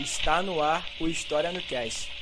Está 0.00 0.42
no 0.42 0.62
ar 0.62 0.86
o 0.98 1.06
História 1.06 1.52
no 1.52 1.60
Cast. 1.60 2.19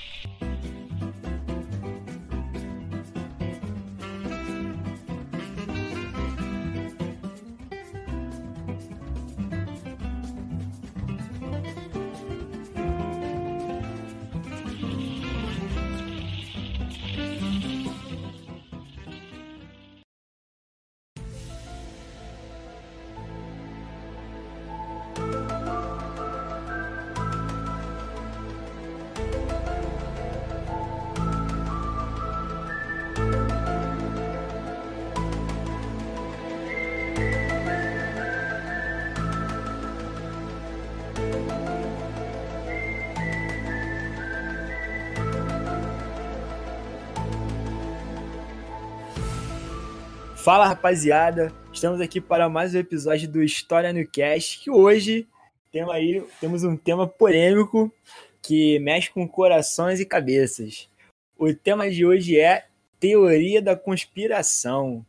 Fala 50.48 50.66
rapaziada, 50.66 51.53
estamos 51.70 52.00
aqui 52.00 52.22
para 52.22 52.48
mais 52.48 52.75
um 52.75 52.78
episódio 52.78 53.28
do 53.28 53.42
História 53.42 53.92
no 53.92 54.09
Cast, 54.09 54.60
que 54.60 54.70
hoje 54.70 55.28
temos, 55.70 55.92
aí, 55.92 56.25
temos 56.41 56.64
um 56.64 56.75
tema 56.75 57.06
polêmico 57.06 57.92
que 58.41 58.78
mexe 58.78 59.10
com 59.10 59.28
corações 59.28 60.00
e 60.00 60.06
cabeças. 60.06 60.88
O 61.36 61.53
tema 61.53 61.91
de 61.91 62.06
hoje 62.06 62.41
é 62.41 62.64
teoria 62.98 63.60
da 63.60 63.76
conspiração. 63.76 65.04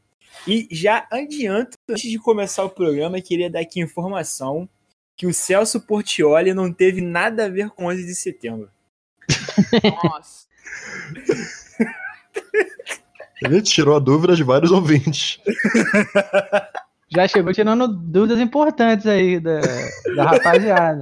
E 0.46 0.68
já 0.70 1.08
adianto, 1.10 1.78
antes 1.90 2.12
de 2.12 2.20
começar 2.20 2.66
o 2.66 2.70
programa, 2.70 3.22
queria 3.22 3.50
dar 3.50 3.62
aqui 3.62 3.80
informação 3.80 4.68
que 5.16 5.26
o 5.26 5.34
Celso 5.34 5.80
Portioli 5.80 6.54
não 6.54 6.70
teve 6.70 7.00
nada 7.00 7.46
a 7.46 7.50
ver 7.50 7.70
com 7.70 7.86
11 7.86 8.06
de 8.06 8.14
setembro. 8.14 8.70
Nossa. 10.04 10.50
Ele 13.42 13.62
tirou 13.62 13.96
a 13.96 14.00
dúvida 14.00 14.36
de 14.36 14.44
vários 14.44 14.72
ouvintes. 14.72 15.40
Já 17.12 17.28
chegou 17.28 17.52
tirando 17.54 17.88
dúvidas 17.88 18.40
importantes 18.40 19.08
aí 19.08 19.40
da, 19.40 19.62
da 20.16 20.24
rapaziada. 20.26 21.00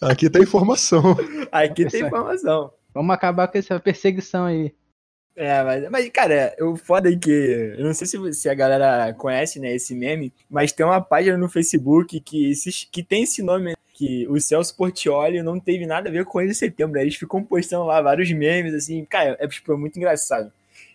Aqui 0.00 0.28
tem 0.28 0.42
informação. 0.42 1.16
Aqui 1.50 1.86
tem 1.86 2.06
informação. 2.06 2.72
Vamos 2.92 3.14
acabar 3.14 3.48
com 3.48 3.56
essa 3.56 3.78
perseguição 3.80 4.44
aí. 4.44 4.74
É, 5.36 5.62
mas, 5.62 5.90
mas 5.90 6.08
cara, 6.10 6.54
o 6.60 6.76
foda 6.76 7.10
é 7.10 7.16
que. 7.16 7.74
Eu 7.78 7.84
não 7.84 7.94
sei 7.94 8.06
se, 8.06 8.32
se 8.34 8.48
a 8.48 8.54
galera 8.54 9.14
conhece, 9.14 9.58
né, 9.58 9.74
esse 9.74 9.94
meme, 9.94 10.32
mas 10.50 10.72
tem 10.72 10.84
uma 10.84 11.00
página 11.00 11.38
no 11.38 11.48
Facebook 11.48 12.20
que, 12.20 12.52
que 12.92 13.02
tem 13.02 13.22
esse 13.22 13.42
nome, 13.42 13.74
que 13.94 14.26
o 14.28 14.38
Celso 14.40 14.76
Portioli 14.76 15.42
não 15.42 15.58
teve 15.58 15.86
nada 15.86 16.08
a 16.08 16.12
ver 16.12 16.24
com 16.26 16.40
ele 16.40 16.50
em 16.50 16.54
setembro. 16.54 16.96
Né? 16.96 17.02
Eles 17.02 17.16
ficam 17.16 17.42
postando 17.42 17.84
lá 17.84 18.02
vários 18.02 18.30
memes, 18.32 18.74
assim, 18.74 19.04
cara, 19.04 19.36
é, 19.40 19.48
tipo, 19.48 19.72
é 19.72 19.76
muito 19.76 19.96
engraçado. 19.96 20.52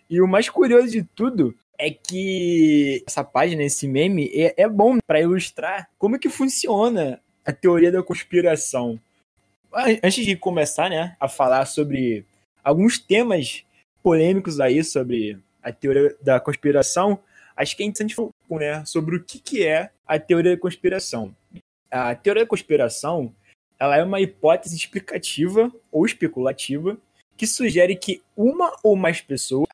E 0.08 0.20
o 0.20 0.26
mais 0.26 0.48
curioso 0.48 0.90
de 0.90 1.02
tudo 1.02 1.54
é 1.78 1.90
que 1.90 3.02
essa 3.06 3.24
página, 3.24 3.62
esse 3.62 3.86
meme, 3.86 4.30
é, 4.32 4.62
é 4.62 4.68
bom 4.68 4.98
para 5.06 5.20
ilustrar 5.20 5.88
como 5.98 6.18
que 6.18 6.28
funciona 6.28 7.20
a 7.44 7.52
teoria 7.52 7.92
da 7.92 8.02
conspiração. 8.02 8.98
Antes 10.02 10.24
de 10.24 10.36
começar, 10.36 10.88
né, 10.88 11.16
a 11.20 11.28
falar 11.28 11.66
sobre 11.66 12.24
alguns 12.64 12.98
temas 12.98 13.64
polêmicos 14.02 14.60
aí 14.60 14.82
sobre 14.82 15.38
a 15.62 15.72
teoria 15.72 16.16
da 16.22 16.40
conspiração, 16.40 17.18
acho 17.56 17.76
que 17.76 17.82
é 17.82 17.86
interessante 17.86 18.14
falar 18.14 18.30
né, 18.50 18.84
sobre 18.86 19.16
o 19.16 19.22
que, 19.22 19.38
que 19.38 19.66
é 19.66 19.90
a 20.06 20.18
teoria 20.18 20.54
da 20.54 20.60
conspiração. 20.60 21.34
A 21.90 22.14
teoria 22.14 22.44
da 22.44 22.48
conspiração 22.48 23.34
ela 23.78 23.96
é 23.96 24.02
uma 24.02 24.20
hipótese 24.20 24.74
explicativa 24.74 25.70
ou 25.92 26.06
especulativa 26.06 26.96
que 27.36 27.46
sugere 27.46 27.94
que 27.94 28.22
uma 28.34 28.74
ou 28.82 28.96
mais 28.96 29.20
pessoas 29.20 29.68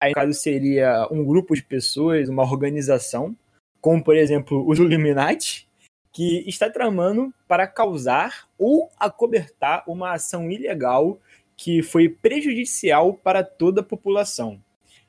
Aí, 0.00 0.10
no 0.10 0.14
caso, 0.14 0.32
seria 0.32 1.08
um 1.10 1.24
grupo 1.24 1.54
de 1.54 1.62
pessoas, 1.62 2.28
uma 2.28 2.42
organização, 2.42 3.36
como, 3.80 4.02
por 4.02 4.16
exemplo, 4.16 4.64
os 4.68 4.78
Illuminati, 4.78 5.68
que 6.12 6.48
está 6.48 6.70
tramando 6.70 7.32
para 7.46 7.66
causar 7.66 8.48
ou 8.58 8.90
acobertar 8.98 9.84
uma 9.86 10.12
ação 10.12 10.50
ilegal 10.50 11.18
que 11.56 11.82
foi 11.82 12.08
prejudicial 12.08 13.14
para 13.14 13.42
toda 13.42 13.80
a 13.80 13.84
população. 13.84 14.62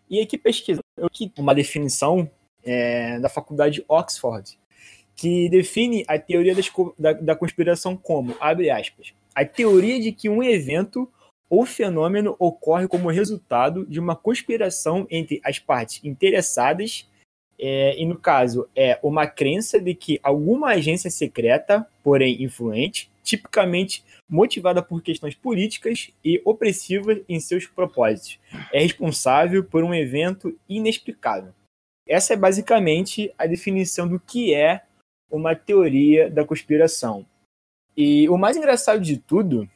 E 0.09 0.19
aqui 0.19 0.37
pesquisando 0.37 0.83
uma 1.37 1.53
definição 1.53 2.29
é, 2.63 3.19
da 3.19 3.29
faculdade 3.29 3.85
Oxford, 3.87 4.57
que 5.15 5.49
define 5.49 6.03
a 6.07 6.17
teoria 6.17 6.55
da, 6.97 7.13
da 7.13 7.35
conspiração 7.35 7.95
como, 7.95 8.35
abre 8.39 8.69
aspas, 8.69 9.13
a 9.35 9.45
teoria 9.45 9.99
de 9.99 10.11
que 10.11 10.29
um 10.29 10.41
evento 10.41 11.07
o 11.49 11.65
fenômeno 11.65 12.35
ocorre 12.37 12.87
como 12.87 13.09
resultado 13.09 13.85
de 13.87 13.99
uma 13.99 14.15
conspiração 14.15 15.07
entre 15.09 15.41
as 15.43 15.57
partes 15.57 16.03
interessadas, 16.03 17.09
é, 17.57 17.99
e 17.99 18.05
no 18.05 18.17
caso 18.17 18.69
é 18.75 18.99
uma 19.03 19.27
crença 19.27 19.81
de 19.81 19.93
que 19.93 20.19
alguma 20.23 20.69
agência 20.69 21.09
secreta, 21.09 21.85
porém 22.03 22.41
influente, 22.43 23.11
tipicamente 23.23 24.03
motivada 24.29 24.81
por 24.81 25.01
questões 25.01 25.35
políticas 25.35 26.11
e 26.23 26.41
opressivas 26.45 27.21
em 27.27 27.39
seus 27.39 27.65
propósitos, 27.65 28.39
é 28.71 28.79
responsável 28.79 29.63
por 29.63 29.83
um 29.83 29.93
evento 29.93 30.57
inexplicável. 30.69 31.53
essa 32.07 32.33
é 32.33 32.37
basicamente 32.37 33.31
a 33.37 33.45
definição 33.45 34.07
do 34.07 34.19
que 34.19 34.53
é 34.53 34.81
uma 35.29 35.55
teoria 35.55 36.29
da 36.29 36.43
conspiração. 36.43 37.23
E 37.95 38.27
o 38.29 38.37
mais 38.37 38.57
engraçado 38.57 38.99
de 38.99 39.17
tudo, 39.17 39.69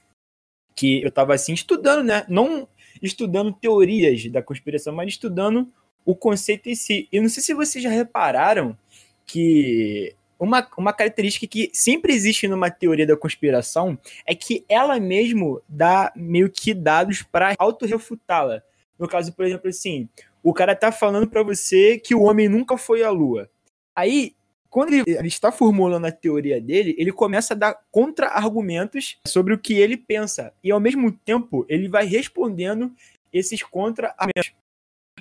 que 0.75 1.01
eu 1.01 1.09
estava 1.09 1.33
assim 1.33 1.53
estudando, 1.53 2.03
né? 2.03 2.25
Não 2.27 2.67
estudando 3.01 3.53
teorias 3.53 4.25
da 4.27 4.41
conspiração, 4.41 4.93
mas 4.93 5.09
estudando 5.09 5.71
o 6.05 6.15
conceito 6.15 6.69
em 6.69 6.75
si. 6.75 7.07
E 7.11 7.19
não 7.19 7.29
sei 7.29 7.43
se 7.43 7.53
vocês 7.53 7.83
já 7.83 7.89
repararam 7.89 8.77
que 9.25 10.15
uma, 10.39 10.67
uma 10.77 10.93
característica 10.93 11.47
que 11.47 11.69
sempre 11.73 12.13
existe 12.13 12.47
numa 12.47 12.69
teoria 12.69 13.07
da 13.07 13.15
conspiração 13.15 13.97
é 14.25 14.35
que 14.35 14.65
ela 14.67 14.99
mesmo 14.99 15.61
dá 15.67 16.11
meio 16.15 16.49
que 16.49 16.73
dados 16.73 17.21
para 17.21 17.55
autorrefutá-la. 17.57 18.61
No 18.99 19.07
caso, 19.07 19.33
por 19.33 19.45
exemplo, 19.45 19.69
assim, 19.69 20.07
o 20.41 20.53
cara 20.53 20.75
tá 20.75 20.91
falando 20.91 21.27
para 21.27 21.43
você 21.43 21.97
que 21.97 22.13
o 22.13 22.23
homem 22.23 22.49
nunca 22.49 22.77
foi 22.77 23.03
à 23.03 23.09
lua. 23.09 23.49
Aí, 23.95 24.35
quando 24.73 24.91
ele, 24.91 25.03
ele, 25.05 25.27
está 25.27 25.51
formulando 25.51 26.05
a 26.05 26.11
teoria 26.11 26.59
dele, 26.59 26.95
ele 26.97 27.11
começa 27.11 27.53
a 27.53 27.57
dar 27.57 27.79
contra-argumentos 27.91 29.19
sobre 29.23 29.53
o 29.53 29.59
que 29.59 29.75
ele 29.75 29.95
pensa. 29.95 30.51
E 30.63 30.71
ao 30.71 30.79
mesmo 30.79 31.11
tempo, 31.11 31.63
ele 31.69 31.87
vai 31.87 32.07
respondendo 32.07 32.91
esses 33.31 33.61
contra-argumentos. 33.61 34.51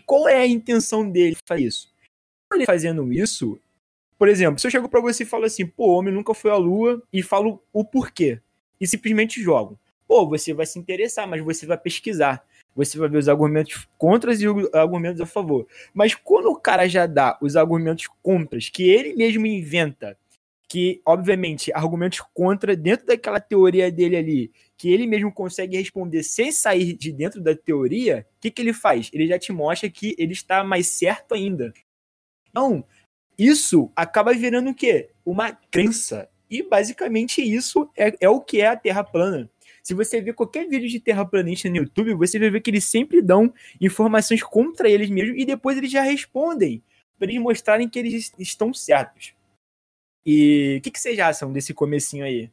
Qual 0.06 0.26
é 0.26 0.38
a 0.38 0.46
intenção 0.46 1.06
dele 1.06 1.36
fazer 1.44 1.64
isso? 1.64 1.92
Ele 2.50 2.64
fazendo 2.64 3.12
isso, 3.12 3.60
por 4.18 4.26
exemplo, 4.26 4.58
se 4.58 4.66
eu 4.66 4.70
chego 4.70 4.88
para 4.88 5.02
você 5.02 5.22
e 5.22 5.26
falo 5.26 5.44
assim, 5.44 5.66
pô, 5.66 5.88
o 5.88 5.98
homem 5.98 6.14
nunca 6.14 6.32
foi 6.32 6.50
à 6.50 6.56
lua, 6.56 7.02
e 7.12 7.22
falo 7.22 7.62
o 7.74 7.84
porquê, 7.84 8.40
e 8.80 8.86
simplesmente 8.86 9.42
jogo. 9.42 9.78
Pô, 10.08 10.26
você 10.26 10.54
vai 10.54 10.64
se 10.64 10.78
interessar, 10.78 11.28
mas 11.28 11.42
você 11.42 11.66
vai 11.66 11.76
pesquisar 11.76 12.42
você 12.74 12.98
vai 12.98 13.08
ver 13.08 13.18
os 13.18 13.28
argumentos 13.28 13.88
contras 13.98 14.40
e 14.40 14.48
os 14.48 14.72
argumentos 14.72 15.20
a 15.20 15.26
favor. 15.26 15.66
Mas 15.92 16.14
quando 16.14 16.46
o 16.46 16.56
cara 16.56 16.88
já 16.88 17.06
dá 17.06 17.38
os 17.40 17.56
argumentos 17.56 18.08
contras, 18.22 18.68
que 18.68 18.88
ele 18.88 19.14
mesmo 19.14 19.46
inventa, 19.46 20.16
que, 20.72 21.02
obviamente, 21.04 21.70
argumentos 21.74 22.22
contra 22.32 22.74
dentro 22.74 23.04
daquela 23.04 23.38
teoria 23.38 23.92
dele 23.92 24.16
ali, 24.16 24.52
que 24.74 24.90
ele 24.90 25.06
mesmo 25.06 25.30
consegue 25.30 25.76
responder 25.76 26.22
sem 26.22 26.50
sair 26.50 26.94
de 26.94 27.12
dentro 27.12 27.42
da 27.42 27.54
teoria, 27.54 28.26
o 28.38 28.40
que, 28.40 28.50
que 28.50 28.62
ele 28.62 28.72
faz? 28.72 29.10
Ele 29.12 29.26
já 29.26 29.38
te 29.38 29.52
mostra 29.52 29.90
que 29.90 30.16
ele 30.18 30.32
está 30.32 30.64
mais 30.64 30.86
certo 30.86 31.34
ainda. 31.34 31.74
Então, 32.48 32.82
isso 33.36 33.92
acaba 33.94 34.32
virando 34.32 34.70
o 34.70 34.74
quê? 34.74 35.10
Uma 35.26 35.52
crença. 35.52 36.26
E 36.48 36.62
basicamente 36.62 37.42
isso 37.42 37.90
é, 37.94 38.16
é 38.18 38.28
o 38.30 38.40
que 38.40 38.62
é 38.62 38.68
a 38.68 38.76
Terra 38.76 39.04
plana. 39.04 39.50
Se 39.82 39.94
você 39.94 40.20
ver 40.20 40.34
qualquer 40.34 40.68
vídeo 40.68 40.88
de 40.88 41.00
terraplanista 41.00 41.68
no 41.68 41.76
YouTube, 41.76 42.14
você 42.14 42.38
vai 42.38 42.50
ver 42.50 42.60
que 42.60 42.70
eles 42.70 42.84
sempre 42.84 43.20
dão 43.20 43.52
informações 43.80 44.42
contra 44.42 44.88
eles 44.88 45.10
mesmos 45.10 45.40
e 45.40 45.44
depois 45.44 45.76
eles 45.76 45.90
já 45.90 46.02
respondem 46.02 46.82
para 47.18 47.30
eles 47.30 47.42
mostrarem 47.42 47.88
que 47.88 47.98
eles 47.98 48.32
estão 48.38 48.72
certos. 48.72 49.34
E 50.24 50.76
o 50.78 50.82
que, 50.82 50.90
que 50.90 51.00
vocês 51.00 51.18
acham 51.18 51.52
desse 51.52 51.74
comecinho 51.74 52.24
aí? 52.24 52.50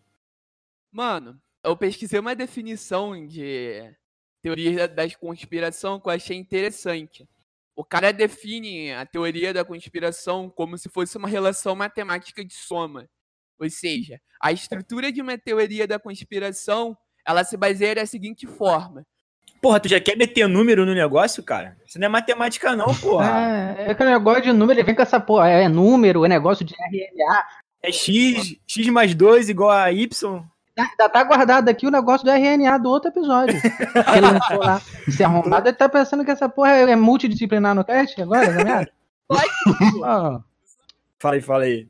Mano, 0.91 1.39
eu 1.63 1.77
pesquisei 1.77 2.19
uma 2.19 2.35
definição 2.35 3.27
de 3.27 3.95
teoria 4.41 4.87
da 4.87 5.09
conspiração 5.15 5.99
que 5.99 6.07
eu 6.07 6.13
achei 6.13 6.35
interessante. 6.35 7.29
O 7.75 7.85
cara 7.85 8.11
define 8.11 8.91
a 8.91 9.05
teoria 9.05 9.53
da 9.53 9.63
conspiração 9.63 10.49
como 10.49 10.77
se 10.77 10.89
fosse 10.89 11.15
uma 11.17 11.27
relação 11.27 11.75
matemática 11.75 12.43
de 12.43 12.53
soma. 12.53 13.07
Ou 13.59 13.69
seja, 13.69 14.19
a 14.41 14.51
estrutura 14.51 15.11
de 15.11 15.21
uma 15.21 15.37
teoria 15.37 15.85
da 15.85 15.99
conspiração 15.99 16.97
ela 17.29 17.43
se 17.43 17.55
baseia 17.55 17.93
da 17.93 18.05
seguinte 18.07 18.47
forma. 18.47 19.05
Porra, 19.61 19.79
tu 19.79 19.87
já 19.87 19.99
quer 19.99 20.17
meter 20.17 20.47
número 20.47 20.83
no 20.83 20.95
negócio, 20.95 21.43
cara? 21.43 21.77
Isso 21.85 21.99
não 21.99 22.07
é 22.07 22.09
matemática, 22.09 22.75
não, 22.75 22.93
porra. 22.95 23.29
É, 23.77 23.91
é 23.91 23.93
que 23.93 24.01
o 24.01 24.05
negócio 24.05 24.41
de 24.43 24.51
número, 24.51 24.79
ele 24.79 24.85
vem 24.85 24.95
com 24.95 25.01
essa 25.01 25.19
porra. 25.19 25.47
É 25.47 25.67
número, 25.67 26.25
é 26.25 26.27
negócio 26.27 26.65
de 26.65 26.73
RNA. 26.73 27.45
É 27.83 27.91
X, 27.91 28.55
X 28.65 28.87
mais 28.87 29.13
2 29.13 29.49
igual 29.49 29.69
a 29.69 29.91
Y. 29.91 30.43
Tá, 30.97 31.09
tá 31.09 31.23
guardado 31.23 31.69
aqui 31.69 31.85
o 31.85 31.91
negócio 31.91 32.25
do 32.25 32.31
RNA 32.31 32.79
do 32.79 32.89
outro 32.89 33.11
episódio. 33.11 33.55
ele 34.15 34.31
lançou 34.31 34.57
lá. 34.57 34.81
Se 35.09 35.23
arrombado, 35.23 35.67
ele 35.67 35.77
tá 35.77 35.87
pensando 35.87 36.25
que 36.25 36.31
essa 36.31 36.49
porra 36.49 36.71
é 36.71 36.95
multidisciplinar 36.95 37.75
no 37.75 37.85
cast 37.85 38.19
agora, 38.21 38.47
tá 38.47 38.63
vendo? 38.63 38.91
oh. 39.29 40.41
Fala 41.19 41.35
aí, 41.35 41.41
fala 41.41 41.63
aí. 41.65 41.87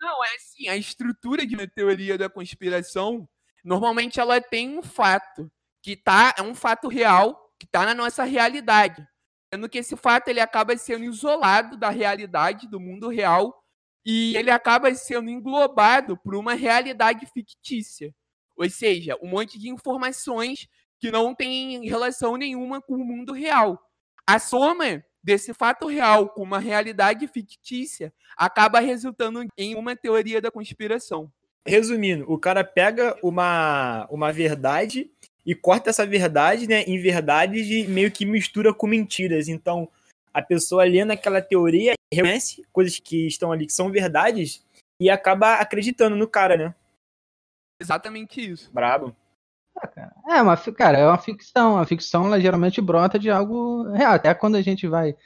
Não, 0.00 0.24
é 0.24 0.28
assim, 0.36 0.68
a 0.68 0.76
estrutura 0.76 1.46
de 1.46 1.56
uma 1.56 1.66
teoria 1.66 2.16
da 2.16 2.28
conspiração 2.28 3.26
normalmente 3.64 4.20
ela 4.20 4.40
tem 4.40 4.78
um 4.78 4.82
fato 4.82 5.50
que 5.82 5.96
tá 5.96 6.34
é 6.36 6.42
um 6.42 6.54
fato 6.54 6.88
real 6.88 7.50
que 7.58 7.66
está 7.66 7.84
na 7.84 7.94
nossa 7.94 8.24
realidade, 8.24 9.06
sendo 9.52 9.68
que 9.68 9.78
esse 9.78 9.96
fato 9.96 10.28
ele 10.28 10.40
acaba 10.40 10.76
sendo 10.76 11.04
isolado 11.04 11.76
da 11.76 11.90
realidade 11.90 12.68
do 12.68 12.80
mundo 12.80 13.08
real 13.08 13.62
e 14.04 14.36
ele 14.36 14.50
acaba 14.50 14.94
sendo 14.94 15.28
englobado 15.28 16.16
por 16.16 16.34
uma 16.34 16.54
realidade 16.54 17.26
fictícia, 17.26 18.14
ou 18.56 18.68
seja, 18.70 19.16
um 19.22 19.28
monte 19.28 19.58
de 19.58 19.68
informações 19.68 20.66
que 20.98 21.10
não 21.10 21.34
tem 21.34 21.86
relação 21.86 22.36
nenhuma 22.36 22.80
com 22.80 22.94
o 22.94 23.04
mundo 23.04 23.32
real. 23.32 23.78
A 24.26 24.38
soma 24.38 25.04
desse 25.22 25.52
fato 25.52 25.86
real 25.86 26.28
com 26.30 26.42
uma 26.42 26.58
realidade 26.58 27.26
fictícia 27.28 28.12
acaba 28.36 28.80
resultando 28.80 29.46
em 29.56 29.74
uma 29.74 29.94
teoria 29.94 30.40
da 30.40 30.50
conspiração. 30.50 31.30
Resumindo, 31.66 32.30
o 32.30 32.38
cara 32.38 32.64
pega 32.64 33.16
uma, 33.22 34.06
uma 34.10 34.32
verdade 34.32 35.10
e 35.44 35.54
corta 35.54 35.90
essa 35.90 36.06
verdade, 36.06 36.66
né, 36.66 36.82
em 36.82 37.00
verdades 37.00 37.68
e 37.68 37.86
meio 37.86 38.10
que 38.10 38.24
mistura 38.24 38.72
com 38.72 38.86
mentiras. 38.86 39.48
Então, 39.48 39.88
a 40.32 40.40
pessoa 40.40 40.84
lendo 40.84 41.10
aquela 41.10 41.42
teoria 41.42 41.94
reconhece 42.12 42.64
coisas 42.72 42.98
que 42.98 43.26
estão 43.26 43.52
ali 43.52 43.66
que 43.66 43.72
são 43.72 43.90
verdades 43.90 44.64
e 45.00 45.10
acaba 45.10 45.54
acreditando 45.54 46.16
no 46.16 46.28
cara, 46.28 46.56
né? 46.56 46.74
Exatamente 47.80 48.40
isso. 48.40 48.70
Brabo. 48.72 49.16
Ah, 50.26 50.38
é 50.38 50.42
uma, 50.42 50.56
cara, 50.56 50.98
é 50.98 51.06
uma 51.06 51.18
ficção. 51.18 51.78
A 51.78 51.86
ficção 51.86 52.26
ela 52.26 52.40
geralmente 52.40 52.80
brota 52.80 53.18
de 53.18 53.30
algo 53.30 53.90
real. 53.92 54.12
Até 54.12 54.34
quando 54.34 54.56
a 54.56 54.62
gente 54.62 54.86
vai 54.86 55.16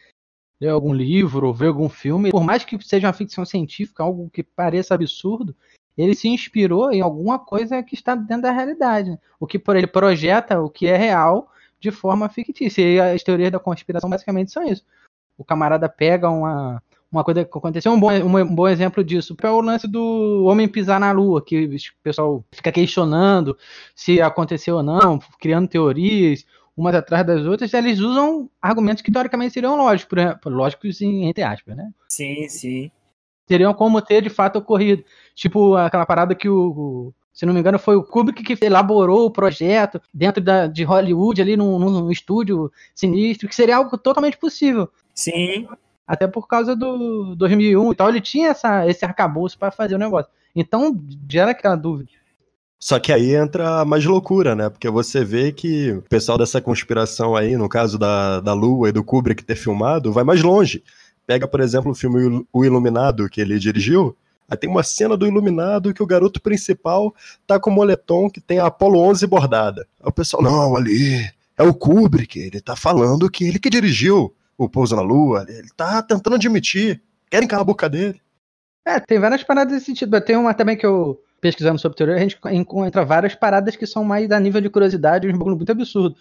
ler 0.61 0.69
algum 0.69 0.95
livro 0.95 1.49
ou 1.49 1.55
ver 1.55 1.69
algum 1.69 1.89
filme, 1.89 2.31
por 2.31 2.45
mais 2.45 2.65
que 2.65 2.81
seja 2.83 3.09
uma 3.09 3.13
ficção 3.13 3.45
científica, 3.45 4.03
algo 4.03 4.31
que 4.31 4.43
pareça 4.43 4.95
absurdo, 4.95 5.57
ele 5.97 6.15
se 6.15 6.29
inspirou 6.29 6.93
em 6.93 7.01
alguma 7.01 7.39
coisa 7.39 7.83
que 7.83 7.95
está 7.95 8.15
dentro 8.15 8.43
da 8.43 8.51
realidade. 8.51 9.19
O 9.39 9.47
que 9.47 9.59
por 9.59 9.77
ele 9.77 9.87
projeta 9.87 10.61
o 10.61 10.69
que 10.69 10.87
é 10.87 10.97
real 10.97 11.49
de 11.79 11.91
forma 11.91 12.29
fictícia. 12.29 12.83
E 12.83 13.01
as 13.01 13.23
teorias 13.23 13.53
da 13.53 13.59
conspiração 13.59 14.11
basicamente 14.11 14.51
são 14.51 14.65
isso. 14.65 14.85
O 15.39 15.45
camarada 15.45 15.89
pega 15.89 16.29
uma, 16.31 16.83
uma 17.11 17.23
coisa 17.23 17.45
que 17.45 17.59
aconteceu, 17.59 17.93
um 17.93 18.01
bom, 18.01 18.11
um 18.11 18.55
bom 18.55 18.69
exemplo 18.69 19.05
disso 19.05 19.37
é 19.43 19.51
o 19.51 19.61
lance 19.61 19.87
do 19.87 20.45
homem 20.47 20.69
pisar 20.69 20.99
na 20.99 21.13
lua, 21.13 21.45
que 21.45 21.65
o 21.65 22.03
pessoal 22.03 22.45
fica 22.53 22.73
questionando 22.73 23.57
se 23.95 24.21
aconteceu 24.21 24.77
ou 24.77 24.83
não, 24.83 25.19
criando 25.41 25.69
teorias, 25.69 26.45
umas 26.77 26.95
atrás 26.95 27.27
das 27.27 27.45
outras, 27.47 27.73
eles 27.75 28.01
usam 28.01 28.49
argumentos 28.61 29.03
que 29.03 29.13
teoricamente 29.13 29.55
seriam 29.55 29.77
lógicos, 29.77 30.19
lógicos 30.47 31.01
entre 31.03 31.43
aspas, 31.43 31.77
né? 31.77 31.91
Sim, 32.09 32.49
sim 32.49 32.91
seriam 33.47 33.75
como 33.75 34.01
ter 34.03 34.23
de 34.23 34.31
fato 34.31 34.59
ocorrido. 34.59 35.05
Tipo 35.35 35.77
aquela 35.77 36.07
parada 36.07 36.35
que 36.35 36.49
o, 36.49 37.13
se 37.35 37.45
não 37.45 37.53
me 37.53 37.59
engano, 37.59 37.81
foi 37.81 37.97
o 37.97 38.03
Kubrick 38.05 38.43
que 38.45 38.65
elaborou 38.65 39.27
o 39.27 39.31
projeto 39.31 40.01
dentro 40.13 40.41
da, 40.41 40.69
de 40.69 40.85
Hollywood, 40.85 41.43
ali 41.43 41.57
num, 41.57 41.79
num, 41.81 42.11
estúdio 42.11 42.71
sinistro, 42.95 43.49
que 43.49 43.55
seria 43.57 43.77
algo 43.77 43.99
totalmente 43.99 44.37
possível. 44.37 44.89
Sim. 45.13 45.67
Até 46.07 46.29
por 46.29 46.47
causa 46.47 46.77
do 46.77 47.35
2001 47.35 47.93
e 47.93 47.97
tal, 47.97 48.09
ele 48.09 48.21
tinha 48.21 48.51
essa, 48.51 48.87
esse 48.89 49.05
arcabouço 49.05 49.59
para 49.59 49.73
fazer 49.73 49.97
o 49.97 49.99
negócio. 49.99 50.31
Então, 50.55 51.03
gera 51.29 51.51
aquela 51.51 51.75
dúvida. 51.75 52.11
Só 52.79 53.01
que 53.01 53.13
aí 53.13 53.35
entra 53.35 53.85
mais 53.85 54.05
loucura, 54.05 54.55
né? 54.55 54.69
Porque 54.69 54.89
você 54.91 55.25
vê 55.25 55.51
que 55.51 55.93
o 55.93 56.03
pessoal 56.03 56.39
dessa 56.39 56.61
conspiração 56.61 57.35
aí, 57.35 57.57
no 57.57 57.69
caso 57.69 57.99
da, 57.99 58.41
da 58.41 58.53
Lua 58.53 58.91
e 58.91 58.93
do 58.93 59.03
Kubrick 59.03 59.43
ter 59.43 59.57
filmado, 59.57 60.13
vai 60.13 60.23
mais 60.23 60.43
longe. 60.43 60.85
Pega, 61.27 61.49
por 61.49 61.61
exemplo, 61.61 61.93
o 61.93 61.95
filme 61.95 62.47
O 62.53 62.65
Iluminado, 62.65 63.29
que 63.29 63.41
ele 63.41 63.59
dirigiu. 63.59 64.17
Aí 64.49 64.57
tem 64.57 64.69
uma 64.69 64.83
cena 64.83 65.17
do 65.17 65.27
Iluminado 65.27 65.95
que 65.95 66.03
o 66.03 66.07
garoto 66.07 66.41
principal 66.41 67.15
tá 67.47 67.59
com 67.59 67.71
o 67.71 67.73
moletom 67.73 68.29
que 68.29 68.41
tem 68.41 68.59
a 68.59 68.67
Apollo 68.67 68.99
11 69.01 69.27
bordada. 69.27 69.87
Aí 70.01 70.09
o 70.09 70.13
pessoal, 70.13 70.43
não, 70.43 70.77
ali 70.77 71.29
é 71.57 71.63
o 71.63 71.73
Kubrick, 71.73 72.39
ele 72.39 72.61
tá 72.61 72.77
falando 72.77 73.31
que 73.31 73.45
ele 73.45 73.59
que 73.59 73.71
dirigiu 73.71 74.35
o 74.57 74.69
Pouso 74.69 74.95
na 74.95 75.03
Lua, 75.03 75.45
ele 75.49 75.69
tá 75.77 76.03
tentando 76.03 76.37
admitir. 76.37 77.01
Querem 77.31 77.49
calar 77.49 77.63
a 77.63 77.67
boca 77.67 77.89
dele. 77.89 78.21
É, 78.87 79.01
tem 79.01 79.19
várias 79.19 79.43
paradas 79.43 79.73
nesse 79.73 79.87
sentido. 79.87 80.21
Tem 80.21 80.37
uma 80.37 80.53
também 80.53 80.77
que 80.77 80.85
eu, 80.85 81.21
pesquisando 81.41 81.79
sobre 81.79 81.97
teoria, 81.97 82.17
a 82.17 82.19
gente 82.19 82.39
encontra 82.53 83.05
várias 83.05 83.35
paradas 83.35 83.77
que 83.77 83.87
são 83.87 84.05
mais 84.05 84.31
a 84.31 84.39
nível 84.39 84.61
de 84.61 84.69
curiosidade, 84.69 85.27
um 85.27 85.39
bagulho 85.39 85.57
muito 85.57 85.73
absurdo. 85.73 86.15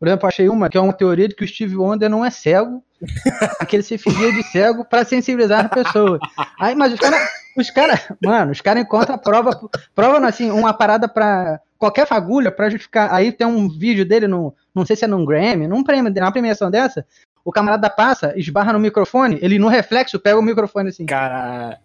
Por 0.00 0.08
exemplo, 0.08 0.26
achei 0.26 0.48
uma 0.48 0.70
que 0.70 0.78
é 0.78 0.80
uma 0.80 0.94
teoria 0.94 1.28
de 1.28 1.34
que 1.34 1.44
o 1.44 1.46
Steve 1.46 1.76
Wonder 1.76 2.08
não 2.08 2.24
é 2.24 2.30
cego, 2.30 2.82
que 3.68 3.76
ele 3.76 3.82
se 3.82 3.98
fingia 3.98 4.32
de 4.32 4.42
cego 4.44 4.82
para 4.82 5.04
sensibilizar 5.04 5.66
as 5.66 5.70
pessoas. 5.70 6.18
Aí, 6.58 6.74
mas 6.74 6.94
os 6.94 6.98
caras, 6.98 7.28
os 7.54 7.70
cara, 7.70 8.00
mano, 8.24 8.50
os 8.50 8.62
caras 8.62 8.82
encontram 8.82 9.18
prova, 9.18 9.60
prova 9.94 10.26
assim, 10.26 10.50
uma 10.50 10.72
parada 10.72 11.06
para 11.06 11.60
qualquer 11.78 12.06
fagulha 12.06 12.50
para 12.50 12.70
justificar. 12.70 13.12
Aí 13.12 13.30
tem 13.30 13.46
um 13.46 13.68
vídeo 13.68 14.06
dele 14.06 14.26
no, 14.26 14.54
não 14.74 14.86
sei 14.86 14.96
se 14.96 15.04
é 15.04 15.08
num 15.08 15.22
Grammy, 15.22 15.68
num 15.68 15.84
prêmio, 15.84 16.10
numa 16.10 16.32
premiação 16.32 16.70
dessa, 16.70 17.06
o 17.44 17.52
camarada 17.52 17.90
passa, 17.90 18.32
esbarra 18.38 18.72
no 18.72 18.80
microfone, 18.80 19.38
ele 19.42 19.58
no 19.58 19.68
reflexo 19.68 20.18
pega 20.18 20.38
o 20.38 20.42
microfone 20.42 20.88
assim. 20.88 21.04
Cara. 21.04 21.78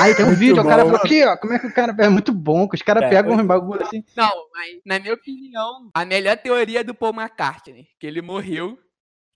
Aí 0.00 0.14
tem 0.14 0.24
um 0.24 0.28
Muito 0.28 0.38
vídeo, 0.38 0.62
o 0.62 0.66
cara 0.66 0.84
bom. 0.84 0.90
fala 0.92 1.02
aqui, 1.04 1.24
ó, 1.24 1.36
como 1.36 1.52
é 1.52 1.58
que 1.58 1.66
o 1.66 1.72
cara. 1.72 1.94
É 1.98 2.08
muito 2.08 2.32
bom, 2.32 2.68
que 2.68 2.74
os 2.74 2.82
caras 2.82 3.04
É, 3.04 3.08
pegam 3.08 3.34
muito 3.34 3.44
um 3.44 3.46
bagulho 3.46 3.82
assim. 3.82 4.04
Não, 4.16 4.32
mas 4.52 4.80
na 4.84 4.98
minha 4.98 5.14
opinião, 5.14 5.90
a 5.94 6.04
melhor 6.04 6.36
teoria 6.36 6.82
do 6.84 6.94
Paul 6.94 7.14
McCartney, 7.14 7.88
que 7.98 8.06
ele 8.06 8.22
morreu, 8.22 8.78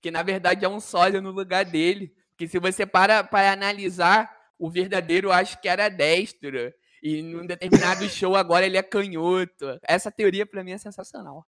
que 0.01 0.11
na 0.11 0.23
verdade 0.23 0.65
é 0.65 0.69
um 0.69 0.81
sósia 0.81 1.21
no 1.21 1.31
lugar 1.31 1.65
dele. 1.65 2.13
Que 2.37 2.49
se 2.49 2.59
você 2.59 2.87
para 2.87 3.23
para 3.23 3.53
analisar, 3.53 4.31
o 4.59 4.71
verdadeiro 4.71 5.29
eu 5.29 5.33
acho 5.33 5.61
que 5.61 5.69
era 5.69 5.89
destro. 5.89 6.73
E 7.03 7.23
num 7.23 7.47
determinado 7.47 8.05
show 8.09 8.37
agora 8.37 8.67
ele 8.67 8.77
é 8.77 8.83
canhoto. 8.83 9.79
Essa 9.83 10.11
teoria 10.11 10.47
pra 10.47 10.65
mim 10.65 10.73
é 10.73 10.79
sensacional. 10.79 11.47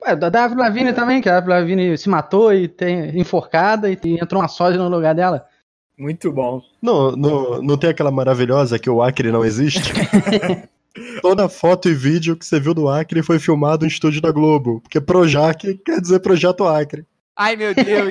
Ué, 0.00 0.14
da 0.14 0.44
Avril 0.44 0.60
Lavigne 0.62 0.92
também, 0.92 1.20
que 1.20 1.28
a 1.28 1.38
Avril 1.38 1.54
Lavigne 1.56 1.98
se 1.98 2.08
matou 2.08 2.52
e 2.54 2.68
tem 2.68 3.18
enforcada 3.18 3.90
e, 3.90 3.98
entrou 4.20 4.40
uma 4.40 4.48
sósia 4.48 4.78
no 4.78 4.88
lugar 4.88 5.14
dela. 5.14 5.46
Muito 5.98 6.30
bom. 6.30 6.62
Não, 6.80 7.10
não, 7.12 7.60
não 7.60 7.76
tem 7.76 7.90
aquela 7.90 8.10
maravilhosa 8.10 8.78
que 8.78 8.88
o 8.88 9.02
Acre 9.02 9.32
não 9.32 9.44
existe? 9.44 9.92
Toda 11.20 11.48
foto 11.48 11.88
e 11.88 11.94
vídeo 11.94 12.36
que 12.36 12.46
você 12.46 12.58
viu 12.60 12.72
do 12.72 12.88
Acre 12.88 13.22
foi 13.22 13.38
filmado 13.38 13.84
em 13.84 13.88
estúdio 13.88 14.20
da 14.20 14.30
Globo. 14.30 14.80
Porque 14.80 15.00
Projac 15.00 15.74
quer 15.84 16.00
dizer 16.00 16.20
Projeto 16.20 16.64
Acre. 16.66 17.04
Ai 17.36 17.56
meu 17.56 17.74
Deus, 17.74 18.10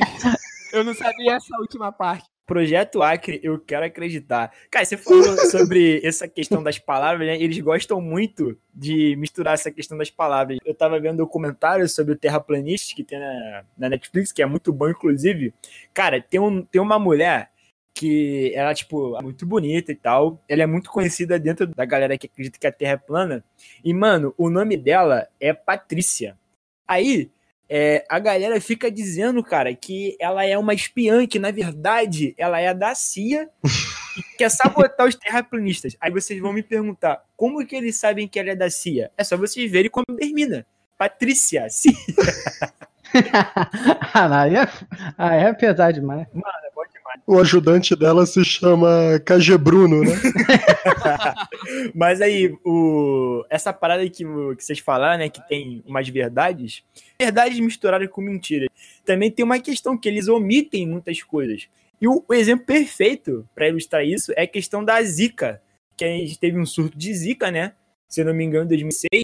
eu 0.72 0.84
não 0.84 0.94
sabia 0.94 1.36
essa 1.36 1.58
última 1.60 1.92
parte. 1.92 2.26
Projeto 2.46 3.04
Acre, 3.04 3.42
eu 3.44 3.60
quero 3.60 3.86
acreditar. 3.86 4.54
Cara, 4.72 4.86
você 4.86 4.96
falou 4.96 5.38
sobre 5.52 6.00
essa 6.02 6.30
questão 6.30 6.64
das 6.64 6.80
palavras, 6.80 7.28
né? 7.28 7.42
Eles 7.42 7.60
gostam 7.60 8.00
muito 8.00 8.58
de 8.74 9.18
misturar 9.18 9.54
essa 9.54 9.70
questão 9.70 9.98
das 9.98 10.10
palavras. 10.10 10.58
Eu 10.64 10.74
tava 10.74 10.98
vendo 10.98 11.16
um 11.16 11.18
documentário 11.18 11.90
sobre 11.90 12.14
o 12.14 12.18
Terraplanista 12.18 12.96
que 12.96 13.04
tem 13.04 13.20
na, 13.20 13.64
na 13.78 13.90
Netflix, 13.90 14.32
que 14.32 14.42
é 14.42 14.46
muito 14.46 14.72
bom, 14.72 14.88
inclusive. 14.88 15.54
Cara, 15.94 16.22
tem, 16.22 16.40
um, 16.40 16.64
tem 16.64 16.82
uma 16.82 16.98
mulher 16.98 17.52
que 17.98 18.52
ela, 18.54 18.74
tipo, 18.74 19.18
é 19.18 19.22
muito 19.22 19.46
bonita 19.46 19.92
e 19.92 19.96
tal. 19.96 20.42
Ela 20.48 20.64
é 20.64 20.66
muito 20.66 20.92
conhecida 20.92 21.40
dentro 21.40 21.66
da 21.66 21.84
galera 21.84 22.18
que 22.18 22.28
acredita 22.28 22.60
que 22.60 22.68
a 22.68 22.72
Terra 22.72 22.94
é 22.94 22.98
plana. 22.98 23.44
E, 23.84 23.94
mano, 23.94 24.34
o 24.38 24.50
nome 24.50 24.78
dela 24.78 25.28
é 25.40 25.52
Patrícia. 25.52 26.38
Aí, 26.88 27.32
é, 27.68 28.06
a 28.08 28.20
galera 28.20 28.62
fica 28.62 28.92
dizendo, 28.92 29.44
cara, 29.44 29.74
que 29.74 30.16
ela 30.20 30.46
é 30.46 30.58
uma 30.58 30.74
espiã, 30.74 31.26
que 31.26 31.40
na 31.40 31.52
verdade 31.52 32.34
ela 32.38 32.60
é 32.62 32.74
da 32.74 32.94
CIA 32.96 33.50
e 34.16 34.38
quer 34.38 34.50
sabotar 34.50 35.08
os 35.08 35.16
terraplanistas. 35.16 35.98
Aí 36.00 36.12
vocês 36.12 36.40
vão 36.40 36.54
me 36.54 36.64
perguntar, 36.64 37.24
como 37.36 37.66
que 37.66 37.76
eles 37.76 37.98
sabem 37.98 38.28
que 38.28 38.40
ela 38.40 38.52
é 38.52 38.56
da 38.56 38.70
CIA? 38.70 39.12
É 39.18 39.24
só 39.24 39.36
vocês 39.36 39.70
verem 39.70 39.90
como 39.90 40.06
termina. 40.18 40.66
Patrícia, 40.98 41.68
CIA. 41.70 41.94
ah, 44.14 44.30
não, 44.30 44.38
aí 44.38 44.56
é, 44.56 44.68
aí 45.18 45.44
é 45.46 45.54
pesado 45.54 45.94
demais. 45.94 46.28
Mano. 46.34 46.67
O 47.28 47.38
ajudante 47.40 47.94
dela 47.94 48.26
se 48.26 48.46
chama 48.46 49.20
KG 49.26 49.58
Bruno, 49.58 50.02
né? 50.02 50.14
Mas 51.94 52.22
aí, 52.22 52.58
o... 52.66 53.44
essa 53.50 53.74
parada 53.74 54.10
que, 54.10 54.24
que 54.24 54.64
vocês 54.64 54.80
falaram, 54.80 55.20
né, 55.20 55.30
que 55.30 55.46
tem 55.46 55.84
umas 55.86 56.08
verdades, 56.08 56.84
verdades 57.20 57.60
misturadas 57.60 58.10
com 58.10 58.22
mentiras. 58.22 58.70
Também 59.06 59.30
tem 59.30 59.44
uma 59.44 59.60
questão 59.60 59.98
que 59.98 60.08
eles 60.08 60.30
omitem 60.30 60.88
muitas 60.88 61.22
coisas. 61.22 61.68
E 62.00 62.08
o, 62.08 62.24
o 62.26 62.34
exemplo 62.34 62.66
perfeito 62.66 63.46
para 63.54 63.68
ilustrar 63.68 64.06
isso 64.06 64.32
é 64.38 64.44
a 64.44 64.48
questão 64.48 64.82
da 64.82 65.04
Zika, 65.04 65.62
que 65.98 66.06
a 66.06 66.08
gente 66.08 66.40
teve 66.40 66.58
um 66.58 66.66
surto 66.66 66.98
de 66.98 67.14
Zika, 67.14 67.52
né? 67.52 67.74
Se 68.08 68.24
não 68.24 68.34
me 68.34 68.44
engano, 68.44 68.66
em 68.66 68.70
2006, 68.70 69.24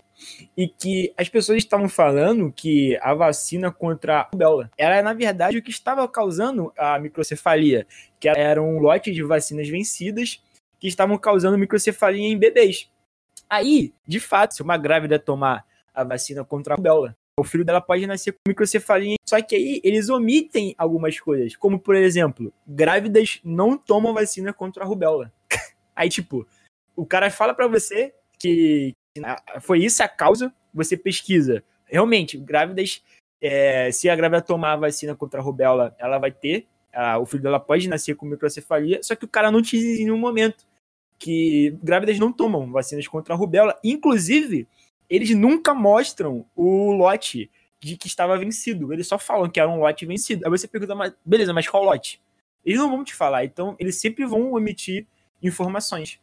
e 0.57 0.67
que 0.67 1.13
as 1.17 1.29
pessoas 1.29 1.57
estavam 1.57 1.87
falando 1.87 2.51
que 2.51 2.97
a 3.01 3.13
vacina 3.13 3.71
contra 3.71 4.21
a 4.21 4.29
rubéola 4.31 4.69
era, 4.77 5.01
na 5.01 5.13
verdade, 5.13 5.57
o 5.57 5.61
que 5.61 5.71
estava 5.71 6.07
causando 6.07 6.71
a 6.77 6.99
microcefalia, 6.99 7.87
que 8.19 8.27
era 8.27 8.61
um 8.61 8.79
lote 8.79 9.11
de 9.11 9.23
vacinas 9.23 9.67
vencidas 9.69 10.41
que 10.79 10.87
estavam 10.87 11.17
causando 11.17 11.57
microcefalia 11.57 12.27
em 12.27 12.37
bebês. 12.37 12.89
Aí, 13.49 13.93
de 14.05 14.19
fato, 14.19 14.55
se 14.55 14.61
uma 14.61 14.77
grávida 14.77 15.17
tomar 15.17 15.65
a 15.93 16.03
vacina 16.03 16.43
contra 16.43 16.73
a 16.73 16.77
rubéola, 16.77 17.15
o 17.39 17.43
filho 17.43 17.65
dela 17.65 17.81
pode 17.81 18.05
nascer 18.05 18.31
com 18.33 18.39
microcefalia. 18.47 19.15
Só 19.27 19.41
que 19.41 19.55
aí 19.55 19.81
eles 19.83 20.09
omitem 20.09 20.75
algumas 20.77 21.19
coisas, 21.19 21.55
como 21.55 21.79
por 21.79 21.95
exemplo, 21.95 22.53
grávidas 22.67 23.39
não 23.43 23.77
tomam 23.77 24.13
vacina 24.13 24.53
contra 24.53 24.83
a 24.83 24.87
rubéola. 24.87 25.31
Aí, 25.95 26.09
tipo, 26.09 26.47
o 26.95 27.05
cara 27.05 27.29
fala 27.29 27.53
pra 27.53 27.67
você 27.67 28.13
que 28.43 28.93
foi 29.61 29.79
isso 29.79 30.03
a 30.03 30.07
causa, 30.07 30.53
você 30.73 30.97
pesquisa. 30.97 31.63
Realmente, 31.85 32.37
grávidas, 32.37 33.01
é, 33.41 33.89
se 33.91 34.09
a 34.09 34.15
grávida 34.15 34.41
tomar 34.41 34.73
a 34.73 34.77
vacina 34.77 35.15
contra 35.15 35.39
a 35.39 35.43
rubéola, 35.43 35.95
ela 35.97 36.17
vai 36.17 36.31
ter, 36.31 36.67
a, 36.93 37.17
o 37.19 37.25
filho 37.25 37.43
dela 37.43 37.59
pode 37.59 37.87
nascer 37.87 38.15
com 38.15 38.25
microcefalia, 38.25 39.01
só 39.01 39.15
que 39.15 39.23
o 39.23 39.29
cara 39.29 39.49
não 39.49 39.61
te 39.61 39.77
diz 39.77 39.99
em 39.99 40.05
nenhum 40.05 40.17
momento 40.17 40.65
que 41.17 41.77
grávidas 41.81 42.19
não 42.19 42.33
tomam 42.33 42.69
vacinas 42.69 43.07
contra 43.07 43.33
a 43.33 43.37
rubéola. 43.37 43.79
Inclusive, 43.81 44.67
eles 45.09 45.29
nunca 45.31 45.73
mostram 45.73 46.45
o 46.53 46.91
lote 46.91 47.49
de 47.79 47.95
que 47.95 48.07
estava 48.07 48.37
vencido. 48.37 48.91
Eles 48.91 49.07
só 49.07 49.17
falam 49.17 49.49
que 49.49 49.59
era 49.59 49.69
um 49.69 49.79
lote 49.79 50.05
vencido. 50.05 50.45
Aí 50.45 50.49
você 50.49 50.67
pergunta, 50.67 50.95
mas, 50.95 51.13
beleza, 51.23 51.53
mas 51.53 51.67
qual 51.67 51.83
lote? 51.83 52.21
Eles 52.65 52.79
não 52.79 52.89
vão 52.89 53.03
te 53.05 53.13
falar. 53.13 53.45
Então, 53.45 53.75
eles 53.79 53.95
sempre 53.95 54.25
vão 54.25 54.53
omitir 54.53 55.07
informações. 55.41 56.19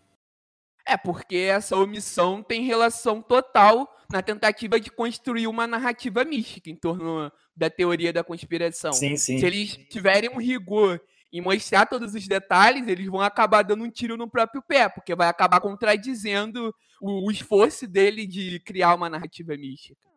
É, 0.87 0.97
porque 0.97 1.37
essa 1.37 1.77
omissão 1.77 2.43
tem 2.43 2.65
relação 2.65 3.23
total 3.23 3.89
na 4.11 4.23
tentativa 4.23 4.81
de 4.81 4.91
construir 4.91 5.47
uma 5.47 5.67
narrativa 5.67 6.25
mística 6.25 6.69
em 6.69 6.77
torno 6.77 7.31
da 7.57 7.71
teoria 7.71 8.13
da 8.13 8.25
conspiração. 8.25 8.93
Sim, 8.93 9.17
sim. 9.17 9.39
Se 9.39 9.47
eles 9.47 9.77
tiverem 9.89 10.31
um 10.31 10.41
rigor 10.41 11.01
em 11.33 11.41
mostrar 11.41 11.87
todos 11.87 12.15
os 12.15 12.27
detalhes, 12.27 12.89
eles 12.89 13.07
vão 13.07 13.21
acabar 13.21 13.63
dando 13.63 13.85
um 13.85 13.91
tiro 13.91 14.17
no 14.17 14.29
próprio 14.29 14.63
pé, 14.63 14.89
porque 14.89 15.15
vai 15.15 15.29
acabar 15.29 15.61
contradizendo 15.61 16.75
o, 17.01 17.29
o 17.29 17.31
esforço 17.31 17.87
dele 17.87 18.27
de 18.27 18.59
criar 18.61 18.95
uma 18.95 19.09
narrativa 19.09 19.57
mística. 19.57 20.11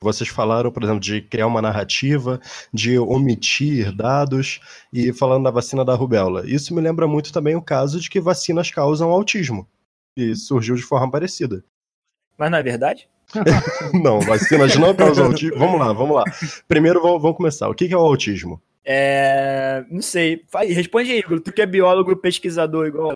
Vocês 0.00 0.28
falaram, 0.28 0.70
por 0.72 0.82
exemplo, 0.82 1.00
de 1.00 1.22
criar 1.22 1.46
uma 1.46 1.62
narrativa, 1.62 2.40
de 2.72 2.98
omitir 2.98 3.94
dados 3.94 4.60
e 4.92 5.12
falando 5.12 5.44
da 5.44 5.50
vacina 5.50 5.84
da 5.84 5.94
rubéola. 5.94 6.42
Isso 6.44 6.74
me 6.74 6.80
lembra 6.80 7.06
muito 7.06 7.32
também 7.32 7.54
o 7.54 7.62
caso 7.62 8.00
de 8.00 8.10
que 8.10 8.20
vacinas 8.20 8.70
causam 8.70 9.10
autismo. 9.10 9.68
E 10.16 10.34
surgiu 10.34 10.74
de 10.74 10.82
forma 10.82 11.10
parecida. 11.10 11.64
Mas 12.36 12.50
não 12.50 12.58
é 12.58 12.62
verdade? 12.62 13.08
não, 14.02 14.20
vacinas 14.20 14.76
não 14.76 14.94
causam 14.94 15.26
autismo. 15.26 15.58
Vamos 15.58 15.80
lá, 15.80 15.92
vamos 15.92 16.16
lá. 16.16 16.24
Primeiro 16.68 17.00
vamos, 17.00 17.22
vamos 17.22 17.36
começar. 17.36 17.68
O 17.68 17.74
que 17.74 17.92
é 17.92 17.96
o 17.96 18.00
autismo? 18.00 18.60
É. 18.84 19.84
Não 19.90 20.02
sei. 20.02 20.44
Vai, 20.50 20.66
responde 20.66 21.10
aí, 21.10 21.18
Igor. 21.18 21.40
Tu 21.40 21.52
que 21.52 21.62
é 21.62 21.66
biólogo 21.66 22.16
pesquisador 22.16 22.86
igual. 22.86 23.12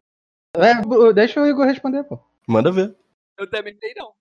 É, 0.56 1.12
deixa 1.12 1.40
o 1.40 1.46
Igor 1.46 1.66
responder, 1.66 2.04
pô. 2.04 2.18
Manda 2.46 2.72
ver. 2.72 2.94
Eu 3.38 3.48
também 3.50 3.74
não 3.74 3.80
sei, 3.80 3.94
não. 3.96 4.12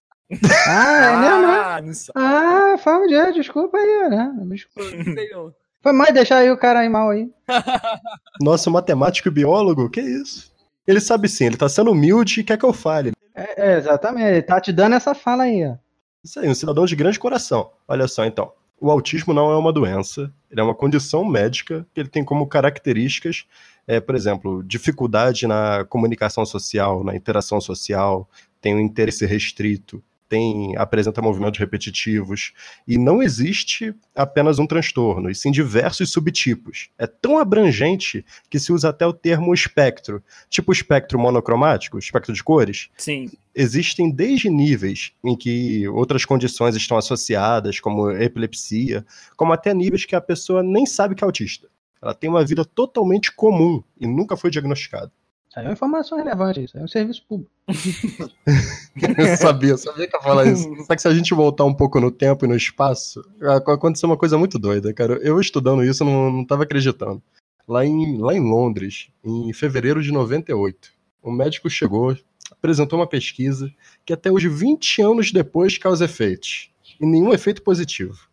Ah, 0.67 1.05
é 1.05 1.17
mesmo, 1.17 1.41
né? 1.41 1.61
Ah, 1.63 1.81
não 1.81 1.93
sei. 1.93 2.13
Ah, 2.15 2.77
fala 2.79 3.07
de 3.07 3.33
desculpa 3.33 3.77
aí, 3.77 4.09
né? 4.09 4.33
Desculpa. 4.47 4.89
Não 4.97 5.13
sei, 5.13 5.29
não. 5.29 5.53
Foi 5.81 5.93
mais 5.93 6.13
deixar 6.13 6.37
aí 6.37 6.49
o 6.49 6.57
cara 6.57 6.79
aí 6.79 6.89
mal 6.89 7.11
aí. 7.11 7.29
Nossa, 8.41 8.71
matemático 8.71 9.27
e 9.27 9.31
biólogo? 9.31 9.89
Que 9.89 10.01
isso? 10.01 10.51
Ele 10.87 10.99
sabe 10.99 11.27
sim, 11.27 11.45
ele 11.45 11.57
tá 11.57 11.67
sendo 11.67 11.91
humilde 11.91 12.41
e 12.41 12.43
quer 12.43 12.57
que 12.57 12.65
eu 12.65 12.73
fale. 12.73 13.11
É, 13.33 13.73
é, 13.73 13.77
exatamente, 13.77 14.27
ele 14.27 14.41
tá 14.41 14.61
te 14.61 14.71
dando 14.71 14.95
essa 14.95 15.13
fala 15.13 15.43
aí, 15.43 15.65
ó. 15.67 15.75
Isso 16.23 16.39
aí, 16.39 16.49
um 16.49 16.55
cidadão 16.55 16.85
de 16.85 16.95
grande 16.95 17.19
coração. 17.19 17.71
Olha 17.87 18.07
só 18.07 18.25
então. 18.25 18.51
O 18.79 18.91
autismo 18.91 19.33
não 19.33 19.51
é 19.51 19.57
uma 19.57 19.71
doença, 19.71 20.31
ele 20.51 20.59
é 20.59 20.63
uma 20.63 20.75
condição 20.75 21.23
médica 21.23 21.85
que 21.93 21.99
ele 21.99 22.09
tem 22.09 22.23
como 22.23 22.47
características, 22.47 23.45
é, 23.87 23.99
por 23.99 24.15
exemplo, 24.15 24.63
dificuldade 24.63 25.47
na 25.47 25.85
comunicação 25.85 26.45
social, 26.45 27.03
na 27.03 27.15
interação 27.15 27.61
social, 27.61 28.27
tem 28.59 28.75
um 28.75 28.79
interesse 28.79 29.25
restrito, 29.25 30.03
tem 30.27 30.75
apresenta 30.77 31.21
movimentos 31.21 31.59
repetitivos 31.59 32.53
e 32.87 32.97
não 32.97 33.21
existe 33.21 33.93
apenas 34.13 34.59
um 34.59 34.67
transtorno, 34.67 35.29
e 35.29 35.35
sim 35.35 35.51
diversos 35.51 36.11
subtipos. 36.11 36.89
É 36.97 37.07
tão 37.07 37.37
abrangente 37.37 38.25
que 38.49 38.59
se 38.59 38.71
usa 38.73 38.89
até 38.89 39.05
o 39.05 39.13
termo 39.13 39.53
espectro, 39.53 40.23
tipo 40.49 40.71
espectro 40.71 41.19
monocromático, 41.19 41.97
espectro 41.97 42.33
de 42.33 42.43
cores. 42.43 42.89
Sim. 42.97 43.29
Existem 43.53 44.11
desde 44.11 44.49
níveis 44.49 45.13
em 45.23 45.35
que 45.35 45.87
outras 45.87 46.25
condições 46.25 46.75
estão 46.75 46.97
associadas, 46.97 47.79
como 47.79 48.11
epilepsia, 48.11 49.05
como 49.37 49.53
até 49.53 49.73
níveis 49.73 50.05
que 50.05 50.15
a 50.15 50.21
pessoa 50.21 50.61
nem 50.61 50.85
sabe 50.85 51.15
que 51.15 51.23
é 51.23 51.25
autista. 51.25 51.67
Ela 52.01 52.13
tem 52.13 52.29
uma 52.29 52.45
vida 52.45 52.63
totalmente 52.65 53.31
comum 53.33 53.81
e 53.99 54.05
nunca 54.05 54.35
foi 54.35 54.51
diagnosticada. 54.51 55.11
Isso 55.55 55.59
aí 55.59 55.65
é 55.65 55.69
uma 55.69 55.73
informação 55.73 56.17
relevante, 56.17 56.65
isso 56.65 56.75
aí 56.75 56.81
é 56.81 56.83
um 56.83 56.87
serviço 56.87 57.23
público. 57.29 57.49
Eu 59.17 59.37
sabia, 59.37 59.71
eu 59.71 59.77
sabia 59.77 60.07
que 60.07 60.15
ia 60.15 60.21
falar 60.21 60.45
isso. 60.45 60.69
Só 60.85 60.95
que 60.95 61.01
se 61.01 61.07
a 61.07 61.13
gente 61.13 61.33
voltar 61.33 61.63
um 61.63 61.73
pouco 61.73 61.99
no 61.99 62.11
tempo 62.11 62.45
e 62.45 62.47
no 62.47 62.55
espaço, 62.55 63.21
aconteceu 63.67 64.09
uma 64.09 64.17
coisa 64.17 64.37
muito 64.37 64.59
doida, 64.59 64.93
cara. 64.93 65.13
Eu 65.21 65.39
estudando 65.39 65.83
isso 65.83 66.03
não, 66.03 66.31
não 66.31 66.45
tava 66.45 66.63
acreditando. 66.63 67.21
Lá 67.67 67.85
em, 67.85 68.17
lá 68.17 68.33
em 68.33 68.39
Londres, 68.39 69.09
em 69.23 69.51
fevereiro 69.53 70.01
de 70.01 70.11
98, 70.11 70.91
um 71.23 71.31
médico 71.31 71.69
chegou, 71.69 72.17
apresentou 72.51 72.99
uma 72.99 73.07
pesquisa 73.07 73.71
que 74.05 74.13
até 74.13 74.31
hoje, 74.31 74.49
20 74.49 75.01
anos 75.01 75.31
depois, 75.31 75.77
causa 75.77 76.05
efeitos. 76.05 76.69
E 76.99 77.05
nenhum 77.05 77.33
efeito 77.33 77.61
positivo. 77.61 78.27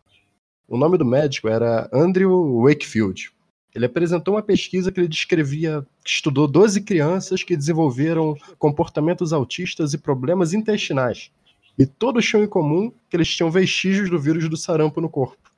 O 0.67 0.77
nome 0.77 0.97
do 0.97 1.05
médico 1.05 1.47
era 1.47 1.89
Andrew 1.91 2.61
Wakefield. 2.63 3.31
Ele 3.75 3.85
apresentou 3.85 4.35
uma 4.35 4.43
pesquisa 4.43 4.91
que 4.91 4.99
ele 4.99 5.07
descrevia 5.07 5.85
que 6.03 6.09
estudou 6.09 6.47
12 6.47 6.81
crianças 6.81 7.43
que 7.43 7.57
desenvolveram 7.57 8.35
comportamentos 8.59 9.33
autistas 9.33 9.93
e 9.93 9.97
problemas 9.97 10.53
intestinais. 10.53 11.31
E 11.77 11.85
todos 11.85 12.25
tinham 12.25 12.43
em 12.43 12.47
comum 12.47 12.91
que 13.09 13.17
eles 13.17 13.29
tinham 13.29 13.49
vestígios 13.49 14.09
do 14.09 14.19
vírus 14.19 14.47
do 14.47 14.55
sarampo 14.55 15.01
no 15.01 15.09
corpo. 15.09 15.51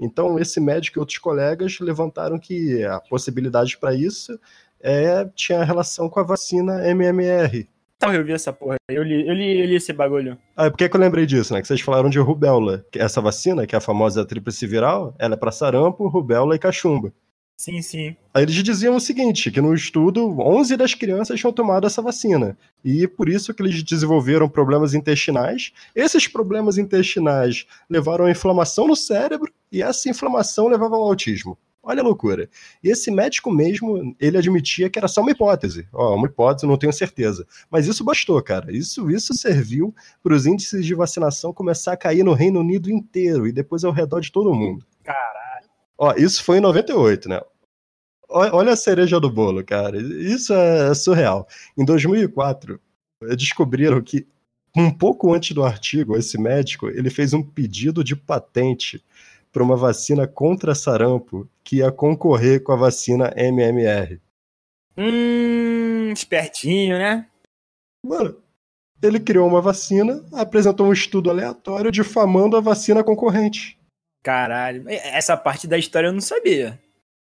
Então, 0.00 0.38
esse 0.38 0.58
médico 0.58 0.98
e 0.98 1.00
outros 1.00 1.18
colegas 1.18 1.78
levantaram 1.78 2.36
que 2.36 2.82
a 2.82 2.98
possibilidade 3.00 3.78
para 3.78 3.94
isso 3.94 4.36
é, 4.80 5.24
tinha 5.36 5.62
relação 5.62 6.08
com 6.08 6.18
a 6.18 6.24
vacina 6.24 6.84
MMR. 6.88 7.68
Então, 7.96 8.12
eu 8.12 8.24
vi 8.24 8.32
essa 8.32 8.52
porra. 8.52 8.74
Eu 8.90 9.04
li, 9.04 9.28
eu 9.28 9.32
li, 9.32 9.60
eu 9.60 9.66
li 9.66 9.76
esse 9.76 9.92
bagulho. 9.92 10.36
Ah, 10.56 10.68
por 10.68 10.76
que, 10.76 10.88
que 10.88 10.96
eu 10.96 11.00
lembrei 11.00 11.24
disso, 11.24 11.54
né? 11.54 11.60
Que 11.60 11.68
vocês 11.68 11.80
falaram 11.80 12.10
de 12.10 12.18
rubéola. 12.18 12.84
Essa 12.96 13.20
vacina, 13.20 13.64
que 13.64 13.76
é 13.76 13.78
a 13.78 13.80
famosa 13.80 14.24
tríplice 14.24 14.66
viral, 14.66 15.14
ela 15.20 15.34
é 15.34 15.36
para 15.36 15.52
sarampo, 15.52 16.08
rubéola 16.08 16.56
e 16.56 16.58
cachumba. 16.58 17.12
Sim, 17.56 17.80
sim. 17.80 18.16
Aí 18.34 18.42
eles 18.42 18.54
diziam 18.56 18.96
o 18.96 19.00
seguinte, 19.00 19.50
que 19.50 19.60
no 19.60 19.72
estudo, 19.74 20.40
11 20.40 20.76
das 20.76 20.94
crianças 20.94 21.38
tinham 21.38 21.52
tomado 21.52 21.86
essa 21.86 22.02
vacina. 22.02 22.56
E 22.84 23.06
por 23.06 23.28
isso 23.28 23.54
que 23.54 23.62
eles 23.62 23.82
desenvolveram 23.82 24.48
problemas 24.48 24.94
intestinais. 24.94 25.72
Esses 25.94 26.26
problemas 26.26 26.76
intestinais 26.76 27.66
levaram 27.88 28.24
a 28.24 28.30
inflamação 28.30 28.88
no 28.88 28.96
cérebro 28.96 29.52
e 29.70 29.82
essa 29.82 30.08
inflamação 30.08 30.66
levava 30.66 30.96
ao 30.96 31.04
autismo. 31.04 31.56
Olha 31.84 32.00
a 32.00 32.04
loucura. 32.04 32.48
E 32.82 32.88
esse 32.88 33.10
médico 33.10 33.50
mesmo, 33.50 34.14
ele 34.20 34.38
admitia 34.38 34.88
que 34.88 34.98
era 34.98 35.08
só 35.08 35.20
uma 35.20 35.32
hipótese. 35.32 35.86
Ó, 35.92 36.14
uma 36.14 36.28
hipótese, 36.28 36.66
não 36.66 36.76
tenho 36.76 36.92
certeza. 36.92 37.44
Mas 37.68 37.88
isso 37.88 38.04
bastou, 38.04 38.40
cara. 38.40 38.72
Isso, 38.72 39.10
isso 39.10 39.34
serviu 39.34 39.92
para 40.22 40.34
os 40.34 40.46
índices 40.46 40.86
de 40.86 40.94
vacinação 40.94 41.52
começar 41.52 41.92
a 41.92 41.96
cair 41.96 42.22
no 42.22 42.34
Reino 42.34 42.60
Unido 42.60 42.88
inteiro 42.88 43.48
e 43.48 43.52
depois 43.52 43.82
ao 43.82 43.90
redor 43.90 44.20
de 44.20 44.30
todo 44.30 44.54
mundo. 44.54 44.86
Caralho. 45.02 45.41
Ó, 46.02 46.14
isso 46.16 46.42
foi 46.42 46.58
em 46.58 46.60
98, 46.60 47.28
né? 47.28 47.40
Olha 48.28 48.72
a 48.72 48.76
cereja 48.76 49.20
do 49.20 49.30
bolo, 49.30 49.62
cara. 49.62 49.96
Isso 49.98 50.52
é 50.52 50.92
surreal. 50.94 51.46
Em 51.78 51.84
2004, 51.84 52.80
descobriram 53.36 54.02
que 54.02 54.26
um 54.76 54.90
pouco 54.90 55.32
antes 55.32 55.54
do 55.54 55.62
artigo, 55.62 56.16
esse 56.16 56.36
médico, 56.36 56.88
ele 56.88 57.08
fez 57.08 57.32
um 57.32 57.40
pedido 57.40 58.02
de 58.02 58.16
patente 58.16 59.00
para 59.52 59.62
uma 59.62 59.76
vacina 59.76 60.26
contra 60.26 60.74
sarampo 60.74 61.48
que 61.62 61.76
ia 61.76 61.92
concorrer 61.92 62.64
com 62.64 62.72
a 62.72 62.76
vacina 62.76 63.32
MMR. 63.36 64.20
Hum, 64.98 66.10
espertinho, 66.12 66.98
né? 66.98 67.28
Mano, 68.04 68.42
ele 69.00 69.20
criou 69.20 69.46
uma 69.46 69.60
vacina, 69.60 70.24
apresentou 70.32 70.88
um 70.88 70.92
estudo 70.92 71.30
aleatório 71.30 71.92
difamando 71.92 72.56
a 72.56 72.60
vacina 72.60 73.04
concorrente. 73.04 73.78
Caralho, 74.22 74.84
essa 74.88 75.36
parte 75.36 75.66
da 75.66 75.76
história 75.76 76.08
eu 76.08 76.12
não 76.12 76.20
sabia. 76.20 76.78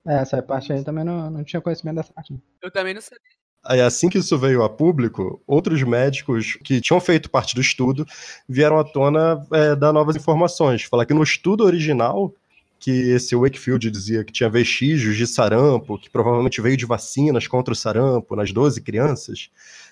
É, 0.06 0.16
essa 0.16 0.42
parte 0.42 0.72
aí 0.72 0.82
também 0.82 1.04
não, 1.04 1.30
não 1.30 1.44
tinha 1.44 1.60
conhecimento 1.60 1.96
dessa 1.96 2.12
parte. 2.12 2.34
Eu 2.62 2.70
também 2.70 2.94
não 2.94 3.00
sabia. 3.00 3.38
Aí, 3.64 3.80
assim 3.80 4.08
que 4.08 4.18
isso 4.18 4.38
veio 4.38 4.62
a 4.62 4.70
público, 4.70 5.42
outros 5.46 5.82
médicos 5.82 6.58
que 6.64 6.80
tinham 6.80 7.00
feito 7.00 7.28
parte 7.28 7.54
do 7.54 7.60
estudo 7.60 8.06
vieram 8.48 8.78
à 8.78 8.84
tona 8.84 9.46
é, 9.52 9.76
dar 9.76 9.92
novas 9.92 10.16
informações. 10.16 10.84
Falar 10.84 11.04
que 11.04 11.12
no 11.12 11.22
estudo 11.22 11.64
original, 11.64 12.32
que 12.78 12.90
esse 12.90 13.36
Wakefield 13.36 13.90
dizia 13.90 14.24
que 14.24 14.32
tinha 14.32 14.48
vestígios 14.48 15.16
de 15.16 15.26
sarampo, 15.26 15.98
que 15.98 16.08
provavelmente 16.08 16.60
veio 16.60 16.76
de 16.76 16.86
vacinas 16.86 17.46
contra 17.46 17.72
o 17.72 17.76
sarampo 17.76 18.34
nas 18.36 18.52
12 18.52 18.80
crianças, 18.80 19.50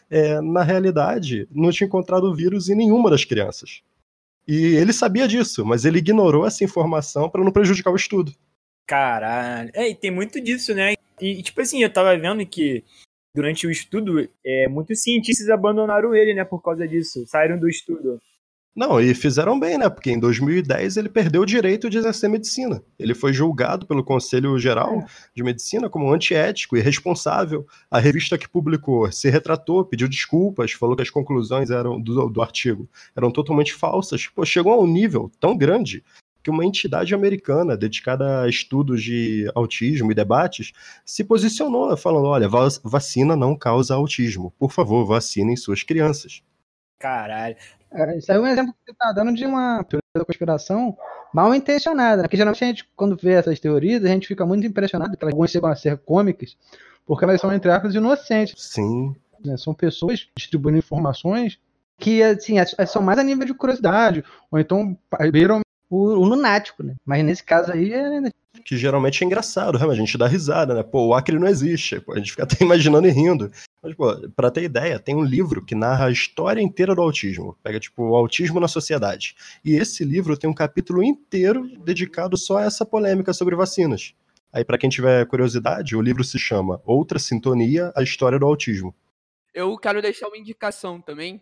é, 0.09 0.41
na 0.41 0.63
realidade, 0.63 1.49
não 1.51 1.71
tinha 1.71 1.87
encontrado 1.87 2.25
o 2.25 2.35
vírus 2.35 2.69
em 2.69 2.77
nenhuma 2.77 3.11
das 3.11 3.25
crianças. 3.25 3.83
E 4.47 4.77
ele 4.77 4.93
sabia 4.93 5.27
disso, 5.27 5.65
mas 5.65 5.85
ele 5.85 5.99
ignorou 5.99 6.47
essa 6.47 6.63
informação 6.63 7.29
para 7.29 7.43
não 7.43 7.51
prejudicar 7.51 7.91
o 7.91 7.97
estudo. 7.97 8.33
Caralho. 8.87 9.71
É, 9.75 9.89
e 9.91 9.95
tem 9.95 10.11
muito 10.11 10.41
disso, 10.41 10.73
né? 10.73 10.95
E, 11.21 11.43
tipo 11.43 11.61
assim, 11.61 11.83
eu 11.83 11.93
tava 11.93 12.17
vendo 12.17 12.47
que 12.47 12.85
durante 13.35 13.67
o 13.67 13.71
estudo, 13.71 14.29
é, 14.45 14.69
muitos 14.69 15.03
cientistas 15.03 15.51
abandonaram 15.51 16.15
ele, 16.15 16.33
né, 16.33 16.45
por 16.45 16.63
causa 16.63 16.87
disso, 16.89 17.27
saíram 17.27 17.59
do 17.59 17.69
estudo. 17.69 18.21
Não, 18.77 19.01
e 19.01 19.15
fizeram 19.15 19.59
bem, 19.59 19.79
né? 19.79 19.89
Porque 19.89 20.11
em 20.11 20.21
2010 20.21 20.99
ele 20.99 21.09
perdeu 21.09 21.41
o 21.41 21.47
direito 21.47 21.89
de 21.89 21.97
exercer 21.97 22.29
medicina. 22.29 22.83
Ele 22.99 23.15
foi 23.15 23.33
julgado 23.33 23.87
pelo 23.87 24.05
Conselho 24.05 24.59
Geral 24.59 24.99
é. 24.99 25.07
de 25.35 25.43
Medicina 25.43 25.89
como 25.89 26.13
antiético 26.13 26.77
e 26.77 26.81
irresponsável. 26.81 27.67
A 27.91 27.99
revista 27.99 28.37
que 28.37 28.47
publicou 28.47 29.11
se 29.11 29.31
retratou, 29.31 29.83
pediu 29.83 30.07
desculpas, 30.07 30.73
falou 30.73 30.95
que 30.95 31.01
as 31.01 31.09
conclusões 31.09 31.71
eram 31.71 31.99
do, 31.99 32.29
do 32.29 32.43
artigo 32.43 32.87
eram 33.17 33.31
totalmente 33.31 33.73
falsas. 33.73 34.27
Pô, 34.27 34.45
chegou 34.45 34.75
a 34.75 34.79
um 34.79 34.87
nível 34.87 35.33
tão 35.41 35.57
grande 35.57 36.05
que 36.45 36.51
uma 36.51 36.65
entidade 36.65 37.15
americana 37.15 37.79
dedicada 37.79 38.43
a 38.43 38.49
estudos 38.49 39.03
de 39.03 39.51
autismo 39.55 40.13
e 40.13 40.15
debates 40.15 40.73
se 41.03 41.25
posicionou 41.25 41.97
falando: 41.97 42.27
olha, 42.27 42.47
vacina 42.85 43.35
não 43.35 43.57
causa 43.57 43.95
autismo. 43.95 44.53
Por 44.59 44.71
favor, 44.71 45.07
vacinem 45.07 45.57
suas 45.57 45.83
crianças. 45.83 46.43
Caralho. 46.99 47.57
É, 47.93 48.19
isso 48.19 48.31
aí 48.31 48.39
é 48.39 48.41
um 48.41 48.47
exemplo 48.47 48.73
que 48.73 48.93
você 48.93 48.99
tá 48.99 49.13
dando 49.13 49.35
de 49.35 49.45
uma 49.45 49.85
teoria 49.85 50.03
da 50.15 50.25
conspiração 50.25 50.97
mal 51.33 51.55
intencionada. 51.55 52.19
Né? 52.19 52.23
Porque 52.23 52.37
geralmente 52.37 52.65
a 52.65 52.67
gente, 52.67 52.89
quando 52.97 53.17
vê 53.17 53.33
essas 53.33 53.61
teorias, 53.61 54.05
a 54.05 54.09
gente 54.09 54.27
fica 54.27 54.45
muito 54.45 54.67
impressionado 54.67 55.17
que 55.17 55.25
elas 55.25 55.35
vão 55.35 55.47
chegam 55.47 55.71
a 55.71 55.77
ser 55.77 55.99
cômicas, 55.99 56.57
porque 57.07 57.25
elas 57.25 57.41
são, 57.41 57.53
entre 57.53 57.71
aspas, 57.71 57.95
inocentes. 57.95 58.55
Sim. 58.59 59.15
Né? 59.45 59.57
São 59.57 59.75
pessoas 59.75 60.29
distribuindo 60.37 60.79
informações 60.79 61.59
que 61.99 62.23
assim, 62.23 62.57
são 62.87 63.03
mais 63.03 63.19
a 63.19 63.23
nível 63.23 63.47
de 63.47 63.55
curiosidade, 63.55 64.23
ou 64.51 64.59
então 64.59 64.97
viram 65.33 65.61
o, 65.89 65.97
o, 65.97 66.25
lunático, 66.25 66.83
né? 66.83 66.95
Mas 67.05 67.25
nesse 67.25 67.43
caso 67.43 67.73
aí 67.73 67.93
é. 67.93 68.21
Né? 68.21 68.31
Que 68.65 68.77
geralmente 68.77 69.23
é 69.23 69.27
engraçado, 69.27 69.79
né? 69.79 69.87
a 69.87 69.95
gente 69.95 70.19
dá 70.19 70.27
risada, 70.27 70.75
né? 70.75 70.83
Pô, 70.83 71.07
o 71.07 71.15
Acre 71.15 71.39
não 71.39 71.47
existe. 71.47 72.01
Pô, 72.01 72.13
a 72.13 72.19
gente 72.19 72.33
fica 72.33 72.43
até 72.43 72.57
imaginando 72.65 73.07
e 73.07 73.11
rindo. 73.11 73.51
Mas, 73.87 73.95
pô, 73.95 74.29
pra 74.31 74.51
ter 74.51 74.65
ideia, 74.65 74.99
tem 74.99 75.15
um 75.15 75.23
livro 75.23 75.65
que 75.65 75.77
narra 75.77 76.07
a 76.07 76.11
história 76.11 76.61
inteira 76.61 76.93
do 76.93 77.01
autismo. 77.01 77.57
Pega, 77.63 77.79
tipo, 77.79 78.03
o 78.03 78.17
autismo 78.17 78.59
na 78.59 78.67
sociedade. 78.67 79.37
E 79.65 79.77
esse 79.77 80.05
livro 80.05 80.37
tem 80.37 80.51
um 80.51 80.55
capítulo 80.55 81.05
inteiro 81.05 81.69
dedicado 81.85 82.37
só 82.37 82.59
a 82.59 82.65
essa 82.65 82.85
polêmica 82.85 83.33
sobre 83.33 83.55
vacinas. 83.55 84.13
Aí, 84.53 84.65
para 84.65 84.77
quem 84.77 84.91
tiver 84.91 85.25
curiosidade, 85.27 85.95
o 85.95 86.01
livro 86.01 86.25
se 86.25 86.37
chama 86.37 86.83
Outra 86.85 87.21
Sintonia, 87.21 87.93
a 87.95 88.03
História 88.03 88.41
do 88.41 88.47
Autismo. 88.47 88.93
Eu 89.55 89.79
quero 89.79 90.03
deixar 90.03 90.27
uma 90.27 90.37
indicação 90.37 91.01
também. 91.01 91.41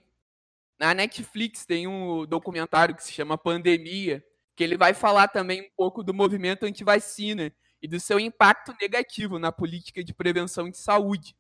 Na 0.78 0.92
Netflix 0.92 1.64
tem 1.64 1.86
um 1.86 2.26
documentário 2.26 2.94
que 2.94 3.02
se 3.02 3.12
chama 3.12 3.38
Pandemia, 3.38 4.22
que 4.54 4.62
ele 4.62 4.76
vai 4.76 4.92
falar 4.92 5.28
também 5.28 5.62
um 5.62 5.70
pouco 5.74 6.02
do 6.02 6.12
movimento 6.12 6.66
anti-vacina 6.66 7.50
e 7.80 7.88
do 7.88 7.98
seu 7.98 8.20
impacto 8.20 8.74
negativo 8.78 9.38
na 9.38 9.50
política 9.50 10.04
de 10.04 10.12
prevenção 10.12 10.68
de 10.68 10.76
saúde. 10.76 11.34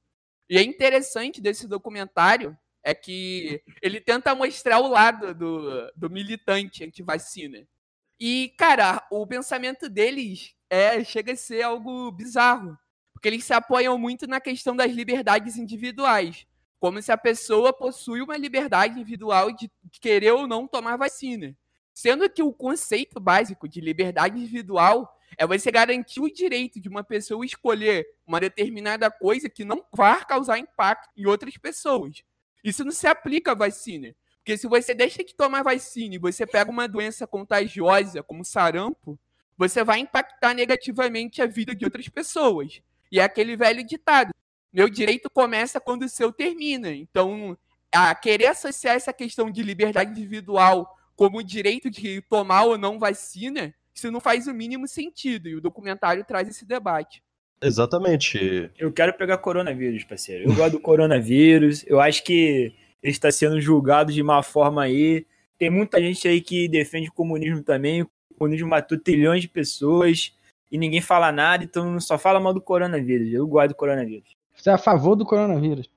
E 0.48 0.58
é 0.58 0.62
interessante 0.62 1.40
desse 1.40 1.66
documentário 1.66 2.56
é 2.82 2.94
que 2.94 3.62
ele 3.80 3.98
tenta 3.98 4.34
mostrar 4.34 4.78
o 4.78 4.88
lado 4.88 5.34
do, 5.34 5.90
do 5.96 6.10
militante 6.10 6.84
anti-vacina. 6.84 7.66
E, 8.20 8.52
cara, 8.58 9.04
o 9.10 9.26
pensamento 9.26 9.88
deles 9.88 10.54
é 10.68 11.02
chega 11.02 11.32
a 11.32 11.36
ser 11.36 11.62
algo 11.62 12.12
bizarro, 12.12 12.76
porque 13.12 13.28
eles 13.28 13.44
se 13.44 13.54
apoiam 13.54 13.96
muito 13.98 14.26
na 14.26 14.38
questão 14.38 14.76
das 14.76 14.92
liberdades 14.92 15.56
individuais, 15.56 16.46
como 16.78 17.00
se 17.00 17.10
a 17.10 17.16
pessoa 17.16 17.72
possui 17.72 18.20
uma 18.20 18.36
liberdade 18.36 18.94
individual 19.00 19.50
de 19.50 19.70
querer 20.00 20.32
ou 20.32 20.46
não 20.46 20.68
tomar 20.68 20.96
vacina. 20.96 21.56
Sendo 21.94 22.28
que 22.28 22.42
o 22.42 22.52
conceito 22.52 23.18
básico 23.18 23.66
de 23.68 23.80
liberdade 23.80 24.38
individual 24.38 25.10
é 25.36 25.46
você 25.46 25.70
garantir 25.70 26.20
o 26.20 26.32
direito 26.32 26.80
de 26.80 26.88
uma 26.88 27.02
pessoa 27.02 27.44
escolher 27.44 28.06
uma 28.26 28.40
determinada 28.40 29.10
coisa 29.10 29.48
que 29.48 29.64
não 29.64 29.84
vai 29.92 30.24
causar 30.24 30.58
impacto 30.58 31.10
em 31.16 31.26
outras 31.26 31.56
pessoas. 31.56 32.22
Isso 32.62 32.84
não 32.84 32.92
se 32.92 33.06
aplica 33.06 33.52
à 33.52 33.54
vacina. 33.54 34.14
Porque 34.38 34.56
se 34.56 34.66
você 34.66 34.94
deixa 34.94 35.24
de 35.24 35.34
tomar 35.34 35.62
vacina 35.62 36.14
e 36.14 36.18
você 36.18 36.46
pega 36.46 36.70
uma 36.70 36.86
doença 36.86 37.26
contagiosa, 37.26 38.22
como 38.22 38.44
sarampo, 38.44 39.18
você 39.56 39.82
vai 39.82 40.00
impactar 40.00 40.54
negativamente 40.54 41.40
a 41.40 41.46
vida 41.46 41.74
de 41.74 41.84
outras 41.84 42.08
pessoas. 42.08 42.82
E 43.10 43.20
é 43.20 43.22
aquele 43.22 43.56
velho 43.56 43.84
ditado: 43.86 44.32
meu 44.72 44.88
direito 44.88 45.30
começa 45.30 45.80
quando 45.80 46.02
o 46.02 46.08
seu 46.08 46.32
termina. 46.32 46.90
Então, 46.90 47.56
a 47.92 48.14
querer 48.14 48.48
associar 48.48 48.96
essa 48.96 49.12
questão 49.12 49.50
de 49.50 49.62
liberdade 49.62 50.10
individual 50.10 50.94
como 51.16 51.38
o 51.38 51.44
direito 51.44 51.88
de 51.88 52.20
tomar 52.22 52.64
ou 52.64 52.76
não 52.76 52.98
vacina, 52.98 53.74
isso 53.94 54.10
não 54.10 54.20
faz 54.20 54.46
o 54.46 54.54
mínimo 54.54 54.88
sentido. 54.88 55.48
E 55.48 55.54
o 55.54 55.60
documentário 55.60 56.24
traz 56.24 56.48
esse 56.48 56.64
debate. 56.66 57.22
Exatamente. 57.62 58.70
Eu 58.78 58.92
quero 58.92 59.14
pegar 59.14 59.38
coronavírus, 59.38 60.04
parceiro. 60.04 60.50
Eu 60.50 60.54
gosto 60.54 60.72
do 60.72 60.80
coronavírus. 60.80 61.84
Eu 61.86 62.00
acho 62.00 62.24
que 62.24 62.74
ele 63.02 63.12
está 63.12 63.30
sendo 63.30 63.60
julgado 63.60 64.12
de 64.12 64.20
uma 64.20 64.42
forma 64.42 64.82
aí. 64.82 65.26
Tem 65.58 65.70
muita 65.70 66.00
gente 66.00 66.26
aí 66.26 66.40
que 66.40 66.68
defende 66.68 67.08
o 67.08 67.12
comunismo 67.12 67.62
também. 67.62 68.02
O 68.02 68.08
comunismo 68.36 68.68
matou 68.68 68.98
trilhões 68.98 69.40
de 69.40 69.48
pessoas 69.48 70.36
e 70.70 70.76
ninguém 70.76 71.00
fala 71.00 71.30
nada, 71.30 71.62
então 71.62 72.00
só 72.00 72.18
fala 72.18 72.40
mal 72.40 72.52
do 72.52 72.60
coronavírus. 72.60 73.32
Eu 73.32 73.46
gosto 73.46 73.68
do 73.68 73.74
coronavírus. 73.76 74.34
Você 74.54 74.70
é 74.70 74.72
a 74.72 74.78
favor 74.78 75.14
do 75.14 75.24
coronavírus? 75.24 75.88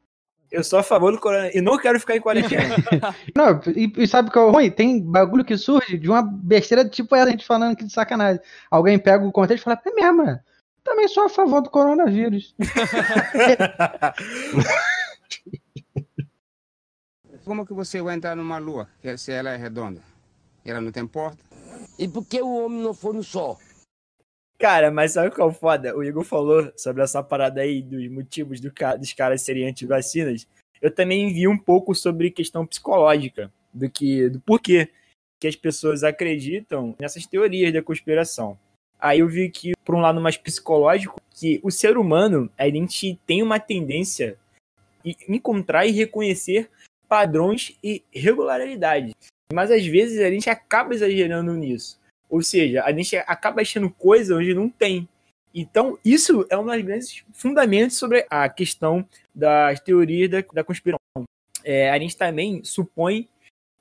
Eu 0.52 0.64
sou 0.64 0.80
a 0.80 0.84
favor 0.84 1.12
do 1.12 1.20
coronavírus. 1.20 1.56
E 1.56 1.62
não 1.62 1.78
quero 1.78 2.00
ficar 2.00 2.16
em 2.16 2.22
quarentena. 2.22 2.76
não, 3.36 3.60
e, 3.76 3.92
e, 3.98 4.08
sabe 4.08 4.30
o 4.30 4.32
que 4.32 4.40
é 4.40 4.42
ruim? 4.42 4.72
Tem 4.72 5.02
bagulho 5.02 5.44
que 5.44 5.58
surge 5.58 5.98
de 5.98 6.10
uma 6.10 6.22
besteira 6.22 6.88
tipo 6.88 7.16
essa, 7.16 7.28
a 7.28 7.32
gente 7.32 7.46
falando 7.46 7.74
aqui 7.74 7.84
de 7.84 7.92
sacanagem. 7.92 8.42
Alguém 8.72 8.98
pega 8.98 9.26
o 9.26 9.32
contexto 9.32 9.62
e 9.62 9.66
fala, 9.66 9.82
é 9.86 9.92
mesmo, 9.92 10.18
mano. 10.18 10.40
Também 10.84 11.08
sou 11.10 11.26
a 11.26 11.30
favor 11.30 11.62
do 11.62 11.70
coronavírus. 11.70 12.56
Como 17.44 17.66
que 17.66 17.74
você 17.74 18.02
vai 18.02 18.16
entrar 18.16 18.36
numa 18.36 18.58
lua 18.58 18.88
se 19.18 19.32
ela 19.32 19.50
é 19.50 19.58
redonda? 19.58 20.02
Ela 20.66 20.82
não 20.82 20.92
tem 20.92 21.06
porta? 21.08 21.44
E 22.00 22.08
por 22.08 22.26
que 22.26 22.42
o 22.42 22.66
homem 22.66 22.82
não 22.82 22.94
foi 22.94 23.14
no 23.14 23.24
sol? 23.24 23.58
Cara, 24.60 24.90
mas 24.90 25.12
sabe 25.12 25.34
qual 25.34 25.50
é 25.50 25.54
foda? 25.54 25.96
O 25.96 26.04
Igor 26.04 26.24
falou 26.24 26.72
sobre 26.76 27.04
essa 27.04 27.22
parada 27.22 27.62
aí 27.62 27.82
dos 27.82 28.10
motivos 28.10 28.60
do, 28.60 28.72
dos 29.00 29.14
caras 29.14 29.42
serem 29.44 29.68
anti-vacinas. 29.68 30.48
Eu 30.82 30.90
também 30.90 31.32
vi 31.32 31.48
um 31.48 31.58
pouco 31.58 31.94
sobre 31.94 32.32
questão 32.32 32.66
psicológica, 32.66 33.52
do 33.74 33.90
que 33.90 34.30
do 34.30 34.40
porquê 34.40 34.90
que 35.40 35.48
as 35.48 35.56
pessoas 35.56 36.04
acreditam 36.04 36.96
nessas 37.00 37.26
teorias 37.28 37.72
da 37.72 37.84
conspiração. 37.84 38.58
Aí 39.00 39.20
eu 39.20 39.28
vi 39.28 39.50
que, 39.50 39.74
por 39.86 39.94
um 39.94 40.02
lado 40.02 40.20
mais 40.20 40.38
psicológico, 40.38 41.22
que 41.36 41.60
o 41.64 41.70
ser 41.70 41.98
humano, 41.98 42.50
a 42.58 42.68
gente 42.68 43.20
tem 43.28 43.44
uma 43.44 43.60
tendência 43.60 44.40
em 45.06 45.16
encontrar 45.30 45.86
e 45.86 45.92
reconhecer 45.92 46.70
padrões 47.08 47.78
e 47.84 48.04
regularidades. 48.12 49.14
Mas 49.54 49.70
às 49.70 49.86
vezes 49.86 50.20
a 50.20 50.32
gente 50.32 50.50
acaba 50.50 50.96
exagerando 50.96 51.54
nisso. 51.54 52.00
Ou 52.30 52.42
seja, 52.42 52.84
a 52.84 52.92
gente 52.92 53.16
acaba 53.16 53.62
achando 53.62 53.90
coisa 53.90 54.36
onde 54.36 54.54
não 54.54 54.70
tem. 54.70 55.08
Então, 55.54 55.98
isso 56.04 56.46
é 56.50 56.58
um 56.58 56.66
dos 56.66 56.82
grandes 56.82 57.24
fundamentos 57.34 57.98
sobre 57.98 58.26
a 58.30 58.48
questão 58.50 59.08
das 59.34 59.80
teorias 59.80 60.30
da, 60.30 60.44
da 60.54 60.64
conspiração. 60.64 61.24
É, 61.64 61.90
a 61.90 61.98
gente 61.98 62.16
também 62.16 62.64
supõe 62.64 63.28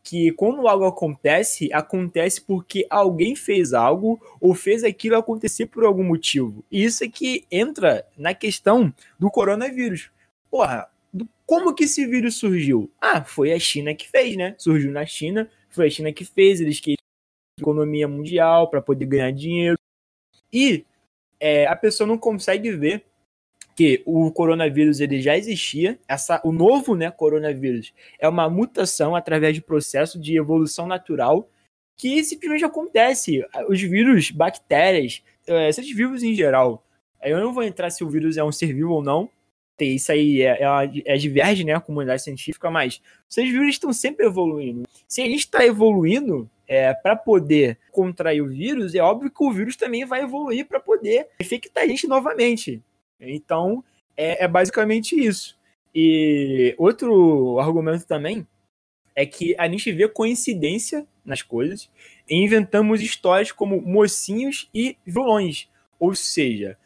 que 0.03 0.31
quando 0.33 0.69
algo 0.69 0.85
acontece, 0.85 1.69
acontece 1.73 2.41
porque 2.41 2.87
alguém 2.89 3.35
fez 3.35 3.75
algo 3.75 4.21
ou 4.41 4.55
fez 4.55 4.85
aquilo 4.85 5.17
acontecer 5.17 5.67
por 5.67 5.85
algum 5.85 6.05
motivo. 6.05 6.65
E 6.71 6.85
isso 6.85 7.03
é 7.03 7.09
que 7.09 7.45
entra 7.51 8.07
na 8.17 8.33
questão 8.33 8.95
do 9.19 9.29
coronavírus. 9.29 10.11
Porra, 10.49 10.89
como 11.45 11.75
que 11.75 11.85
esse 11.85 12.07
vírus 12.07 12.37
surgiu? 12.37 12.91
Ah, 13.01 13.23
foi 13.25 13.53
a 13.53 13.59
China 13.59 13.95
que 13.95 14.09
fez, 14.09 14.37
né? 14.37 14.55
Surgiu 14.59 14.93
na 14.93 15.05
China, 15.05 15.51
foi 15.69 15.89
a 15.89 15.91
China 15.91 16.13
que 16.13 16.25
fez, 16.25 16.61
eles 16.61 16.79
queriam 16.79 16.97
economia 17.59 18.07
mundial 18.07 18.69
para 18.69 18.83
poder 18.83 19.07
ganhar 19.07 19.33
dinheiro. 19.33 19.79
E 20.53 20.85
é, 21.41 21.67
a 21.67 21.75
pessoa 21.75 22.07
não 22.07 22.19
consegue 22.19 22.71
ver 22.73 23.05
que 23.75 24.03
o 24.07 24.31
coronavírus 24.31 25.01
ele 25.01 25.21
já 25.21 25.37
existia, 25.37 25.99
essa, 26.09 26.41
o 26.43 26.51
novo 26.51 26.95
né, 26.95 27.11
coronavírus 27.11 27.93
é 28.19 28.27
uma 28.27 28.49
mutação 28.49 29.15
através 29.15 29.55
de 29.55 29.61
processo 29.61 30.19
de 30.19 30.37
evolução 30.37 30.87
natural 30.87 31.49
que 31.95 32.23
simplesmente 32.25 32.65
acontece. 32.65 33.45
Os 33.69 33.81
vírus, 33.81 34.31
bactérias, 34.31 35.23
é, 35.47 35.71
seres 35.73 35.95
vivos 35.95 36.23
em 36.23 36.35
geral. 36.35 36.87
Eu 37.23 37.41
não 37.41 37.53
vou 37.53 37.63
entrar 37.63 37.91
se 37.91 38.05
o 38.05 38.09
vírus 38.09 38.37
é 38.37 38.45
um 38.45 38.53
ser 38.53 38.73
vivo 38.73 38.93
ou 38.93 39.03
não, 39.03 39.29
isso 39.79 40.11
aí 40.11 40.41
é, 40.41 40.63
é, 40.63 41.03
é 41.05 41.17
diverge, 41.17 41.65
né, 41.65 41.75
a 41.75 41.81
comunidade 41.81 42.23
científica, 42.23 42.71
mas 42.71 43.03
seres 43.29 43.51
vivos 43.51 43.69
estão 43.69 43.93
sempre 43.93 44.25
evoluindo. 44.25 44.85
Se 45.07 45.23
gente 45.23 45.41
está 45.41 45.67
evoluindo 45.67 46.51
é, 46.69 46.93
para 46.95 47.17
poder 47.17 47.79
contrair 47.93 48.43
o 48.43 48.49
vírus, 48.49 48.95
é 48.95 49.01
óbvio 49.01 49.31
que 49.31 49.45
o 49.45 49.53
vírus 49.53 49.77
também 49.77 50.05
vai 50.05 50.23
evoluir 50.23 50.67
para 50.67 50.81
poder 50.81 51.29
infectar 51.41 51.85
a 51.85 51.87
gente 51.87 52.07
novamente. 52.07 52.83
Então, 53.21 53.83
é, 54.17 54.45
é 54.45 54.49
basicamente 54.49 55.19
isso. 55.19 55.57
E 55.95 56.75
outro 56.79 57.59
argumento 57.59 58.07
também 58.07 58.47
é 59.15 59.25
que 59.25 59.55
a 59.59 59.69
gente 59.69 59.91
vê 59.93 60.07
coincidência 60.07 61.07
nas 61.25 61.41
coisas 61.41 61.91
e 62.29 62.37
inventamos 62.37 63.01
histórias 63.01 63.51
como 63.51 63.81
mocinhos 63.81 64.69
e 64.75 64.97
vilões. 65.07 65.69
Ou 65.99 66.15
seja, 66.15 66.77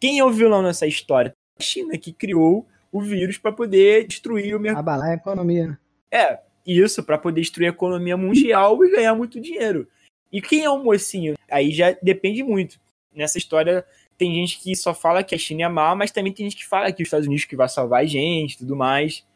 quem 0.00 0.20
é 0.20 0.24
o 0.24 0.30
vilão 0.30 0.62
nessa 0.62 0.86
história? 0.86 1.34
A 1.58 1.62
China, 1.62 1.98
que 1.98 2.12
criou 2.12 2.66
o 2.92 3.00
vírus 3.00 3.38
para 3.38 3.52
poder 3.52 4.06
destruir 4.06 4.54
o 4.54 4.60
mercado. 4.60 4.80
Abalar 4.80 5.10
a 5.10 5.14
economia. 5.14 5.66
Né? 5.68 5.78
É, 6.12 6.40
isso, 6.66 7.02
para 7.02 7.18
poder 7.18 7.40
destruir 7.40 7.66
a 7.66 7.70
economia 7.70 8.16
mundial 8.16 8.84
e 8.84 8.90
ganhar 8.90 9.14
muito 9.14 9.40
dinheiro. 9.40 9.86
E 10.32 10.40
quem 10.40 10.64
é 10.64 10.70
o 10.70 10.82
mocinho? 10.82 11.34
Aí 11.50 11.72
já 11.72 11.92
depende 12.02 12.42
muito. 12.42 12.78
Nessa 13.14 13.38
história 13.38 13.84
tem 14.16 14.34
gente 14.34 14.60
que 14.60 14.76
só 14.76 14.94
fala 14.94 15.24
que 15.24 15.34
a 15.34 15.38
China 15.38 15.64
é 15.64 15.68
má, 15.68 15.94
mas 15.94 16.10
também 16.10 16.32
tem 16.32 16.48
gente 16.48 16.62
que 16.62 16.68
fala 16.68 16.92
que 16.92 17.02
os 17.02 17.06
Estados 17.06 17.26
Unidos 17.26 17.44
que 17.44 17.56
vai 17.56 17.68
salvar 17.68 18.02
a 18.02 18.06
gente 18.06 18.58
tudo 18.58 18.76
mais. 18.76 19.26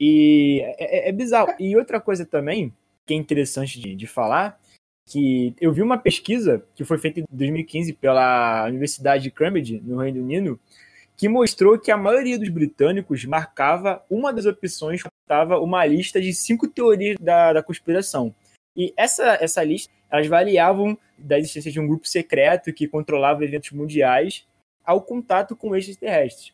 E 0.00 0.60
é, 0.78 1.06
é, 1.06 1.08
é 1.10 1.12
bizarro. 1.12 1.54
E 1.60 1.76
outra 1.76 2.00
coisa 2.00 2.26
também, 2.26 2.72
que 3.06 3.14
é 3.14 3.16
interessante 3.16 3.78
de, 3.78 3.94
de 3.94 4.06
falar, 4.06 4.60
que 5.06 5.54
eu 5.60 5.72
vi 5.72 5.82
uma 5.82 5.98
pesquisa 5.98 6.64
que 6.74 6.84
foi 6.84 6.98
feita 6.98 7.20
em 7.20 7.24
2015 7.30 7.92
pela 7.94 8.66
Universidade 8.66 9.24
de 9.24 9.30
Cambridge, 9.30 9.80
no 9.84 9.98
Reino 9.98 10.20
Unido, 10.20 10.58
que 11.22 11.28
mostrou 11.28 11.78
que 11.78 11.92
a 11.92 11.96
maioria 11.96 12.36
dos 12.36 12.48
britânicos 12.48 13.24
marcava 13.24 14.04
uma 14.10 14.32
das 14.32 14.44
opções, 14.44 15.04
estava 15.22 15.60
uma 15.60 15.86
lista 15.86 16.20
de 16.20 16.34
cinco 16.34 16.66
teorias 16.66 17.16
da, 17.20 17.52
da 17.52 17.62
conspiração. 17.62 18.34
E 18.76 18.92
essa, 18.96 19.38
essa 19.40 19.62
lista, 19.62 19.92
elas 20.10 20.26
variavam 20.26 20.98
da 21.16 21.38
existência 21.38 21.70
de 21.70 21.78
um 21.78 21.86
grupo 21.86 22.08
secreto 22.08 22.72
que 22.72 22.88
controlava 22.88 23.44
eventos 23.44 23.70
mundiais 23.70 24.44
ao 24.84 25.00
contato 25.00 25.54
com 25.54 25.76
extraterrestres. 25.76 26.52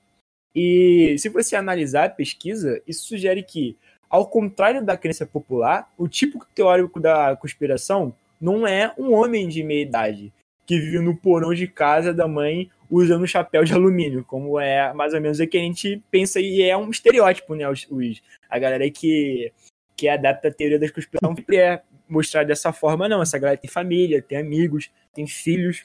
E 0.55 1.17
se 1.17 1.31
você 1.31 1.57
analisar 1.57 2.05
a 2.05 2.11
pesquisa, 2.11 2.83
isso 2.87 3.07
sugere 3.07 3.43
que, 3.43 3.75
ao 4.11 4.27
contrário 4.27 4.85
da 4.85 4.99
crença 4.99 5.25
popular, 5.25 5.91
o 5.97 6.07
tipo 6.07 6.47
teórico 6.55 7.01
da 7.01 7.35
conspiração 7.37 8.15
não 8.39 8.67
é 8.67 8.93
um 8.99 9.15
homem 9.15 9.49
de 9.49 9.63
meia 9.63 9.81
idade 9.81 10.31
que 10.67 10.79
vive 10.79 10.99
no 10.99 11.17
porão 11.17 11.55
de 11.55 11.67
casa 11.67 12.13
da 12.13 12.29
mãe 12.29 12.71
usando 12.91 13.27
chapéu 13.27 13.65
de 13.65 13.73
alumínio, 13.73 14.25
como 14.25 14.59
é 14.59 14.93
mais 14.93 15.15
ou 15.15 15.21
menos 15.21 15.39
o 15.41 15.47
que 15.47 15.59
a 15.59 15.61
gente 15.61 16.03
pensa 16.11 16.41
e 16.41 16.63
é 16.63 16.77
um 16.77 16.91
estereótipo, 16.91 17.55
né? 17.55 17.69
Os, 17.69 17.87
a 18.49 18.59
galera 18.59 18.91
que, 18.91 19.53
que 19.97 20.09
adapta 20.09 20.49
a 20.49 20.53
teoria 20.53 20.79
da 20.79 20.91
conspiração 20.91 21.35
é 21.53 21.83
mostrar 22.09 22.45
dessa 22.45 22.73
forma, 22.73 23.09
não. 23.09 23.21
Essa 23.21 23.39
galera 23.39 23.59
tem 23.59 23.71
família, 23.71 24.23
tem 24.23 24.39
amigos, 24.39 24.91
tem 25.13 25.27
filhos. 25.27 25.85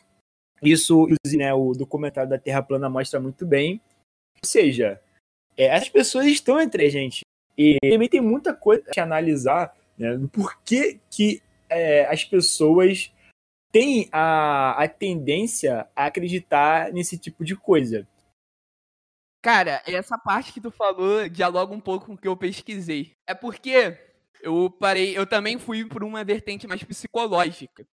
Isso, 0.62 1.08
né, 1.36 1.54
o 1.54 1.74
documentário 1.74 2.30
da 2.30 2.40
Terra 2.40 2.64
Plana 2.64 2.90
mostra 2.90 3.20
muito 3.20 3.46
bem. 3.46 3.82
Ou 4.42 4.48
seja, 4.48 5.02
é, 5.58 5.74
as 5.74 5.90
pessoas 5.90 6.26
estão 6.28 6.60
entre 6.60 6.86
a 6.86 6.90
gente. 6.90 7.22
E 7.58 7.78
também 7.82 8.08
tem 8.08 8.22
muita 8.22 8.54
coisa 8.54 8.84
a 8.98 9.04
analisar 9.04 9.76
né, 9.98 10.18
do 10.18 10.28
porquê 10.30 11.00
que 11.10 11.42
é, 11.70 12.06
as 12.06 12.24
pessoas 12.24 13.12
têm 13.74 14.08
a, 14.12 14.84
a 14.84 14.88
tendência 14.88 15.90
a 15.96 16.06
acreditar 16.06 16.94
nesse 16.94 17.18
tipo 17.18 17.44
de 17.44 17.56
coisa. 17.56 18.08
Cara, 19.42 19.82
essa 19.86 20.18
parte 20.18 20.54
que 20.54 20.62
tu 20.62 20.72
falou 20.72 21.28
dialoga 21.28 21.74
um 21.74 21.82
pouco 21.82 22.06
com 22.06 22.14
o 22.14 22.18
que 22.18 22.28
eu 22.28 22.38
pesquisei. 22.38 23.18
É 23.28 23.34
porque 23.34 24.00
eu 24.42 24.70
parei, 24.70 25.18
eu 25.18 25.26
também 25.26 25.58
fui 25.58 25.84
por 25.86 26.04
uma 26.04 26.24
vertente 26.24 26.68
mais 26.68 26.84
psicológica. 26.84 27.86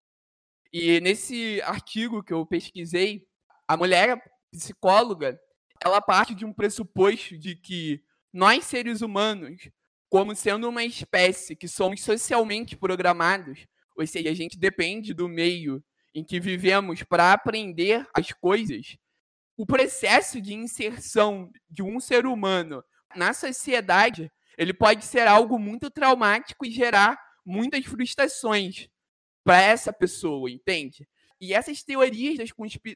E 0.73 1.01
nesse 1.01 1.61
artigo 1.63 2.23
que 2.23 2.33
eu 2.33 2.45
pesquisei, 2.45 3.27
a 3.67 3.77
mulher 3.77 4.23
psicóloga, 4.53 5.41
ela 5.83 6.01
parte 6.01 6.35
de 6.35 6.45
um 6.45 6.53
pressuposto 6.53 7.39
de 7.39 7.57
que 7.57 8.05
nós 8.33 8.65
seres 8.65 9.01
humanos, 9.01 9.69
como 10.11 10.37
sendo 10.37 10.69
uma 10.69 10.85
espécie 10.85 11.57
que 11.57 11.67
somos 11.67 12.03
socialmente 12.03 12.77
programados, 12.77 13.67
ou 14.01 14.07
seja, 14.07 14.31
a 14.31 14.35
gente 14.35 14.59
depende 14.59 15.13
do 15.13 15.29
meio 15.29 15.83
em 16.15 16.25
que 16.25 16.41
vivemos 16.41 17.03
para 17.03 17.33
aprender 17.33 18.07
as 18.15 18.33
coisas, 18.33 18.97
o 19.57 19.67
processo 19.67 20.41
de 20.41 20.55
inserção 20.55 21.51
de 21.69 21.83
um 21.83 22.01
ser 22.01 22.27
humano 22.27 22.83
na 23.15 23.33
sociedade 23.33 24.31
ele 24.57 24.75
pode 24.75 25.05
ser 25.05 25.27
algo 25.27 25.59
muito 25.59 25.91
traumático 25.91 26.67
e 26.67 26.71
gerar 26.71 27.19
muitas 27.45 27.85
frustrações 27.85 28.89
para 29.45 29.61
essa 29.61 29.93
pessoa, 29.93 30.51
entende? 30.51 31.09
E 31.41 31.55
essas 31.55 31.83
teorias 31.83 32.37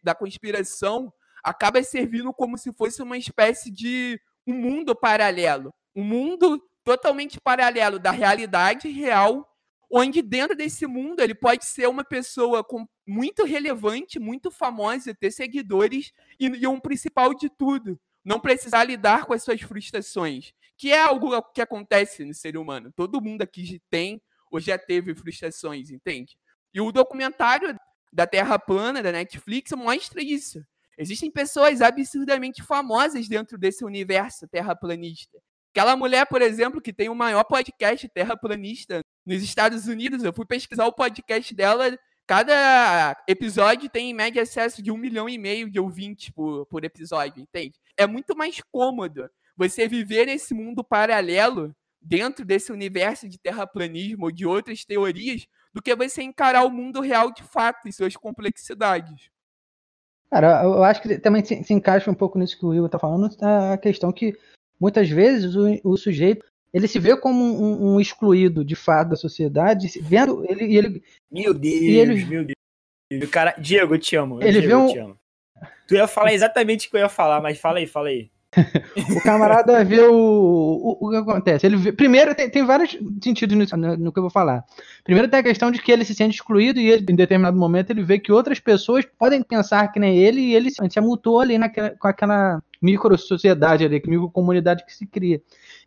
da 0.02 0.14
conspiração 0.14 1.12
acabam 1.42 1.82
servindo 1.82 2.32
como 2.34 2.58
se 2.58 2.72
fosse 2.74 3.02
uma 3.02 3.16
espécie 3.16 3.70
de 3.70 4.20
um 4.46 4.54
mundo 4.54 4.94
paralelo, 4.94 5.72
um 5.94 6.04
mundo 6.04 6.62
totalmente 6.84 7.40
paralelo 7.40 7.98
da 7.98 8.10
realidade 8.10 8.88
real, 8.88 9.53
onde 9.94 10.22
dentro 10.22 10.56
desse 10.56 10.86
mundo 10.86 11.20
ele 11.20 11.34
pode 11.34 11.64
ser 11.64 11.88
uma 11.88 12.04
pessoa 12.04 12.64
com, 12.64 12.86
muito 13.06 13.44
relevante, 13.44 14.18
muito 14.18 14.50
famosa, 14.50 15.14
ter 15.14 15.30
seguidores 15.30 16.12
e, 16.40 16.46
e 16.46 16.66
um 16.66 16.80
principal 16.80 17.32
de 17.34 17.48
tudo, 17.48 18.00
não 18.24 18.40
precisar 18.40 18.84
lidar 18.84 19.24
com 19.24 19.34
as 19.34 19.42
suas 19.42 19.60
frustrações 19.60 20.52
que 20.76 20.92
é 20.92 21.00
algo 21.00 21.40
que 21.52 21.60
acontece 21.60 22.24
no 22.24 22.34
ser 22.34 22.56
humano. 22.56 22.92
Todo 22.94 23.20
mundo 23.20 23.42
aqui 23.42 23.80
tem 23.90 24.20
ou 24.50 24.60
já 24.60 24.78
teve 24.78 25.14
frustrações, 25.14 25.90
entende? 25.90 26.36
E 26.72 26.80
o 26.80 26.92
documentário 26.92 27.76
da 28.12 28.26
Terra 28.26 28.58
Plana, 28.58 29.02
da 29.02 29.12
Netflix, 29.12 29.72
mostra 29.72 30.22
isso. 30.22 30.64
Existem 30.96 31.30
pessoas 31.30 31.80
absurdamente 31.80 32.62
famosas 32.62 33.26
dentro 33.26 33.58
desse 33.58 33.84
universo 33.84 34.46
terraplanista. 34.46 35.38
Aquela 35.72 35.96
mulher, 35.96 36.24
por 36.26 36.40
exemplo, 36.40 36.80
que 36.80 36.92
tem 36.92 37.08
o 37.08 37.14
maior 37.16 37.42
podcast 37.44 38.08
terraplanista 38.08 39.03
nos 39.24 39.42
Estados 39.42 39.86
Unidos, 39.86 40.22
eu 40.22 40.32
fui 40.32 40.44
pesquisar 40.46 40.86
o 40.86 40.92
podcast 40.92 41.54
dela, 41.54 41.98
Cada 42.26 43.22
episódio 43.28 43.90
tem 43.90 44.10
em 44.10 44.14
média 44.14 44.42
acesso 44.42 44.82
de 44.82 44.90
um 44.90 44.96
milhão 44.96 45.28
e 45.28 45.36
meio 45.36 45.70
de 45.70 45.78
ouvintes 45.78 46.30
por, 46.30 46.64
por 46.66 46.82
episódio, 46.82 47.42
entende? 47.42 47.74
É 47.98 48.06
muito 48.06 48.34
mais 48.34 48.62
cômodo 48.72 49.28
você 49.54 49.86
viver 49.86 50.26
nesse 50.26 50.54
mundo 50.54 50.82
paralelo, 50.82 51.76
dentro 52.00 52.42
desse 52.42 52.72
universo 52.72 53.28
de 53.28 53.38
terraplanismo 53.38 54.24
ou 54.24 54.30
de 54.32 54.46
outras 54.46 54.86
teorias, 54.86 55.46
do 55.72 55.82
que 55.82 55.94
você 55.94 56.22
encarar 56.22 56.64
o 56.64 56.70
mundo 56.70 57.02
real 57.02 57.30
de 57.30 57.42
fato 57.42 57.86
e 57.86 57.92
suas 57.92 58.16
complexidades. 58.16 59.28
Cara, 60.30 60.64
eu 60.64 60.82
acho 60.82 61.02
que 61.02 61.18
também 61.18 61.44
se, 61.44 61.62
se 61.62 61.74
encaixa 61.74 62.10
um 62.10 62.14
pouco 62.14 62.38
nisso 62.38 62.58
que 62.58 62.64
o 62.64 62.72
Igor 62.72 62.88
tá 62.88 62.98
falando, 62.98 63.28
a 63.42 63.76
questão 63.76 64.10
que 64.10 64.34
muitas 64.80 65.10
vezes 65.10 65.54
o, 65.54 65.66
o 65.84 65.96
sujeito 65.96 66.46
ele 66.74 66.88
se 66.88 66.98
vê 66.98 67.16
como 67.16 67.40
um, 67.44 67.94
um, 67.94 68.00
excluído 68.00 68.64
de 68.64 68.74
fato 68.74 69.10
da 69.10 69.16
sociedade, 69.16 69.88
vendo 70.02 70.44
ele, 70.48 70.76
ele 70.76 71.02
meu 71.30 71.54
Deus, 71.54 71.74
ele, 71.74 72.24
meu 72.24 72.44
Deus, 72.44 73.30
cara, 73.30 73.54
Diego, 73.56 73.94
eu 73.94 73.98
te 73.98 74.16
amo. 74.16 74.42
Ele 74.42 74.60
Diego, 74.60 74.66
vê 74.66 74.74
um, 74.74 74.86
eu 74.88 74.92
te 74.92 74.98
amo. 74.98 75.18
Tu 75.86 75.94
ia 75.94 76.08
falar 76.08 76.32
exatamente 76.32 76.88
o 76.88 76.90
que 76.90 76.96
eu 76.96 77.00
ia 77.00 77.08
falar, 77.08 77.40
mas 77.40 77.60
fala 77.60 77.78
aí, 77.78 77.86
fala 77.86 78.08
aí. 78.08 78.28
o 79.16 79.22
camarada 79.22 79.84
vê 79.84 80.00
o, 80.00 80.14
o, 80.14 80.98
o, 81.00 81.10
que 81.10 81.16
acontece. 81.16 81.66
Ele 81.66 81.76
vê, 81.76 81.92
primeiro, 81.92 82.34
tem, 82.34 82.48
tem 82.48 82.64
vários 82.64 82.96
sentidos 83.22 83.56
no, 83.56 83.76
no, 83.76 83.96
no, 83.96 84.12
que 84.12 84.18
eu 84.18 84.22
vou 84.22 84.30
falar. 84.30 84.64
Primeiro 85.04 85.28
tem 85.28 85.40
a 85.40 85.44
questão 85.44 85.70
de 85.70 85.80
que 85.80 85.92
ele 85.92 86.04
se 86.04 86.14
sente 86.14 86.36
excluído 86.36 86.80
e 86.80 86.90
ele, 86.90 87.04
em 87.08 87.16
determinado 87.16 87.56
momento 87.56 87.90
ele 87.90 88.02
vê 88.02 88.18
que 88.18 88.32
outras 88.32 88.58
pessoas 88.60 89.04
podem 89.18 89.42
pensar 89.42 89.88
que 89.92 90.00
nem 90.00 90.16
ele 90.16 90.40
e 90.40 90.54
ele 90.54 90.70
se 90.70 90.98
amutou 90.98 91.40
ali 91.40 91.58
naquela, 91.58 91.90
com 91.90 92.08
aquela 92.08 92.62
micro-sociedade 92.84 93.84
ali, 93.84 94.02
micro-comunidade 94.06 94.84
que 94.84 94.94
se 94.94 95.06
cria. 95.06 95.42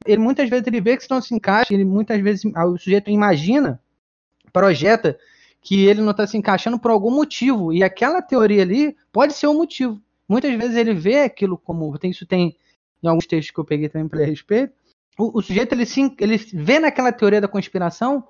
Ele 0.06 0.20
muitas 0.20 0.50
vezes 0.50 0.66
ele 0.66 0.82
vê 0.82 0.98
que 0.98 1.04
isso 1.04 1.14
não 1.14 1.22
se 1.22 1.34
encaixa, 1.34 1.74
ele 1.74 1.86
muitas 1.86 2.20
vezes 2.20 2.44
o 2.46 2.78
sujeito 2.78 3.12
imagina, 3.12 3.80
projeta 4.52 5.18
que 5.62 5.86
ele 5.86 6.02
não 6.02 6.12
está 6.12 6.26
se 6.26 6.38
encaixando 6.38 6.80
por 6.80 6.90
algum 6.90 7.12
motivo 7.12 7.72
e 7.72 7.84
aquela 7.84 8.22
teoria 8.22 8.64
ali 8.64 8.96
pode 9.12 9.34
ser 9.34 9.48
o 9.48 9.52
um 9.52 9.58
motivo. 9.58 10.02
Muitas 10.28 10.54
vezes 10.56 10.76
ele 10.76 10.94
vê 10.94 11.22
aquilo 11.22 11.58
como. 11.58 11.98
Tem, 11.98 12.10
isso 12.10 12.26
tem 12.26 12.56
em 13.02 13.08
alguns 13.08 13.28
textos 13.28 13.54
que 13.54 13.60
eu 13.60 13.66
peguei 13.66 13.88
também 13.88 14.08
para 14.08 14.26
respeito. 14.26 14.74
O, 15.18 15.40
o, 15.40 15.42
sujeito 15.42 15.74
ele, 15.74 15.86
sim, 15.86 16.16
ele 16.20 16.38
vê 16.38 16.80
naquela 16.80 17.12
teoria 17.12 17.42
da 17.42 17.48
conspiração 17.48 18.28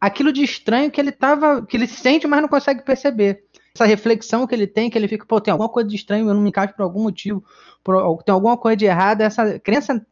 aquilo 0.00 0.32
de 0.32 0.42
estranho 0.42 0.90
que 0.90 1.00
ele 1.00 1.12
tava. 1.12 1.64
que 1.64 1.76
ele 1.76 1.86
sente, 1.86 2.26
mas 2.26 2.42
não 2.42 2.48
consegue 2.48 2.82
perceber. 2.82 3.44
Essa 3.74 3.86
reflexão 3.86 4.46
que 4.46 4.54
ele 4.54 4.66
tem, 4.66 4.90
que 4.90 4.98
ele 4.98 5.08
fica, 5.08 5.24
pô, 5.24 5.40
tem 5.40 5.50
alguma 5.50 5.68
coisa 5.68 5.88
de 5.88 5.96
estranho, 5.96 6.28
eu 6.28 6.34
não 6.34 6.42
me 6.42 6.50
encaixo 6.50 6.74
por 6.74 6.82
algum 6.82 7.02
motivo, 7.02 7.42
por, 7.82 8.22
tem 8.22 8.32
alguma 8.32 8.56
coisa 8.56 8.76
de 8.76 8.84
errado. 8.84 9.22
Essa 9.22 9.58
crença 9.58 10.04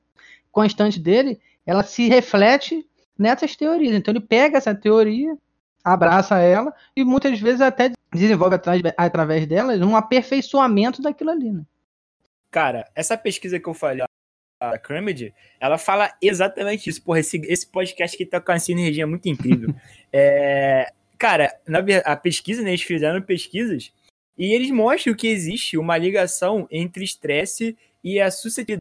constante 0.51 0.99
dele, 0.99 1.39
ela 1.67 1.83
se 1.83 2.09
reflete 2.09 2.87
nessas 3.19 3.55
teorias. 3.55 3.95
Então 3.95 4.13
ele 4.13 4.21
pega 4.21 4.57
essa 4.57 4.75
teoria, 4.75 5.37
abraça 5.85 6.39
ela 6.39 6.75
e 6.97 7.05
muitas 7.05 7.39
vezes 7.39 7.61
até 7.61 7.93
desenvolve 8.13 8.57
através 8.97 9.47
dela 9.47 9.75
um 9.85 9.95
aperfeiçoamento 9.95 11.03
daquilo 11.03 11.31
ali, 11.31 11.53
né? 11.53 11.63
Cara, 12.51 12.91
essa 12.95 13.17
pesquisa 13.17 13.61
que 13.61 13.69
eu 13.69 13.75
falei, 13.75 14.05
a 14.61 14.79
Crammed, 14.79 15.33
ela 15.61 15.79
fala 15.79 16.13
exatamente 16.21 16.91
isso. 16.91 17.03
Porra, 17.03 17.21
esse, 17.21 17.39
esse 17.47 17.67
podcast 17.67 18.15
aqui 18.15 18.27
tá 18.27 18.41
com 18.41 18.53
uma 18.53 18.59
sinergia 18.59 19.07
muito 19.07 19.29
incrível. 19.29 19.75
é, 20.13 20.93
cara, 21.21 21.55
na, 21.69 21.81
a 22.07 22.17
pesquisa, 22.17 22.63
né, 22.63 22.71
eles 22.71 22.83
fizeram 22.83 23.21
pesquisas 23.21 23.93
e 24.39 24.55
eles 24.55 24.71
mostram 24.71 25.15
que 25.15 25.29
existe 25.29 25.77
uma 25.77 25.99
ligação 25.99 26.67
entre 26.71 27.05
estresse 27.05 27.77
e 28.03 28.19
a 28.19 28.31
suscetibilidade 28.31 28.81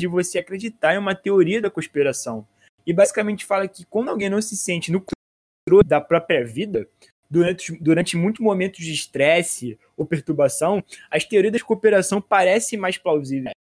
de 0.00 0.06
você 0.06 0.38
acreditar 0.38 0.94
em 0.94 0.98
uma 0.98 1.14
teoria 1.14 1.60
da 1.60 1.70
conspiração. 1.70 2.48
E 2.86 2.92
basicamente 2.92 3.44
fala 3.44 3.68
que 3.68 3.84
quando 3.84 4.08
alguém 4.08 4.30
não 4.30 4.40
se 4.40 4.56
sente 4.56 4.90
no 4.90 5.04
controle 5.04 5.86
da 5.86 6.00
própria 6.00 6.42
vida, 6.42 6.88
durante, 7.30 7.72
durante 7.78 8.16
muitos 8.16 8.40
momentos 8.40 8.82
de 8.82 8.92
estresse 8.94 9.78
ou 9.94 10.06
perturbação, 10.06 10.82
as 11.10 11.26
teorias 11.26 11.52
da 11.52 11.60
cooperação 11.60 12.18
parecem 12.18 12.78
mais 12.78 12.96
plausíveis. 12.96 13.52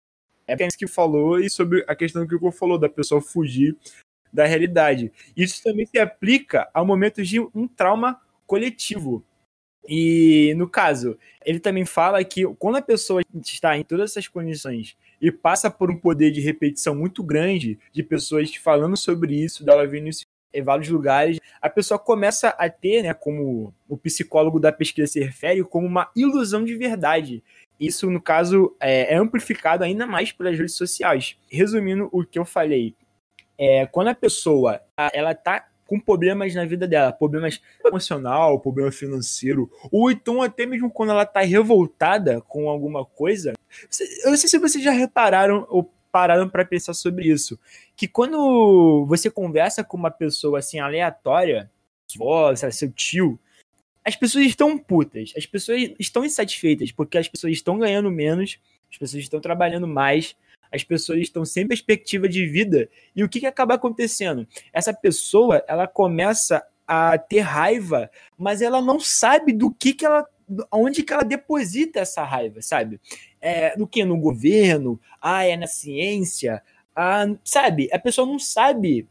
É 0.47 0.53
isso 0.65 0.77
que 0.77 0.87
falou 0.87 1.41
e 1.41 1.49
sobre 1.49 1.83
a 1.89 1.95
questão 1.95 2.25
que 2.25 2.33
o 2.33 2.37
Hugo 2.37 2.51
falou, 2.51 2.77
da 2.77 2.87
pessoa 2.87 3.21
fugir 3.21 3.75
da 4.37 4.45
realidade. 4.45 5.11
Isso 5.35 5.63
também 5.63 5.87
se 5.87 5.97
aplica 5.97 6.69
a 6.71 6.85
momentos 6.85 7.27
de 7.27 7.39
um 7.39 7.67
trauma 7.67 8.21
coletivo. 8.45 9.25
E, 9.89 10.53
no 10.55 10.69
caso, 10.69 11.17
ele 11.43 11.59
também 11.59 11.85
fala 11.85 12.23
que 12.23 12.45
quando 12.59 12.75
a 12.75 12.81
pessoa 12.81 13.23
está 13.43 13.75
em 13.75 13.83
todas 13.83 14.11
essas 14.11 14.27
condições 14.27 14.95
e 15.19 15.31
passa 15.31 15.71
por 15.71 15.89
um 15.89 15.97
poder 15.97 16.29
de 16.29 16.39
repetição 16.39 16.93
muito 16.93 17.23
grande 17.23 17.79
de 17.91 18.03
pessoas 18.03 18.53
falando 18.55 18.95
sobre 18.95 19.33
isso, 19.33 19.65
dela 19.65 19.87
vindo 19.87 20.07
isso 20.07 20.25
em 20.53 20.61
vários 20.61 20.89
lugares, 20.89 21.39
a 21.59 21.69
pessoa 21.69 21.97
começa 21.97 22.49
a 22.49 22.69
ter, 22.69 23.01
né, 23.01 23.13
como 23.13 23.73
o 23.89 23.97
psicólogo 23.97 24.59
da 24.59 24.71
pesquisa 24.71 25.11
se 25.11 25.19
refere, 25.19 25.63
como 25.63 25.87
uma 25.87 26.11
ilusão 26.15 26.63
de 26.63 26.75
verdade. 26.75 27.43
Isso, 27.79 28.09
no 28.11 28.21
caso, 28.21 28.75
é, 28.79 29.13
é 29.13 29.17
amplificado 29.17 29.83
ainda 29.83 30.05
mais 30.05 30.31
pelas 30.31 30.57
redes 30.57 30.75
sociais. 30.75 31.37
Resumindo 31.49 32.07
o 32.11 32.23
que 32.23 32.37
eu 32.37 32.45
falei, 32.45 32.95
é, 33.57 33.85
quando 33.87 34.09
a 34.09 34.15
pessoa 34.15 34.81
ela 35.13 35.33
tá 35.33 35.67
com 35.87 35.99
problemas 35.99 36.53
na 36.53 36.65
vida 36.65 36.85
dela, 36.87 37.13
problemas 37.13 37.61
emocional, 37.83 38.59
problema 38.59 38.91
financeiro, 38.91 39.71
ou 39.91 40.11
então 40.11 40.41
até 40.41 40.65
mesmo 40.65 40.91
quando 40.91 41.11
ela 41.11 41.25
tá 41.25 41.41
revoltada 41.41 42.41
com 42.41 42.69
alguma 42.69 43.05
coisa. 43.05 43.53
Eu 44.23 44.31
não 44.31 44.37
sei 44.37 44.49
se 44.49 44.59
vocês 44.59 44.83
já 44.83 44.91
repararam 44.91 45.65
ou 45.69 45.89
pararam 46.11 46.49
para 46.49 46.65
pensar 46.65 46.93
sobre 46.93 47.27
isso. 47.29 47.57
Que 47.95 48.07
quando 48.07 49.05
você 49.07 49.29
conversa 49.31 49.83
com 49.83 49.95
uma 49.95 50.11
pessoa 50.11 50.59
assim 50.59 50.79
aleatória, 50.79 51.71
sua, 52.07 52.55
seu 52.55 52.91
tio, 52.91 53.39
as 54.03 54.15
pessoas 54.15 54.45
estão 54.45 54.77
putas, 54.77 55.33
as 55.37 55.45
pessoas 55.45 55.91
estão 55.99 56.23
insatisfeitas 56.23 56.91
porque 56.91 57.17
as 57.17 57.27
pessoas 57.27 57.53
estão 57.53 57.77
ganhando 57.77 58.09
menos, 58.11 58.59
as 58.91 58.97
pessoas 58.97 59.23
estão 59.23 59.39
trabalhando 59.39 59.87
mais, 59.87 60.35
as 60.71 60.83
pessoas 60.83 61.19
estão 61.19 61.45
sem 61.45 61.67
perspectiva 61.67 62.27
de 62.27 62.45
vida. 62.45 62.89
E 63.15 63.23
o 63.23 63.29
que, 63.29 63.39
que 63.39 63.45
acaba 63.45 63.75
acontecendo? 63.75 64.47
Essa 64.71 64.93
pessoa, 64.93 65.63
ela 65.67 65.87
começa 65.87 66.63
a 66.87 67.17
ter 67.17 67.41
raiva, 67.41 68.09
mas 68.37 68.61
ela 68.61 68.81
não 68.81 68.99
sabe 68.99 69.51
do 69.51 69.71
que, 69.71 69.93
que 69.93 70.05
ela 70.05 70.25
onde 70.71 71.03
que 71.03 71.11
ela 71.11 71.23
deposita 71.23 71.99
essa 71.99 72.23
raiva, 72.23 72.61
sabe? 72.61 73.01
É, 73.41 73.77
no 73.77 73.85
que? 73.85 74.05
No 74.05 74.17
governo? 74.17 74.99
Ah, 75.21 75.43
é 75.43 75.57
na 75.57 75.67
ciência? 75.67 76.63
Ah, 76.95 77.25
sabe? 77.43 77.89
A 77.91 77.99
pessoa 77.99 78.25
não 78.25 78.39
sabe 78.39 79.05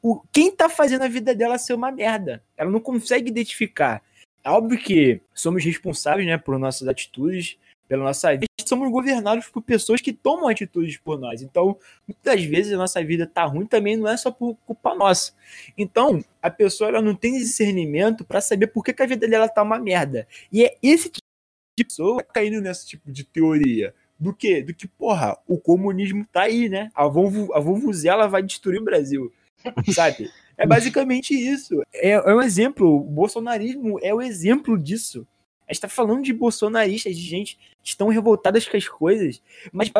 o, 0.00 0.20
quem 0.32 0.50
tá 0.50 0.68
fazendo 0.68 1.02
a 1.02 1.08
vida 1.08 1.34
dela 1.34 1.58
ser 1.58 1.74
uma 1.74 1.92
merda. 1.92 2.42
Ela 2.56 2.70
não 2.70 2.80
consegue 2.80 3.28
identificar. 3.28 4.02
É 4.44 4.50
óbvio 4.50 4.78
que 4.78 5.20
somos 5.34 5.64
responsáveis, 5.64 6.26
né, 6.26 6.38
por 6.38 6.58
nossas 6.58 6.88
atitudes, 6.88 7.58
pela 7.86 8.04
nossa 8.04 8.32
vida, 8.32 8.46
somos 8.68 8.90
governados 8.90 9.48
por 9.48 9.62
pessoas 9.62 10.00
que 10.00 10.12
tomam 10.12 10.48
atitudes 10.48 10.96
por 10.96 11.18
nós. 11.18 11.42
Então, 11.42 11.76
muitas 12.06 12.44
vezes 12.44 12.72
a 12.72 12.76
nossa 12.76 13.02
vida 13.04 13.26
tá 13.26 13.44
ruim 13.44 13.66
também 13.66 13.96
não 13.96 14.08
é 14.08 14.16
só 14.16 14.30
por 14.30 14.56
culpa 14.66 14.94
nossa. 14.94 15.32
Então, 15.76 16.24
a 16.40 16.50
pessoa 16.50 16.88
ela 16.88 17.02
não 17.02 17.14
tem 17.14 17.38
discernimento 17.38 18.24
para 18.24 18.40
saber 18.40 18.68
por 18.68 18.84
que, 18.84 18.92
que, 18.92 19.02
a 19.02 19.06
vida 19.06 19.28
dela 19.28 19.48
tá 19.48 19.62
uma 19.62 19.78
merda. 19.78 20.26
E 20.50 20.64
é 20.64 20.76
esse 20.82 21.08
tipo 21.08 21.26
de 21.78 21.84
pessoa 21.84 22.22
caindo 22.22 22.60
nesse 22.60 22.86
tipo 22.86 23.10
de 23.10 23.24
teoria. 23.24 23.94
Do 24.18 24.32
que? 24.32 24.62
Do 24.62 24.72
que, 24.72 24.86
porra, 24.86 25.36
o 25.48 25.58
comunismo 25.58 26.24
tá 26.32 26.42
aí, 26.42 26.68
né? 26.68 26.90
A, 26.94 27.08
Volvo, 27.08 27.52
a 27.54 27.60
Vovuzela 27.60 28.28
vai 28.28 28.42
destruir 28.42 28.80
o 28.80 28.84
Brasil. 28.84 29.32
Sabe? 29.92 30.30
É 30.56 30.66
basicamente 30.66 31.34
isso. 31.34 31.82
É, 31.92 32.10
é 32.10 32.34
um 32.34 32.42
exemplo. 32.42 32.96
O 32.96 33.00
bolsonarismo 33.00 33.98
é 34.02 34.14
o 34.14 34.22
exemplo 34.22 34.78
disso. 34.78 35.26
A 35.72 35.74
gente 35.74 35.80
tá 35.80 35.88
falando 35.88 36.22
de 36.22 36.34
bolsonaristas, 36.34 37.16
de 37.16 37.22
gente 37.22 37.58
que 37.82 37.88
estão 37.88 38.08
revoltadas 38.08 38.68
com 38.68 38.76
as 38.76 38.86
coisas, 38.86 39.42
mas 39.72 39.90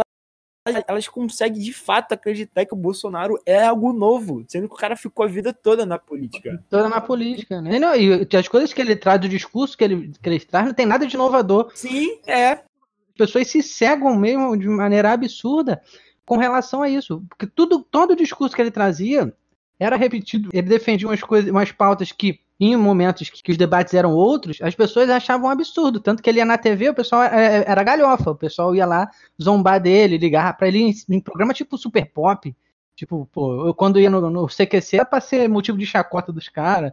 elas, 0.66 0.84
elas 0.86 1.08
conseguem 1.08 1.62
de 1.62 1.72
fato 1.72 2.12
acreditar 2.12 2.66
que 2.66 2.74
o 2.74 2.76
Bolsonaro 2.76 3.40
é 3.46 3.64
algo 3.64 3.90
novo, 3.90 4.44
sendo 4.46 4.68
que 4.68 4.74
o 4.74 4.76
cara 4.76 4.96
ficou 4.96 5.24
a 5.24 5.28
vida 5.28 5.50
toda 5.50 5.86
na 5.86 5.98
política. 5.98 6.62
Toda 6.68 6.90
na 6.90 7.00
política, 7.00 7.62
né? 7.62 7.78
Não, 7.78 7.96
e 7.96 8.28
as 8.36 8.48
coisas 8.48 8.70
que 8.70 8.82
ele 8.82 8.94
traz, 8.94 9.24
o 9.24 9.28
discurso 9.30 9.74
que 9.78 9.82
ele, 9.82 10.12
que 10.20 10.28
ele 10.28 10.40
traz, 10.40 10.66
não 10.66 10.74
tem 10.74 10.84
nada 10.84 11.06
de 11.06 11.14
inovador. 11.14 11.72
Sim, 11.74 12.18
é. 12.26 12.50
As 12.50 13.16
pessoas 13.16 13.48
se 13.48 13.62
cegam 13.62 14.14
mesmo 14.14 14.54
de 14.58 14.68
maneira 14.68 15.10
absurda 15.10 15.80
com 16.26 16.36
relação 16.36 16.82
a 16.82 16.88
isso. 16.90 17.24
Porque 17.30 17.46
tudo, 17.46 17.82
todo 17.82 18.10
o 18.10 18.16
discurso 18.16 18.54
que 18.54 18.60
ele 18.60 18.70
trazia 18.70 19.34
era 19.80 19.96
repetido. 19.96 20.50
Ele 20.52 20.68
defendia 20.68 21.08
umas 21.08 21.22
coisas, 21.22 21.50
umas 21.50 21.72
pautas 21.72 22.12
que 22.12 22.41
em 22.64 22.76
momentos 22.76 23.28
que 23.28 23.50
os 23.50 23.56
debates 23.56 23.92
eram 23.92 24.12
outros, 24.12 24.58
as 24.62 24.72
pessoas 24.72 25.10
achavam 25.10 25.48
um 25.48 25.50
absurdo. 25.50 25.98
Tanto 25.98 26.22
que 26.22 26.30
ele 26.30 26.38
ia 26.38 26.44
na 26.44 26.56
TV, 26.56 26.90
o 26.90 26.94
pessoal 26.94 27.24
é, 27.24 27.58
é, 27.58 27.64
era 27.66 27.82
galhofa. 27.82 28.30
O 28.30 28.36
pessoal 28.36 28.72
ia 28.72 28.86
lá 28.86 29.10
zombar 29.42 29.80
dele, 29.80 30.16
ligar 30.16 30.56
para 30.56 30.68
ele 30.68 30.78
em, 30.78 30.94
em, 31.10 31.20
programa 31.20 31.52
tipo 31.52 31.76
Super 31.76 32.06
Pop. 32.12 32.54
Tipo, 32.94 33.28
pô, 33.32 33.66
eu 33.66 33.74
quando 33.74 33.98
ia 33.98 34.08
no, 34.08 34.30
no 34.30 34.46
CQC 34.46 34.96
era 34.96 35.04
pra 35.04 35.20
ser 35.20 35.48
motivo 35.48 35.76
de 35.76 35.84
chacota 35.84 36.32
dos 36.32 36.48
caras. 36.48 36.92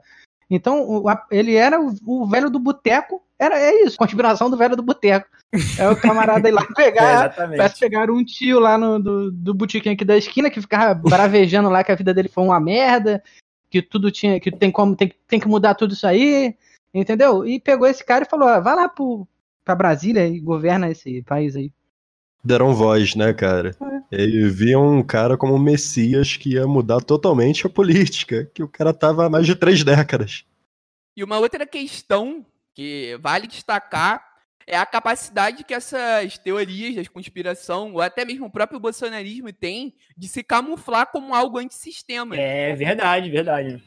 Então, 0.49 0.82
o, 0.89 1.08
a, 1.08 1.23
ele 1.29 1.53
era 1.53 1.79
o, 1.79 1.93
o, 2.03 2.25
velho 2.25 2.49
do 2.49 2.58
boteco, 2.58 3.21
era 3.38 3.60
é 3.60 3.84
isso, 3.84 3.95
conspiração 3.95 4.49
do 4.49 4.58
velho 4.58 4.75
do 4.75 4.82
boteco. 4.82 5.27
É 5.77 5.88
o 5.88 5.95
camarada 5.95 6.49
ir 6.49 6.51
lá 6.51 6.65
pegar, 6.75 7.25
é, 7.25 7.58
parece 7.58 7.79
pegar 7.79 8.10
um 8.10 8.23
tio 8.25 8.60
lá 8.60 8.75
no, 8.75 8.97
do, 8.97 9.32
do 9.32 9.53
botiquinho 9.53 9.93
aqui 9.93 10.03
da 10.03 10.17
esquina 10.17 10.49
que 10.49 10.62
ficava 10.62 10.95
bravejando 10.95 11.69
lá 11.69 11.84
que 11.84 11.91
a 11.91 11.95
vida 11.95 12.12
dele 12.12 12.27
foi 12.27 12.43
uma 12.43 12.60
merda, 12.60 13.21
que 13.69 13.82
tudo 13.82 14.12
tinha, 14.12 14.39
que 14.39 14.51
tem 14.51 14.71
como, 14.71 14.95
tem, 14.95 15.13
tem 15.27 15.39
que 15.39 15.47
mudar 15.47 15.75
tudo 15.75 15.93
isso 15.93 16.08
aí, 16.08 16.55
Entendeu? 16.93 17.45
E 17.45 17.60
pegou 17.60 17.88
esse 17.88 18.03
cara 18.03 18.25
e 18.25 18.29
falou: 18.29 18.47
ah, 18.47 18.60
vai 18.60 18.75
lá 18.75 18.89
pro, 18.89 19.27
pra 19.63 19.75
Brasília 19.75 20.27
e 20.27 20.39
governa 20.39 20.89
esse 20.89 21.21
país 21.23 21.55
aí. 21.55 21.71
Deram 22.43 22.73
voz, 22.73 23.15
né, 23.15 23.34
cara? 23.34 23.75
É. 24.12 24.23
E 24.23 24.49
viam 24.49 24.97
um 24.97 25.03
cara 25.03 25.38
como 25.38 25.55
um 25.55 25.60
messias 25.60 26.38
que 26.38 26.53
ia 26.53 26.65
mudar 26.65 27.01
totalmente 27.01 27.67
a 27.67 27.69
política, 27.69 28.49
que 28.53 28.63
o 28.63 28.67
cara 28.67 28.93
tava 28.93 29.25
há 29.25 29.29
mais 29.29 29.45
de 29.45 29.55
três 29.55 29.84
décadas. 29.84 30.45
E 31.15 31.23
uma 31.23 31.38
outra 31.38 31.67
questão 31.67 32.45
que 32.73 33.19
vale 33.21 33.45
destacar 33.45 34.28
é 34.69 34.77
a 34.77 34.86
capacidade 34.86 35.63
que 35.63 35.73
essas 35.73 36.38
teorias 36.38 36.95
da 36.95 37.12
conspiração, 37.12 37.93
ou 37.93 38.01
até 38.01 38.23
mesmo 38.23 38.45
o 38.45 38.51
próprio 38.51 38.79
bolsonarismo 38.79 39.51
tem, 39.51 39.95
de 40.15 40.27
se 40.27 40.43
camuflar 40.43 41.08
como 41.08 41.34
algo 41.34 41.58
antissistema. 41.58 42.38
É 42.38 42.75
verdade, 42.75 43.32
verdade. 43.32 43.84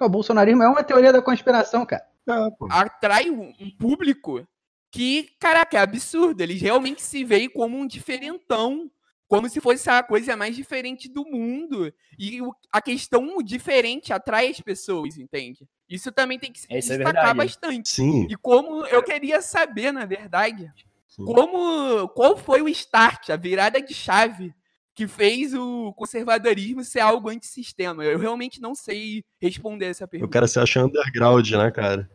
O 0.00 0.08
bolsonarismo 0.08 0.62
é 0.62 0.68
uma 0.68 0.82
teoria 0.82 1.12
da 1.12 1.20
conspiração, 1.20 1.84
cara. 1.84 2.06
Ah. 2.26 2.48
Atrai 2.70 3.30
um 3.30 3.52
um 3.60 3.70
público 3.70 4.46
que, 4.90 5.30
caraca, 5.38 5.76
é 5.76 5.80
absurdo. 5.80 6.40
Eles 6.40 6.60
realmente 6.60 7.02
se 7.02 7.22
veem 7.22 7.50
como 7.50 7.76
um 7.76 7.86
diferentão. 7.86 8.90
Como 9.28 9.48
se 9.48 9.60
fosse 9.60 9.88
a 9.90 10.02
coisa 10.02 10.34
mais 10.36 10.56
diferente 10.56 11.08
do 11.08 11.24
mundo. 11.24 11.92
E 12.18 12.40
o- 12.40 12.54
a 12.72 12.80
questão 12.80 13.42
diferente 13.42 14.12
atrai 14.12 14.48
as 14.48 14.60
pessoas, 14.60 15.18
entende? 15.18 15.68
Isso 15.88 16.10
também 16.10 16.38
tem 16.38 16.50
que 16.50 16.60
se 16.60 16.66
Isso 16.66 16.92
é 16.92 16.96
destacar 16.96 17.34
verdade. 17.34 17.36
bastante. 17.36 17.88
Sim. 17.90 18.26
E 18.30 18.34
como 18.36 18.86
eu 18.86 19.02
queria 19.02 19.40
saber, 19.42 19.92
na 19.92 20.06
verdade, 20.06 20.72
Sim. 21.06 21.24
como 21.26 22.08
qual 22.08 22.36
foi 22.38 22.62
o 22.62 22.68
start, 22.70 23.28
a 23.30 23.36
virada 23.36 23.80
de 23.82 23.92
chave 23.94 24.54
que 24.94 25.06
fez 25.06 25.54
o 25.54 25.92
conservadorismo 25.92 26.82
ser 26.82 27.00
algo 27.00 27.28
antissistema. 27.28 28.02
Eu 28.04 28.18
realmente 28.18 28.60
não 28.60 28.74
sei 28.74 29.22
responder 29.40 29.86
essa 29.86 30.06
O 30.06 30.08
pergunta. 30.08 30.32
cara 30.32 30.48
se 30.48 30.58
acha 30.58 30.84
underground, 30.84 31.48
né, 31.52 31.70
cara? 31.70 32.10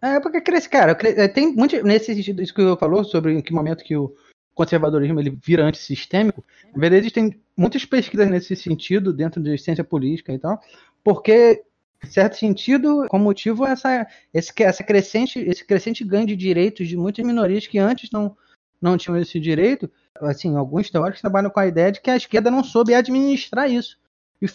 É 0.00 0.18
porque 0.18 0.40
cresce, 0.40 0.68
cara. 0.68 0.94
cre- 0.94 1.10
é, 1.20 1.28
Tem 1.28 1.52
muito 1.54 1.82
nesse 1.82 2.14
sentido, 2.14 2.40
isso 2.42 2.54
que 2.54 2.60
eu 2.62 2.76
falou 2.76 3.04
sobre 3.04 3.34
em 3.34 3.42
que 3.42 3.52
momento 3.52 3.84
que 3.84 3.94
o 3.96 4.14
conservadorismo 4.60 5.18
ele 5.18 5.30
vira 5.42 5.64
antissistêmico. 5.64 6.44
Na 6.74 6.78
verdade, 6.78 7.00
existem 7.00 7.40
muitas 7.56 7.86
pesquisas 7.86 8.28
nesse 8.28 8.54
sentido 8.54 9.10
dentro 9.10 9.42
de 9.42 9.56
ciência 9.56 9.82
política 9.82 10.34
e 10.34 10.38
tal, 10.38 10.60
porque 11.02 11.62
em 12.04 12.06
certo 12.06 12.36
sentido, 12.36 13.06
com 13.08 13.18
motivo 13.18 13.66
essa 13.66 14.06
esse 14.34 14.52
essa 14.62 14.84
crescente 14.84 15.38
esse 15.38 15.64
crescente 15.64 16.04
ganho 16.04 16.26
de 16.26 16.36
direitos 16.36 16.88
de 16.88 16.96
muitas 16.96 17.24
minorias 17.24 17.66
que 17.66 17.78
antes 17.78 18.10
não 18.10 18.36
não 18.82 18.98
tinham 18.98 19.16
esse 19.16 19.40
direito. 19.40 19.90
Assim, 20.20 20.54
alguns 20.54 20.90
teóricos 20.90 21.22
trabalham 21.22 21.50
com 21.50 21.60
a 21.60 21.66
ideia 21.66 21.90
de 21.90 22.00
que 22.00 22.10
a 22.10 22.16
esquerda 22.16 22.50
não 22.50 22.62
soube 22.62 22.94
administrar 22.94 23.70
isso. 23.70 23.98
E 24.42 24.46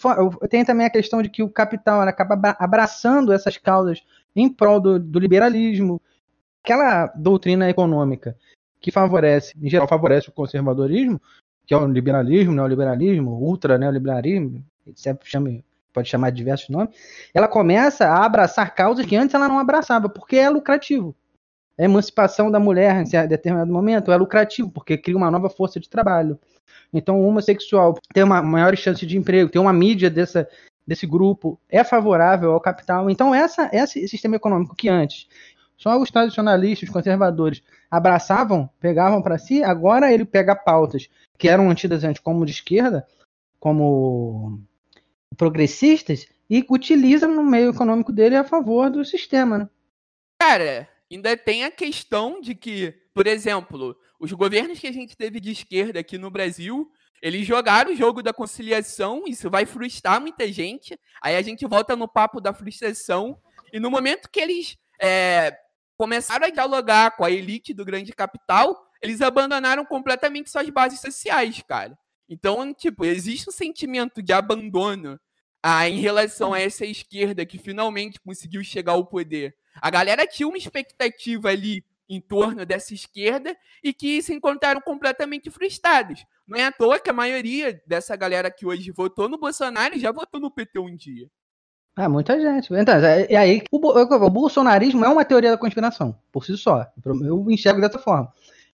tem 0.48 0.64
também 0.64 0.86
a 0.86 0.90
questão 0.90 1.20
de 1.20 1.28
que 1.28 1.42
o 1.42 1.48
capital 1.48 2.00
acaba 2.02 2.34
abra- 2.34 2.56
abraçando 2.60 3.32
essas 3.32 3.56
causas 3.56 4.04
em 4.36 4.48
prol 4.48 4.80
do, 4.80 4.98
do 5.00 5.18
liberalismo, 5.18 6.00
aquela 6.62 7.06
doutrina 7.16 7.68
econômica 7.68 8.36
que 8.86 8.92
favorece, 8.92 9.52
em 9.60 9.68
geral 9.68 9.88
favorece 9.88 10.28
o 10.28 10.32
conservadorismo, 10.32 11.20
que 11.66 11.74
é 11.74 11.76
o 11.76 11.88
liberalismo, 11.88 12.54
neoliberalismo, 12.54 13.32
ultra 13.32 13.76
neoliberalismo, 13.76 14.64
etc, 14.86 15.20
chame- 15.24 15.64
pode 15.92 16.08
chamar 16.08 16.30
de 16.30 16.36
diversos 16.36 16.68
nomes, 16.68 16.94
ela 17.34 17.48
começa 17.48 18.06
a 18.06 18.24
abraçar 18.24 18.72
causas 18.76 19.04
que 19.04 19.16
antes 19.16 19.34
ela 19.34 19.48
não 19.48 19.58
abraçava, 19.58 20.08
porque 20.08 20.36
é 20.36 20.48
lucrativo. 20.48 21.16
A 21.76 21.82
emancipação 21.82 22.48
da 22.48 22.60
mulher 22.60 23.02
em 23.02 23.28
determinado 23.28 23.72
momento 23.72 24.12
é 24.12 24.16
lucrativo, 24.16 24.70
porque 24.70 24.96
cria 24.96 25.16
uma 25.16 25.32
nova 25.32 25.50
força 25.50 25.80
de 25.80 25.90
trabalho. 25.90 26.38
Então, 26.94 27.20
o 27.20 27.26
homossexual 27.26 27.98
tem 28.14 28.22
uma 28.22 28.40
maior 28.40 28.76
chance 28.76 29.04
de 29.04 29.18
emprego, 29.18 29.50
tem 29.50 29.60
uma 29.60 29.72
mídia 29.72 30.08
dessa, 30.08 30.48
desse 30.86 31.08
grupo, 31.08 31.58
é 31.68 31.82
favorável 31.82 32.52
ao 32.52 32.60
capital. 32.60 33.10
Então, 33.10 33.34
essa, 33.34 33.68
esse 33.72 34.06
sistema 34.06 34.36
econômico 34.36 34.76
que 34.76 34.88
antes 34.88 35.26
só 35.76 36.00
os 36.00 36.10
tradicionalistas, 36.10 36.88
os 36.88 36.92
conservadores, 36.92 37.62
abraçavam, 37.90 38.68
pegavam 38.80 39.22
para 39.22 39.38
si, 39.38 39.62
agora 39.62 40.12
ele 40.12 40.24
pega 40.24 40.56
pautas 40.56 41.08
que 41.38 41.48
eram 41.48 41.70
antidas 41.70 42.02
antes 42.02 42.22
como 42.22 42.46
de 42.46 42.52
esquerda, 42.52 43.06
como 43.60 44.60
progressistas, 45.36 46.26
e 46.48 46.64
utiliza 46.70 47.26
no 47.26 47.44
meio 47.44 47.70
econômico 47.70 48.12
dele 48.12 48.36
a 48.36 48.44
favor 48.44 48.88
do 48.88 49.04
sistema. 49.04 49.58
Né? 49.58 49.68
Cara, 50.40 50.88
ainda 51.10 51.36
tem 51.36 51.64
a 51.64 51.70
questão 51.70 52.40
de 52.40 52.54
que, 52.54 52.94
por 53.12 53.26
exemplo, 53.26 53.96
os 54.18 54.32
governos 54.32 54.78
que 54.78 54.86
a 54.86 54.92
gente 54.92 55.16
teve 55.16 55.40
de 55.40 55.50
esquerda 55.50 56.00
aqui 56.00 56.16
no 56.16 56.30
Brasil, 56.30 56.90
eles 57.20 57.46
jogaram 57.46 57.92
o 57.92 57.96
jogo 57.96 58.22
da 58.22 58.32
conciliação, 58.32 59.24
isso 59.26 59.50
vai 59.50 59.66
frustrar 59.66 60.20
muita 60.20 60.50
gente. 60.50 60.98
Aí 61.20 61.36
a 61.36 61.42
gente 61.42 61.66
volta 61.66 61.96
no 61.96 62.06
papo 62.06 62.40
da 62.40 62.54
frustração. 62.54 63.38
E 63.72 63.80
no 63.80 63.90
momento 63.90 64.30
que 64.30 64.40
eles 64.40 64.78
é, 65.00 65.56
começaram 65.96 66.46
a 66.46 66.50
dialogar 66.50 67.16
com 67.16 67.24
a 67.24 67.30
elite 67.30 67.72
do 67.72 67.84
grande 67.84 68.12
capital, 68.12 68.86
eles 69.02 69.20
abandonaram 69.20 69.84
completamente 69.84 70.50
suas 70.50 70.68
bases 70.70 71.00
sociais, 71.00 71.62
cara. 71.66 71.96
Então, 72.28 72.74
tipo, 72.74 73.04
existe 73.04 73.48
um 73.48 73.52
sentimento 73.52 74.22
de 74.22 74.32
abandono 74.32 75.18
ah, 75.62 75.88
em 75.88 76.00
relação 76.00 76.52
a 76.52 76.60
essa 76.60 76.84
esquerda 76.84 77.46
que 77.46 77.58
finalmente 77.58 78.20
conseguiu 78.20 78.62
chegar 78.64 78.92
ao 78.92 79.06
poder. 79.06 79.54
A 79.80 79.90
galera 79.90 80.26
tinha 80.26 80.48
uma 80.48 80.58
expectativa 80.58 81.48
ali 81.48 81.84
em 82.08 82.20
torno 82.20 82.64
dessa 82.64 82.94
esquerda 82.94 83.56
e 83.82 83.92
que 83.92 84.22
se 84.22 84.32
encontraram 84.32 84.80
completamente 84.80 85.50
frustrados. 85.50 86.24
Não 86.46 86.58
é 86.58 86.64
à 86.64 86.72
toa 86.72 87.00
que 87.00 87.10
a 87.10 87.12
maioria 87.12 87.80
dessa 87.86 88.14
galera 88.16 88.50
que 88.50 88.64
hoje 88.64 88.90
votou 88.92 89.28
no 89.28 89.38
Bolsonaro 89.38 89.98
já 89.98 90.12
votou 90.12 90.40
no 90.40 90.50
PT 90.50 90.78
um 90.78 90.94
dia. 90.94 91.28
Ah, 91.96 92.08
muita 92.08 92.38
gente. 92.38 92.72
Então, 92.74 92.94
é, 92.96 93.26
é 93.32 93.36
aí 93.36 93.62
o, 93.70 93.78
o 93.78 94.30
bolsonarismo 94.30 95.04
é 95.04 95.08
uma 95.08 95.24
teoria 95.24 95.50
da 95.50 95.56
conspiração, 95.58 96.14
por 96.30 96.44
si 96.44 96.56
só. 96.56 96.86
Eu 97.04 97.50
enxergo 97.50 97.80
dessa 97.80 97.98
forma. 97.98 98.30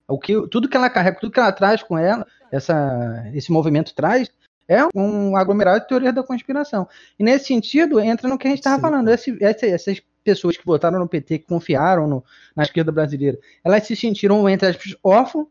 O 0.08 0.20
que, 0.20 0.34
tudo 0.50 0.70
que 0.70 0.78
ela 0.78 0.90
carrega, 0.90 1.20
tudo 1.20 1.32
que 1.34 1.40
ela 1.40 1.52
traz 1.52 1.82
com 1.84 1.98
ela, 1.98 2.26
essa, 2.52 3.26
esse 3.34 3.52
movimento 3.52 3.94
traz, 3.96 4.30
é 4.68 4.80
um 4.96 5.36
aglomerado 5.36 5.82
de 5.82 5.88
teorias 5.88 6.14
da 6.14 6.24
conspiração. 6.24 6.88
E 7.20 7.24
nesse 7.24 7.46
sentido, 7.48 8.00
entra 8.00 8.28
no 8.30 8.38
que 8.38 8.48
a 8.48 8.50
gente 8.52 8.60
estava 8.60 8.78
falando. 8.82 9.10
Esse, 9.10 9.38
esse- 9.42 9.68
essas 9.68 10.02
pessoas 10.24 10.58
que 10.58 10.66
votaram 10.66 11.00
no 11.00 11.08
PT, 11.08 11.40
que 11.40 11.48
confiaram 11.48 12.08
no- 12.08 12.24
na 12.56 12.64
esquerda 12.64 12.92
brasileira, 12.92 13.40
elas 13.64 13.86
se 13.88 13.96
sentiram, 13.96 14.48
entre 14.48 14.68
aspas, 14.70 14.96
órfãos. 15.04 15.48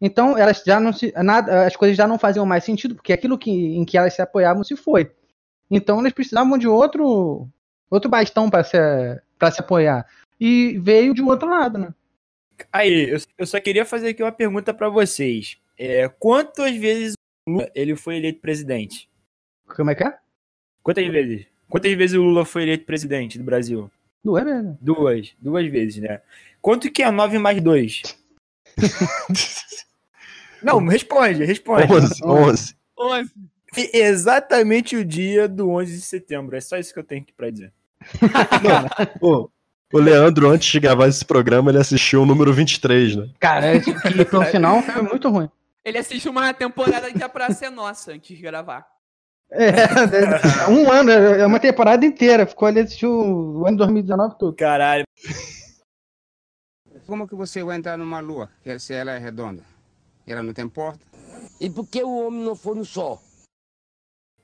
Então, 0.00 0.36
elas 0.36 0.62
já 0.66 0.80
não 0.80 0.92
se, 0.92 1.12
nada, 1.22 1.66
as 1.66 1.76
coisas 1.76 1.96
já 1.96 2.06
não 2.06 2.18
faziam 2.18 2.44
mais 2.46 2.64
sentido, 2.64 2.94
porque 2.96 3.12
aquilo 3.12 3.38
que, 3.38 3.50
em 3.50 3.84
que 3.84 3.96
elas 3.96 4.14
se 4.14 4.22
apoiavam 4.22 4.64
se 4.64 4.76
foi. 4.76 5.10
Então 5.72 6.00
eles 6.00 6.12
precisavam 6.12 6.58
de 6.58 6.68
outro 6.68 7.48
outro 7.90 8.10
bastão 8.10 8.50
para 8.50 8.62
se, 8.62 8.76
para 9.38 9.50
se 9.50 9.60
apoiar. 9.60 10.06
E 10.38 10.78
veio 10.78 11.14
de 11.14 11.22
um 11.22 11.28
outro 11.28 11.48
lado, 11.48 11.78
né? 11.78 11.94
Aí, 12.72 13.10
eu, 13.38 13.46
só 13.46 13.58
queria 13.58 13.84
fazer 13.84 14.10
aqui 14.10 14.22
uma 14.22 14.32
pergunta 14.32 14.72
para 14.72 14.88
vocês. 14.88 15.58
É, 15.78 16.08
quantas 16.08 16.76
vezes 16.76 17.14
o 17.46 17.52
Lula 17.52 17.70
ele 17.74 17.96
foi 17.96 18.16
eleito 18.16 18.40
presidente? 18.40 19.10
Como 19.66 19.90
é 19.90 19.94
que 19.94 20.04
é? 20.04 20.16
Quantas 20.82 21.06
vezes? 21.06 21.46
Quantas 21.68 21.92
vezes 21.94 22.16
o 22.16 22.22
Lula 22.22 22.44
foi 22.44 22.62
eleito 22.62 22.84
presidente 22.84 23.38
do 23.38 23.44
Brasil? 23.44 23.90
Duas 24.22 24.44
vezes. 24.44 24.64
Né? 24.64 24.76
Duas, 24.80 25.34
duas 25.40 25.66
vezes, 25.66 26.02
né? 26.02 26.20
Quanto 26.60 26.90
que 26.90 27.02
é 27.02 27.10
nove 27.10 27.38
mais 27.38 27.60
dois. 27.60 28.02
Não, 30.62 30.84
responde, 30.86 31.44
responde. 31.44 31.92
11, 31.92 32.24
11. 32.24 32.76
11. 32.98 33.32
Exatamente 33.92 34.96
o 34.96 35.04
dia 35.04 35.48
do 35.48 35.70
11 35.70 35.94
de 35.94 36.00
setembro. 36.02 36.56
É 36.56 36.60
só 36.60 36.76
isso 36.76 36.92
que 36.92 36.98
eu 36.98 37.04
tenho 37.04 37.22
aqui 37.22 37.32
pra 37.32 37.50
dizer. 37.50 37.72
Pô, 39.20 39.50
o 39.92 39.98
Leandro, 39.98 40.50
antes 40.50 40.70
de 40.70 40.80
gravar 40.80 41.08
esse 41.08 41.24
programa, 41.24 41.70
ele 41.70 41.78
assistiu 41.78 42.22
o 42.22 42.26
número 42.26 42.52
23, 42.52 43.16
né? 43.16 43.28
Cara, 43.38 43.74
esse 43.74 43.94
que 43.94 44.24
pro 44.24 44.42
final 44.46 44.82
foi 44.82 45.02
muito 45.02 45.28
ruim. 45.30 45.48
Ele 45.84 45.98
assiste 45.98 46.28
uma 46.28 46.52
temporada 46.54 47.10
de 47.12 47.22
A 47.22 47.28
Praça 47.28 47.66
é 47.66 47.70
Nossa 47.70 48.12
antes 48.12 48.36
de 48.36 48.42
gravar. 48.42 48.86
É, 49.50 49.68
é, 49.68 50.68
um 50.70 50.90
ano, 50.90 51.10
é 51.10 51.44
uma 51.46 51.60
temporada 51.60 52.06
inteira. 52.06 52.46
Ficou 52.46 52.66
ali, 52.68 52.80
assistiu 52.80 53.10
o 53.10 53.66
ano 53.66 53.72
de 53.72 53.78
2019 53.78 54.38
todo. 54.38 54.56
Caralho. 54.56 55.04
Como 57.06 57.26
que 57.28 57.34
você 57.34 57.62
vai 57.62 57.76
entrar 57.76 57.98
numa 57.98 58.20
lua 58.20 58.48
que- 58.62 58.78
se 58.78 58.94
ela 58.94 59.12
é 59.12 59.18
redonda? 59.18 59.62
Ela 60.26 60.42
não 60.42 60.52
tem 60.54 60.68
porta? 60.68 61.04
E 61.60 61.68
por 61.68 61.86
que 61.86 62.02
o 62.02 62.26
homem 62.26 62.42
não 62.44 62.54
foi 62.56 62.76
no 62.76 62.84
sol? 62.84 63.20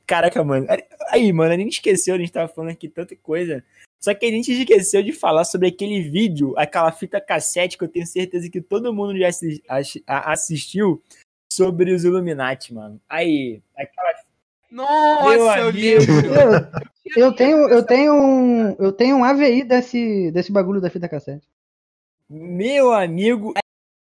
Caraca, 0.09 0.43
mano. 0.43 0.67
Aí, 1.11 1.31
mano, 1.35 1.53
a 1.53 1.57
gente 1.59 1.75
esqueceu, 1.75 2.15
a 2.15 2.19
gente 2.19 2.33
tava 2.33 2.49
falando 2.49 2.71
aqui 2.71 2.89
tanta 2.89 3.15
coisa. 3.15 3.63
Só 4.01 4.15
que 4.15 4.25
a 4.25 4.31
gente 4.31 4.51
esqueceu 4.51 5.03
de 5.03 5.13
falar 5.13 5.45
sobre 5.45 5.69
aquele 5.69 6.01
vídeo, 6.01 6.55
aquela 6.57 6.91
fita 6.91 7.21
cassete 7.21 7.77
que 7.77 7.85
eu 7.85 7.89
tenho 7.89 8.07
certeza 8.07 8.49
que 8.49 8.63
todo 8.63 8.93
mundo 8.95 9.19
já 9.19 9.29
assistiu 10.07 11.03
sobre 11.53 11.93
os 11.93 12.05
Illuminati, 12.05 12.73
mano. 12.73 12.99
Aí, 13.07 13.61
aquela. 13.77 14.15
Nossa, 14.71 15.57
Meu 15.57 15.65
eu 15.65 15.71
lembro. 15.71 16.13
Eu, 17.05 17.27
eu 17.27 17.33
tenho, 17.35 17.69
eu 17.69 17.83
tenho 17.85 18.15
um, 18.15 18.77
eu 18.79 18.93
tenho 18.93 19.17
um 19.17 19.25
AVI 19.25 19.63
desse, 19.63 20.31
desse 20.31 20.51
bagulho 20.51 20.81
da 20.81 20.89
fita 20.89 21.09
cassete. 21.09 21.47
Meu 22.31 22.95
amigo. 22.95 23.53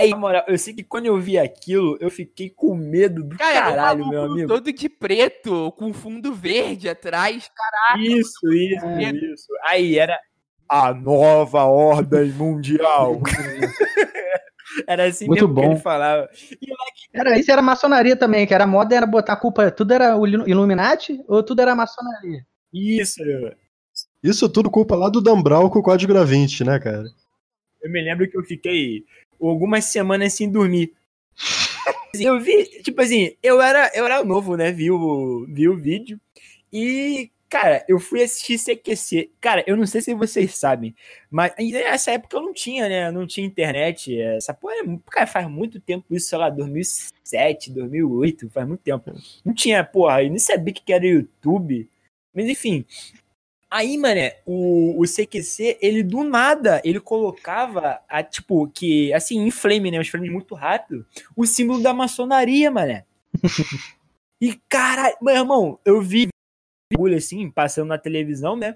Aí, 0.01 0.11
na 0.11 0.17
moral, 0.17 0.43
eu 0.47 0.57
sei 0.57 0.73
que 0.73 0.83
quando 0.83 1.07
eu 1.07 1.19
vi 1.19 1.37
aquilo, 1.37 1.97
eu 1.99 2.09
fiquei 2.09 2.49
com 2.49 2.73
medo 2.75 3.21
do 3.23 3.37
Cara, 3.37 3.59
caralho, 3.71 4.07
meu 4.07 4.23
amigo. 4.23 4.47
todo 4.47 4.71
de 4.71 4.87
preto, 4.87 5.71
com 5.73 5.91
fundo 5.91 6.33
verde 6.33 6.87
atrás. 6.87 7.49
Isso, 7.99 8.51
isso, 8.53 8.85
É. 8.85 9.11
isso. 9.11 9.47
Aí 9.65 9.97
era. 9.99 10.17
a 10.69 10.93
nova 10.93 11.63
ordem 11.65 12.31
mundial. 12.31 13.19
era 14.87 15.05
assim 15.05 15.25
Muito 15.27 15.47
mesmo 15.47 15.55
que 15.55 15.61
bom. 15.67 15.71
ele 15.73 15.81
falava. 15.81 16.29
E 16.61 16.69
lá 16.71 16.77
Era, 17.13 17.39
isso 17.39 17.51
era 17.51 17.61
maçonaria 17.61 18.15
também, 18.15 18.45
que 18.47 18.53
era 18.53 18.63
a 18.63 18.67
moda 18.67 18.95
era 18.95 19.05
botar 19.05 19.33
a 19.33 19.37
culpa. 19.37 19.69
Tudo 19.71 19.93
era 19.93 20.15
o 20.17 20.25
Illuminati 20.27 21.19
ou 21.27 21.43
tudo 21.43 21.61
era 21.61 21.75
maçonaria? 21.75 22.45
Isso, 22.73 23.21
Isso 24.23 24.47
tudo 24.47 24.69
culpa 24.69 24.95
lá 24.95 25.09
do 25.09 25.19
Dan 25.21 25.41
Brown 25.41 25.69
com 25.69 25.79
o 25.79 25.83
código 25.83 26.13
da 26.13 26.23
Vinci, 26.23 26.63
né, 26.63 26.79
cara? 26.79 27.03
eu 27.81 27.89
me 27.89 28.01
lembro 28.01 28.29
que 28.29 28.37
eu 28.37 28.43
fiquei 28.43 29.05
algumas 29.41 29.85
semanas 29.85 30.33
sem 30.33 30.49
dormir. 30.49 30.93
Eu 32.13 32.39
vi, 32.39 32.65
tipo 32.81 33.01
assim, 33.01 33.35
eu 33.41 33.61
era, 33.61 33.91
eu 33.93 34.05
era 34.05 34.23
novo, 34.23 34.57
né? 34.57 34.71
Vi 34.71 34.91
o, 34.91 35.45
vi 35.47 35.69
o 35.69 35.77
vídeo 35.77 36.19
e, 36.73 37.31
cara, 37.47 37.85
eu 37.87 37.99
fui 37.99 38.23
assistir 38.23 38.57
CQC. 38.57 39.31
Cara, 39.39 39.63
eu 39.67 39.77
não 39.77 39.85
sei 39.85 40.01
se 40.01 40.13
vocês 40.13 40.55
sabem, 40.55 40.95
mas 41.29 41.53
nessa 41.57 42.11
época 42.11 42.35
eu 42.37 42.41
não 42.41 42.53
tinha, 42.53 42.89
né? 42.89 43.11
Não 43.11 43.27
tinha 43.27 43.45
internet. 43.45 44.19
Essa 44.19 44.53
porra, 44.53 44.73
é, 44.75 44.99
cara, 45.09 45.27
faz 45.27 45.47
muito 45.47 45.79
tempo 45.79 46.15
isso, 46.15 46.29
sei 46.29 46.37
lá, 46.37 46.49
2007, 46.49 47.71
2008, 47.71 48.49
faz 48.49 48.67
muito 48.67 48.81
tempo. 48.81 49.13
Não 49.45 49.53
tinha, 49.53 49.83
porra, 49.83 50.23
eu 50.23 50.29
nem 50.29 50.39
sabia 50.39 50.73
que 50.73 50.91
era 50.91 51.05
YouTube. 51.05 51.87
Mas 52.33 52.47
enfim, 52.47 52.85
Aí, 53.71 53.97
mané, 53.97 54.37
o, 54.47 54.99
o 54.99 55.05
CQC, 55.05 55.77
ele 55.79 56.01
do 56.01 56.23
nada, 56.23 56.81
ele 56.83 56.99
colocava, 56.99 58.01
a, 58.09 58.23
tipo, 58.23 58.67
que, 58.67 59.13
assim, 59.13 59.39
em 59.39 59.51
flame, 59.51 59.91
né, 59.91 59.99
os 59.99 60.07
frames 60.07 60.31
muito 60.31 60.55
rápido, 60.55 61.05
o 61.35 61.45
símbolo 61.45 61.81
da 61.81 61.93
maçonaria, 61.93 62.71
mané. 62.71 63.05
e, 64.41 64.59
caralho, 64.67 65.15
meu 65.21 65.35
irmão, 65.35 65.79
eu 65.85 66.01
vi 66.01 66.29
bagulho 66.91 67.15
assim, 67.15 67.51
passando 67.51 67.89
na 67.89 67.99
televisão, 67.99 68.55
né, 68.55 68.75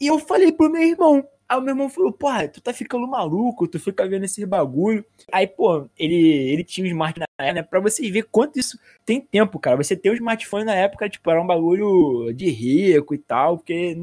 e 0.00 0.08
eu 0.08 0.18
falei 0.18 0.50
pro 0.50 0.70
meu 0.70 0.82
irmão, 0.82 1.26
aí 1.48 1.58
o 1.58 1.60
meu 1.60 1.72
irmão 1.72 1.88
falou, 1.88 2.12
porra, 2.12 2.48
tu 2.48 2.60
tá 2.60 2.72
ficando 2.72 3.06
maluco, 3.06 3.68
tu 3.68 3.78
fica 3.78 4.06
vendo 4.06 4.24
esses 4.24 4.44
bagulho. 4.44 5.04
Aí, 5.32 5.46
pô, 5.46 5.88
ele, 5.98 6.16
ele 6.52 6.64
tinha 6.64 6.84
um 6.84 6.88
smartphone 6.88 7.26
na 7.38 7.44
época, 7.44 7.54
né, 7.54 7.62
pra 7.62 7.80
vocês 7.80 8.08
verem 8.10 8.28
quanto 8.30 8.58
isso 8.58 8.78
tem 9.04 9.20
tempo, 9.20 9.58
cara. 9.58 9.76
Você 9.76 9.96
ter 9.96 10.10
um 10.10 10.14
smartphone 10.14 10.64
na 10.64 10.74
época, 10.74 11.08
tipo, 11.08 11.30
era 11.30 11.40
um 11.40 11.46
bagulho 11.46 12.32
de 12.32 12.50
rico 12.50 13.14
e 13.14 13.18
tal, 13.18 13.58
porque 13.58 13.96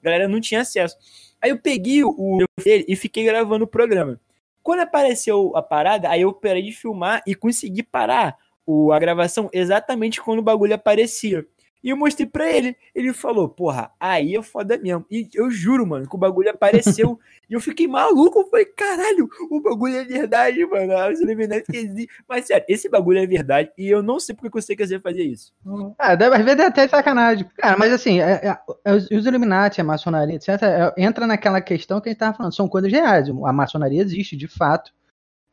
a 0.00 0.04
galera 0.04 0.28
não 0.28 0.40
tinha 0.40 0.62
acesso. 0.62 0.96
Aí 1.40 1.50
eu 1.50 1.58
peguei 1.58 2.02
o 2.04 2.44
dele 2.62 2.84
e 2.88 2.96
fiquei 2.96 3.24
gravando 3.24 3.64
o 3.64 3.68
programa. 3.68 4.20
Quando 4.62 4.80
apareceu 4.80 5.56
a 5.56 5.62
parada, 5.62 6.08
aí 6.08 6.22
eu 6.22 6.32
parei 6.32 6.62
de 6.62 6.72
filmar 6.72 7.22
e 7.26 7.34
consegui 7.34 7.82
parar 7.82 8.36
o, 8.66 8.90
a 8.92 8.98
gravação 8.98 9.48
exatamente 9.52 10.20
quando 10.20 10.40
o 10.40 10.42
bagulho 10.42 10.74
aparecia. 10.74 11.46
E 11.82 11.90
eu 11.90 11.96
mostrei 11.96 12.26
pra 12.26 12.50
ele. 12.50 12.76
Ele 12.94 13.12
falou, 13.12 13.48
porra, 13.48 13.90
aí 14.00 14.34
é 14.34 14.42
foda 14.42 14.76
mesmo. 14.78 15.04
E 15.10 15.28
eu 15.34 15.50
juro, 15.50 15.86
mano, 15.86 16.08
que 16.08 16.14
o 16.14 16.18
bagulho 16.18 16.50
apareceu. 16.50 17.18
e 17.48 17.54
eu 17.54 17.60
fiquei 17.60 17.86
maluco. 17.86 18.40
Eu 18.40 18.48
falei, 18.48 18.64
caralho, 18.66 19.28
o 19.50 19.60
bagulho 19.60 19.96
é 19.96 20.04
verdade, 20.04 20.64
mano. 20.66 20.92
Os 21.12 21.20
Illuminati 21.20 21.64
existem. 21.72 22.08
Mas 22.28 22.46
sério, 22.46 22.64
esse 22.68 22.88
bagulho 22.88 23.18
é 23.18 23.26
verdade. 23.26 23.70
E 23.78 23.88
eu 23.88 24.02
não 24.02 24.18
sei 24.18 24.34
porque 24.34 24.50
que 24.50 24.60
você 24.62 24.74
quer 24.74 25.00
fazer 25.00 25.22
isso. 25.22 25.52
Ah, 25.98 26.14
deve, 26.14 26.36
às 26.36 26.44
vezes 26.44 26.60
é 26.60 26.66
até 26.66 26.88
sacanagem. 26.88 27.46
Cara, 27.56 27.76
mas 27.76 27.92
assim, 27.92 28.20
é- 28.20 28.40
é- 28.44 28.58
é 28.84 28.92
os 28.94 29.10
os 29.10 29.26
Illuminati, 29.26 29.80
a 29.80 29.84
maçonaria, 29.84 30.36
etc., 30.36 30.48
é- 30.62 30.94
entra 30.96 31.26
naquela 31.26 31.60
questão 31.60 32.00
que 32.00 32.08
a 32.08 32.12
gente 32.12 32.18
tava 32.18 32.36
falando, 32.36 32.54
são 32.54 32.68
coisas 32.68 32.90
reais. 32.90 33.28
A 33.28 33.52
maçonaria 33.52 34.02
existe, 34.02 34.36
de 34.36 34.48
fato. 34.48 34.92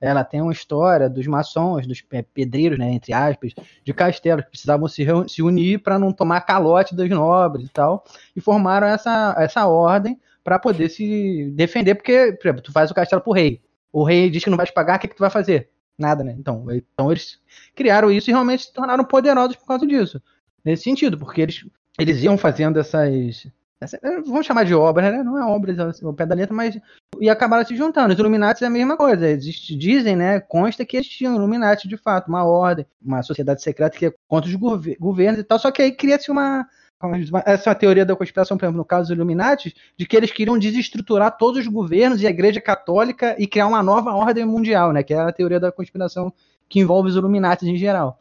Ela 0.05 0.23
tem 0.23 0.41
uma 0.41 0.51
história 0.51 1.09
dos 1.09 1.25
maçons, 1.27 1.87
dos 1.87 2.01
pe- 2.01 2.23
pedreiros, 2.23 2.77
né, 2.77 2.91
entre 2.91 3.13
aspas, 3.13 3.53
de 3.83 3.93
castelos, 3.93 4.43
que 4.43 4.51
precisavam 4.51 4.87
se, 4.87 5.05
se 5.27 5.41
unir 5.41 5.79
para 5.81 5.97
não 5.97 6.11
tomar 6.11 6.41
calote 6.41 6.93
dos 6.93 7.09
nobres 7.09 7.65
e 7.67 7.69
tal, 7.69 8.03
e 8.35 8.41
formaram 8.41 8.85
essa, 8.87 9.33
essa 9.37 9.65
ordem 9.65 10.19
para 10.43 10.59
poder 10.59 10.89
se 10.89 11.49
defender, 11.55 11.95
porque, 11.95 12.33
por 12.33 12.47
exemplo, 12.47 12.61
tu 12.61 12.71
faz 12.73 12.91
o 12.91 12.93
castelo 12.93 13.21
pro 13.21 13.31
rei. 13.31 13.61
O 13.93 14.03
rei 14.03 14.29
diz 14.29 14.43
que 14.43 14.49
não 14.49 14.57
vai 14.57 14.65
te 14.65 14.73
pagar, 14.73 14.97
o 14.97 14.99
que, 14.99 15.07
que 15.07 15.15
tu 15.15 15.21
vai 15.21 15.29
fazer? 15.29 15.69
Nada, 15.97 16.23
né? 16.23 16.35
Então, 16.37 16.65
então 16.69 17.11
eles 17.11 17.39
criaram 17.75 18.11
isso 18.11 18.29
e 18.29 18.33
realmente 18.33 18.63
se 18.63 18.73
tornaram 18.73 19.05
poderosos 19.05 19.55
por 19.55 19.65
causa 19.67 19.87
disso. 19.87 20.21
Nesse 20.65 20.83
sentido, 20.83 21.17
porque 21.17 21.41
eles, 21.41 21.65
eles 21.97 22.21
iam 22.23 22.37
fazendo 22.37 22.77
essas. 22.79 23.47
Eh, 23.91 24.21
vamos 24.25 24.45
chamar 24.45 24.65
de 24.65 24.73
obras, 24.73 25.11
né? 25.11 25.23
Não 25.23 25.38
é 25.38 25.45
obras 25.45 25.77
ao 26.03 26.13
pé 26.13 26.25
da 26.25 26.36
letra, 26.36 26.55
mas. 26.55 26.79
E 27.19 27.29
acabaram 27.29 27.65
se 27.65 27.75
juntando. 27.75 28.13
Os 28.13 28.19
Illuminati 28.19 28.63
é 28.63 28.67
a 28.67 28.69
mesma 28.69 28.95
coisa. 28.95 29.27
Existe, 29.29 29.75
dizem, 29.75 30.15
né? 30.15 30.39
Consta 30.39 30.86
que 30.86 30.97
existiam 30.97 31.36
Illuminati 31.36 31.88
de 31.88 31.97
fato, 31.97 32.27
uma 32.27 32.43
ordem, 32.43 32.86
uma 33.03 33.21
sociedade 33.23 33.61
secreta 33.61 33.97
que 33.97 34.05
é 34.07 34.13
contra 34.27 34.49
os 34.49 34.55
gover- 34.55 34.97
governos 34.99 35.39
e 35.39 35.43
tal. 35.43 35.59
Só 35.59 35.71
que 35.71 35.81
aí 35.81 35.91
cria-se 35.91 36.31
uma. 36.31 36.67
Essa 37.45 37.69
é 37.69 37.71
uma 37.71 37.75
teoria 37.75 38.05
da 38.05 38.15
conspiração, 38.15 38.57
por 38.57 38.63
exemplo, 38.63 38.77
no 38.77 38.86
caso 38.86 39.09
dos 39.09 39.17
Illuminati, 39.17 39.75
de 39.97 40.05
que 40.05 40.15
eles 40.15 40.31
queriam 40.31 40.57
desestruturar 40.57 41.36
todos 41.38 41.59
os 41.59 41.67
governos 41.67 42.21
e 42.21 42.27
a 42.27 42.29
Igreja 42.29 42.61
Católica 42.61 43.36
e 43.38 43.45
criar 43.45 43.67
uma 43.67 43.84
nova 43.84 44.13
ordem 44.13 44.45
mundial, 44.45 44.93
né? 44.93 45.03
Que 45.03 45.13
é 45.13 45.19
a 45.19 45.31
teoria 45.31 45.59
da 45.59 45.71
conspiração 45.71 46.31
que 46.69 46.79
envolve 46.79 47.09
os 47.09 47.15
Illuminati 47.17 47.67
em 47.69 47.75
geral. 47.75 48.19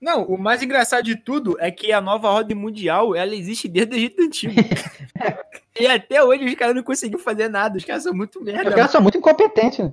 Não, 0.00 0.24
o 0.24 0.36
mais 0.38 0.62
engraçado 0.62 1.04
de 1.04 1.16
tudo 1.16 1.56
é 1.58 1.70
que 1.70 1.90
a 1.90 2.00
nova 2.00 2.28
ordem 2.28 2.56
mundial, 2.56 3.14
ela 3.14 3.34
existe 3.34 3.66
desde 3.66 3.94
o 3.94 3.96
Egito 3.96 4.22
Antigo. 4.22 4.52
e 5.80 5.86
até 5.86 6.22
hoje 6.22 6.44
os 6.44 6.54
caras 6.54 6.74
não 6.76 6.82
conseguiram 6.82 7.18
fazer 7.22 7.48
nada. 7.48 7.78
Os 7.78 7.84
caras 7.84 8.02
são 8.02 8.12
muito 8.14 8.38
Os 8.38 8.44
merda. 8.44 8.70
caras 8.74 8.90
são 8.90 9.00
muito 9.00 9.16
incompetentes, 9.18 9.78
né? 9.78 9.92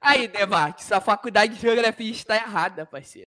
Aí, 0.00 0.28
Demarque, 0.28 0.84
sua 0.84 1.00
faculdade 1.00 1.54
de 1.54 1.60
geografia 1.60 2.10
está 2.10 2.36
errada, 2.36 2.84
parceiro. 2.86 3.26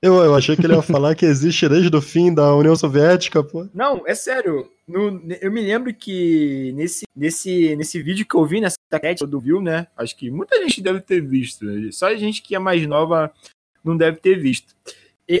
Eu, 0.00 0.14
eu 0.22 0.34
achei 0.36 0.54
que 0.54 0.64
ele 0.64 0.74
ia 0.74 0.82
falar 0.82 1.16
que 1.16 1.24
existe 1.26 1.68
desde 1.68 1.94
o 1.96 2.00
fim 2.00 2.32
da 2.32 2.54
União 2.54 2.76
Soviética, 2.76 3.42
pô. 3.42 3.66
Não, 3.74 4.06
é 4.06 4.14
sério. 4.14 4.70
No- 4.86 5.20
eu 5.40 5.50
me 5.50 5.60
lembro 5.60 5.92
que 5.92 6.70
nesse, 6.76 7.04
nesse, 7.16 7.74
nesse 7.74 8.00
vídeo 8.00 8.24
que 8.24 8.36
eu 8.36 8.44
vi 8.44 8.60
nessa 8.60 8.76
internet, 8.86 9.18
todo 9.18 9.40
viu, 9.40 9.60
né? 9.60 9.88
Acho 9.96 10.14
que 10.16 10.30
muita 10.30 10.56
gente 10.62 10.80
deve 10.80 11.00
ter 11.00 11.20
visto. 11.20 11.66
Só 11.92 12.06
a 12.06 12.14
gente 12.14 12.40
que 12.42 12.54
é 12.54 12.58
mais 12.60 12.86
nova 12.86 13.32
não 13.82 13.96
deve 13.96 14.18
ter 14.18 14.38
visto. 14.38 14.76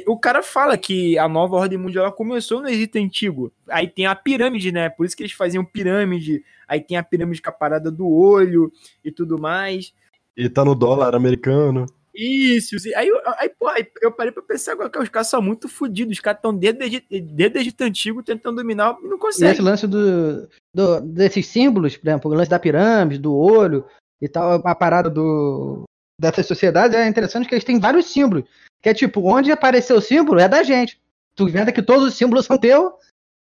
O 0.06 0.18
cara 0.18 0.42
fala 0.42 0.76
que 0.76 1.16
a 1.18 1.26
nova 1.28 1.56
ordem 1.56 1.78
mundial 1.78 2.12
começou 2.12 2.60
no 2.60 2.68
Egito 2.68 2.96
Antigo. 2.98 3.50
Aí 3.68 3.88
tem 3.88 4.04
a 4.06 4.14
pirâmide, 4.14 4.70
né? 4.70 4.90
Por 4.90 5.06
isso 5.06 5.16
que 5.16 5.22
eles 5.22 5.32
faziam 5.32 5.64
pirâmide. 5.64 6.44
Aí 6.66 6.80
tem 6.80 6.96
a 6.98 7.02
pirâmide 7.02 7.40
com 7.40 7.48
a 7.48 7.52
parada 7.52 7.90
do 7.90 8.06
olho 8.06 8.70
e 9.04 9.10
tudo 9.10 9.38
mais. 9.38 9.94
E 10.36 10.48
tá 10.48 10.64
no 10.64 10.74
dólar 10.74 11.14
americano. 11.14 11.86
Isso, 12.14 12.74
aí, 12.96 13.06
eu- 13.08 13.20
aí, 13.38 13.48
pô, 13.48 13.68
aí 13.68 13.86
eu 14.02 14.10
parei 14.10 14.32
pra 14.32 14.42
pensar 14.42 14.72
agora 14.72 14.90
que 14.90 14.98
os 14.98 15.08
caras 15.08 15.28
são 15.28 15.40
muito 15.40 15.68
fodidos. 15.68 16.14
Os 16.16 16.20
caras 16.20 16.38
estão 16.38 16.52
desde, 16.54 16.80
o 16.82 16.84
Egito- 16.86 17.06
desde 17.10 17.58
o 17.58 17.60
Egito 17.60 17.80
Antigo 17.84 18.22
tentando 18.22 18.56
dominar 18.56 18.96
e 19.00 19.04
não 19.04 19.12
E 19.12 19.14
esse 19.14 19.18
conseguem. 19.20 19.62
lance 19.62 19.86
do, 19.86 20.48
do- 20.74 21.00
desses 21.00 21.46
símbolos, 21.46 21.96
por 21.96 22.08
exemplo, 22.08 22.30
o 22.30 22.34
lance 22.34 22.50
da 22.50 22.58
pirâmide, 22.58 23.20
do 23.20 23.34
olho 23.34 23.84
e 24.20 24.28
tal, 24.28 24.60
a 24.66 24.74
parada 24.74 25.08
do, 25.08 25.84
dessas 26.18 26.46
sociedades 26.46 26.96
é 26.96 27.06
interessante 27.06 27.48
que 27.48 27.54
eles 27.54 27.64
têm 27.64 27.78
vários 27.78 28.06
símbolos. 28.06 28.44
Que 28.82 28.88
é 28.90 28.94
tipo, 28.94 29.20
onde 29.22 29.52
apareceu 29.52 29.96
o 29.96 30.02
símbolo 30.02 30.40
é 30.40 30.48
da 30.48 30.62
gente. 30.62 31.00
Tu 31.34 31.48
inventa 31.48 31.72
que 31.72 31.82
todos 31.82 32.08
os 32.08 32.14
símbolos 32.14 32.46
são 32.46 32.58
teu 32.58 32.94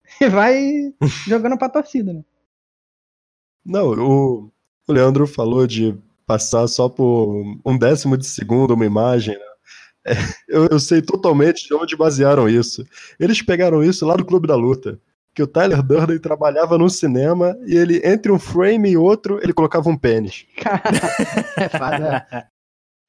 e 0.20 0.28
vai 0.28 0.94
jogando 1.28 1.58
pra 1.58 1.70
torcida, 1.70 2.14
né? 2.14 2.24
Não, 3.66 3.92
o, 3.92 4.52
o 4.88 4.92
Leandro 4.92 5.26
falou 5.26 5.66
de 5.66 5.98
passar 6.26 6.68
só 6.68 6.90
por 6.90 7.60
um 7.66 7.78
décimo 7.78 8.18
de 8.18 8.26
segundo 8.26 8.74
uma 8.74 8.86
imagem, 8.86 9.38
né? 9.38 9.46
É, 10.06 10.14
eu, 10.50 10.68
eu 10.68 10.80
sei 10.80 11.02
totalmente 11.02 11.68
de 11.68 11.74
onde 11.74 11.96
basearam 11.96 12.50
isso. 12.50 12.86
Eles 13.20 13.42
pegaram 13.42 13.84
isso 13.84 14.06
lá 14.06 14.16
do 14.16 14.26
Clube 14.26 14.48
da 14.48 14.56
Luta. 14.56 15.00
Que 15.36 15.42
o 15.42 15.48
Tyler 15.48 15.82
Durden 15.82 16.20
trabalhava 16.20 16.78
no 16.78 16.88
cinema 16.90 17.58
e 17.66 17.76
ele, 17.76 18.00
entre 18.04 18.32
um 18.32 18.38
frame 18.38 18.92
e 18.92 18.98
outro, 18.98 19.40
ele 19.42 19.52
colocava 19.52 19.90
um 19.90 19.98
pênis. 19.98 20.46
é 21.58 21.70
foda. 21.70 22.48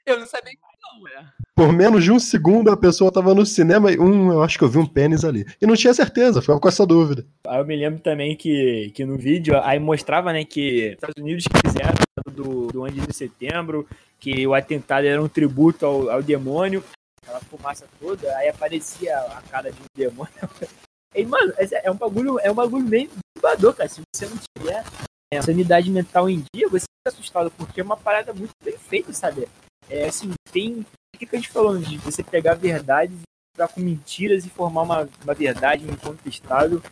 Eu 0.07 0.19
não 0.19 0.27
sabia 0.27 0.53
que 0.53 0.59
não, 0.83 1.09
é. 1.09 1.27
Por 1.55 1.73
menos 1.73 2.05
de 2.05 2.13
um 2.13 2.19
segundo 2.19 2.71
a 2.71 2.77
pessoa 2.77 3.13
tava 3.13 3.35
no 3.35 3.47
cinema 3.47 3.91
e, 3.91 3.99
hum, 3.99 4.33
eu 4.33 4.43
acho 4.43 4.59
que 4.59 4.65
eu 4.65 4.69
vi 4.69 4.79
um 4.79 4.87
pênis 4.87 5.25
ali. 5.25 5.47
E 5.61 5.67
não 5.67 5.75
tinha 5.75 5.95
certeza, 5.95 6.41
ficava 6.41 6.61
com 6.61 6.69
essa 6.69 6.87
dúvida. 6.87 7.25
Aí 7.47 7.59
eu 7.59 7.65
me 7.65 7.77
lembro 7.77 8.01
também 8.01 8.37
que, 8.37 8.91
que 8.95 9.05
no 9.05 9.17
vídeo, 9.17 9.59
aí 9.63 9.79
mostrava, 9.79 10.33
né, 10.33 10.45
que 10.45 10.89
os 10.89 10.93
Estados 10.95 11.23
Unidos 11.23 11.45
fizeram 11.65 11.95
do, 12.31 12.67
do 12.67 12.83
11 12.83 13.01
de 13.01 13.17
setembro, 13.17 13.89
que 14.19 14.47
o 14.47 14.55
atentado 14.55 15.07
era 15.07 15.23
um 15.23 15.29
tributo 15.29 15.87
ao, 15.87 16.11
ao 16.11 16.23
demônio, 16.23 16.85
aquela 17.23 17.41
fumaça 17.41 17.87
toda, 18.01 18.37
aí 18.37 18.49
aparecia 18.49 19.17
a 19.17 19.43
cara 19.51 19.73
de 19.73 19.81
um 19.81 19.87
demônio. 19.97 20.35
E, 21.17 21.25
mano, 21.25 21.53
é, 21.57 21.87
é 21.87 21.91
um 21.93 21.95
bagulho, 21.95 22.41
é 22.41 22.51
um 22.51 22.55
bagulho 22.55 22.85
bem 22.85 23.09
perturbador, 23.09 23.75
cara. 23.75 23.89
Se 23.89 24.03
você 24.13 24.27
não 24.27 24.37
tiver 24.59 24.85
é, 25.33 25.41
sanidade 25.41 25.89
mental 25.91 26.29
em 26.29 26.45
dia, 26.53 26.69
você 26.69 26.87
fica 26.87 27.17
assustado, 27.17 27.53
porque 27.53 27.81
é 27.81 27.85
uma 27.85 27.97
parada 27.97 28.33
muito 28.33 28.53
bem 28.65 28.77
feita, 28.77 29.13
sabe? 29.13 29.47
É 29.89 30.07
assim, 30.07 30.33
tem. 30.53 30.81
O 30.81 31.19
que 31.19 31.27
que 31.27 31.37
a 31.37 31.39
gente 31.39 31.51
falou 31.51 31.79
de 31.79 31.97
você 31.99 32.23
pegar 32.23 32.55
verdades 32.55 33.17
e 33.57 33.69
com 33.69 33.81
mentiras 33.81 34.45
e 34.45 34.51
formar 34.51 34.83
uma, 34.83 35.09
uma 35.23 35.35
verdade 35.35 35.85
incontestável 35.89 36.83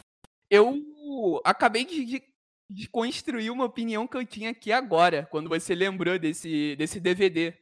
Eu 0.51 0.81
acabei 1.45 1.85
de, 1.85 2.05
de, 2.05 2.23
de 2.71 2.89
construir 2.89 3.51
uma 3.51 3.65
opinião 3.67 4.07
que 4.09 4.17
eu 4.17 4.27
tinha 4.27 4.51
aqui 4.51 4.73
agora, 4.73 5.27
quando 5.31 5.49
você 5.49 5.75
lembrou 5.75 6.19
desse, 6.19 6.77
desse 6.77 7.01
DVD. 7.01 7.55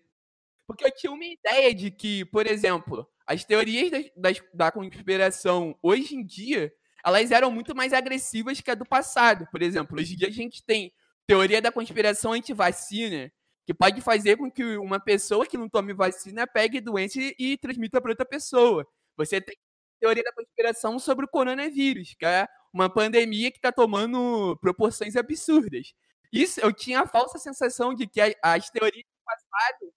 Porque 0.66 0.84
eu 0.86 0.92
tinha 0.94 1.12
uma 1.12 1.24
ideia 1.24 1.74
de 1.74 1.90
que, 1.90 2.24
por 2.26 2.46
exemplo, 2.46 3.08
as 3.26 3.44
teorias 3.44 3.90
das, 3.90 4.06
das- 4.16 4.42
da 4.54 4.72
conspiração 4.72 5.76
hoje 5.82 6.14
em 6.16 6.24
dia, 6.24 6.72
elas 7.04 7.30
eram 7.30 7.50
muito 7.50 7.74
mais 7.74 7.92
agressivas 7.92 8.60
que 8.60 8.70
a 8.70 8.74
do 8.74 8.86
passado. 8.86 9.46
Por 9.52 9.62
exemplo, 9.62 9.98
hoje 9.98 10.14
em 10.14 10.16
dia 10.16 10.28
a 10.28 10.32
gente 10.32 10.64
tem 10.64 10.92
teoria 11.26 11.62
da 11.62 11.72
conspiração 11.72 12.32
anti-vacina, 12.32 13.32
que 13.70 13.74
pode 13.74 14.00
fazer 14.00 14.36
com 14.36 14.50
que 14.50 14.76
uma 14.78 14.98
pessoa 14.98 15.46
que 15.46 15.56
não 15.56 15.68
tome 15.68 15.94
vacina 15.94 16.44
pegue 16.44 16.80
doença 16.80 17.20
e 17.38 17.56
transmita 17.56 18.00
para 18.00 18.10
outra 18.10 18.26
pessoa. 18.26 18.84
Você 19.16 19.40
tem 19.40 19.56
teoria 20.00 20.24
da 20.24 20.32
conspiração 20.32 20.98
sobre 20.98 21.24
o 21.24 21.28
coronavírus, 21.28 22.16
que 22.18 22.26
é 22.26 22.48
uma 22.72 22.92
pandemia 22.92 23.48
que 23.48 23.58
está 23.58 23.70
tomando 23.70 24.58
proporções 24.60 25.14
absurdas. 25.14 25.92
Isso, 26.32 26.58
eu 26.60 26.72
tinha 26.72 27.02
a 27.02 27.06
falsa 27.06 27.38
sensação 27.38 27.94
de 27.94 28.08
que 28.08 28.20
as 28.42 28.70
teorias 28.70 29.04
do 29.04 29.24
passado 29.24 29.92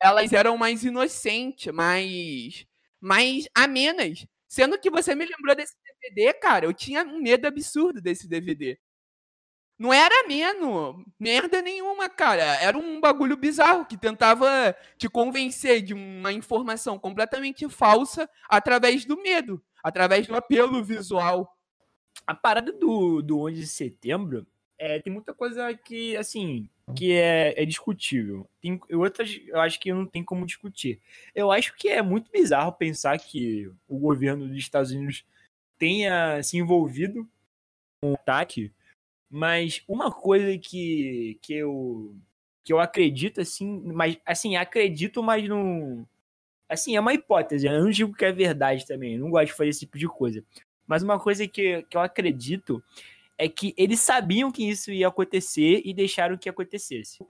elas 0.00 0.32
eram 0.32 0.56
mais 0.56 0.84
inocentes, 0.84 1.72
mais, 1.74 2.64
mais 3.00 3.48
amenas. 3.52 4.24
Sendo 4.46 4.78
que 4.78 4.90
você 4.90 5.12
me 5.16 5.26
lembrou 5.26 5.56
desse 5.56 5.74
DVD, 6.02 6.34
cara, 6.34 6.66
eu 6.66 6.72
tinha 6.72 7.02
um 7.02 7.20
medo 7.20 7.48
absurdo 7.48 8.00
desse 8.00 8.28
DVD. 8.28 8.78
Não 9.78 9.92
era 9.92 10.26
menos 10.28 10.96
merda 11.18 11.60
nenhuma, 11.60 12.08
cara. 12.08 12.42
Era 12.62 12.78
um 12.78 13.00
bagulho 13.00 13.36
bizarro 13.36 13.84
que 13.84 13.96
tentava 13.96 14.76
te 14.96 15.08
convencer 15.08 15.82
de 15.82 15.92
uma 15.94 16.32
informação 16.32 16.98
completamente 16.98 17.68
falsa 17.68 18.28
através 18.48 19.04
do 19.04 19.20
medo, 19.20 19.62
através 19.82 20.26
do 20.26 20.36
apelo 20.36 20.84
visual. 20.84 21.56
A 22.26 22.34
parada 22.34 22.72
do, 22.72 23.22
do 23.22 23.40
11 23.40 23.60
de 23.60 23.66
setembro 23.66 24.46
é, 24.78 25.00
tem 25.00 25.12
muita 25.12 25.32
coisa 25.32 25.72
que, 25.74 26.16
assim, 26.16 26.68
que 26.96 27.12
é, 27.12 27.54
é 27.60 27.64
discutível. 27.64 28.48
Tem 28.60 28.80
outras, 28.90 29.40
eu 29.46 29.60
acho 29.60 29.78
que 29.78 29.92
não 29.92 30.06
tem 30.06 30.24
como 30.24 30.46
discutir. 30.46 31.00
Eu 31.34 31.50
acho 31.50 31.74
que 31.76 31.88
é 31.88 32.02
muito 32.02 32.30
bizarro 32.30 32.72
pensar 32.72 33.18
que 33.18 33.70
o 33.88 33.98
governo 33.98 34.48
dos 34.48 34.56
Estados 34.56 34.90
Unidos 34.90 35.24
tenha 35.78 36.42
se 36.42 36.56
envolvido 36.58 37.28
com 38.00 38.12
o 38.12 38.14
ataque, 38.14 38.72
mas 39.32 39.82
uma 39.88 40.12
coisa 40.12 40.58
que, 40.58 41.38
que 41.40 41.54
eu 41.54 42.14
que 42.62 42.72
eu 42.72 42.78
acredito 42.78 43.40
assim, 43.40 43.80
mas 43.86 44.18
assim, 44.26 44.56
acredito, 44.56 45.22
mas 45.22 45.48
não 45.48 46.06
assim, 46.68 46.96
é 46.96 47.00
uma 47.00 47.14
hipótese, 47.14 47.66
eu 47.66 47.82
não 47.82 47.90
digo 47.90 48.12
que 48.12 48.26
é 48.26 48.30
verdade 48.30 48.86
também, 48.86 49.14
eu 49.14 49.20
não 49.20 49.30
gosto 49.30 49.46
de 49.46 49.52
fazer 49.54 49.70
esse 49.70 49.80
tipo 49.80 49.98
de 49.98 50.06
coisa. 50.06 50.44
Mas 50.86 51.02
uma 51.02 51.18
coisa 51.18 51.48
que, 51.48 51.82
que 51.84 51.96
eu 51.96 52.00
acredito 52.02 52.82
é 53.38 53.48
que 53.48 53.74
eles 53.76 54.00
sabiam 54.00 54.52
que 54.52 54.68
isso 54.68 54.92
ia 54.92 55.08
acontecer 55.08 55.80
e 55.84 55.94
deixaram 55.94 56.36
que 56.36 56.48
acontecesse. 56.48 57.26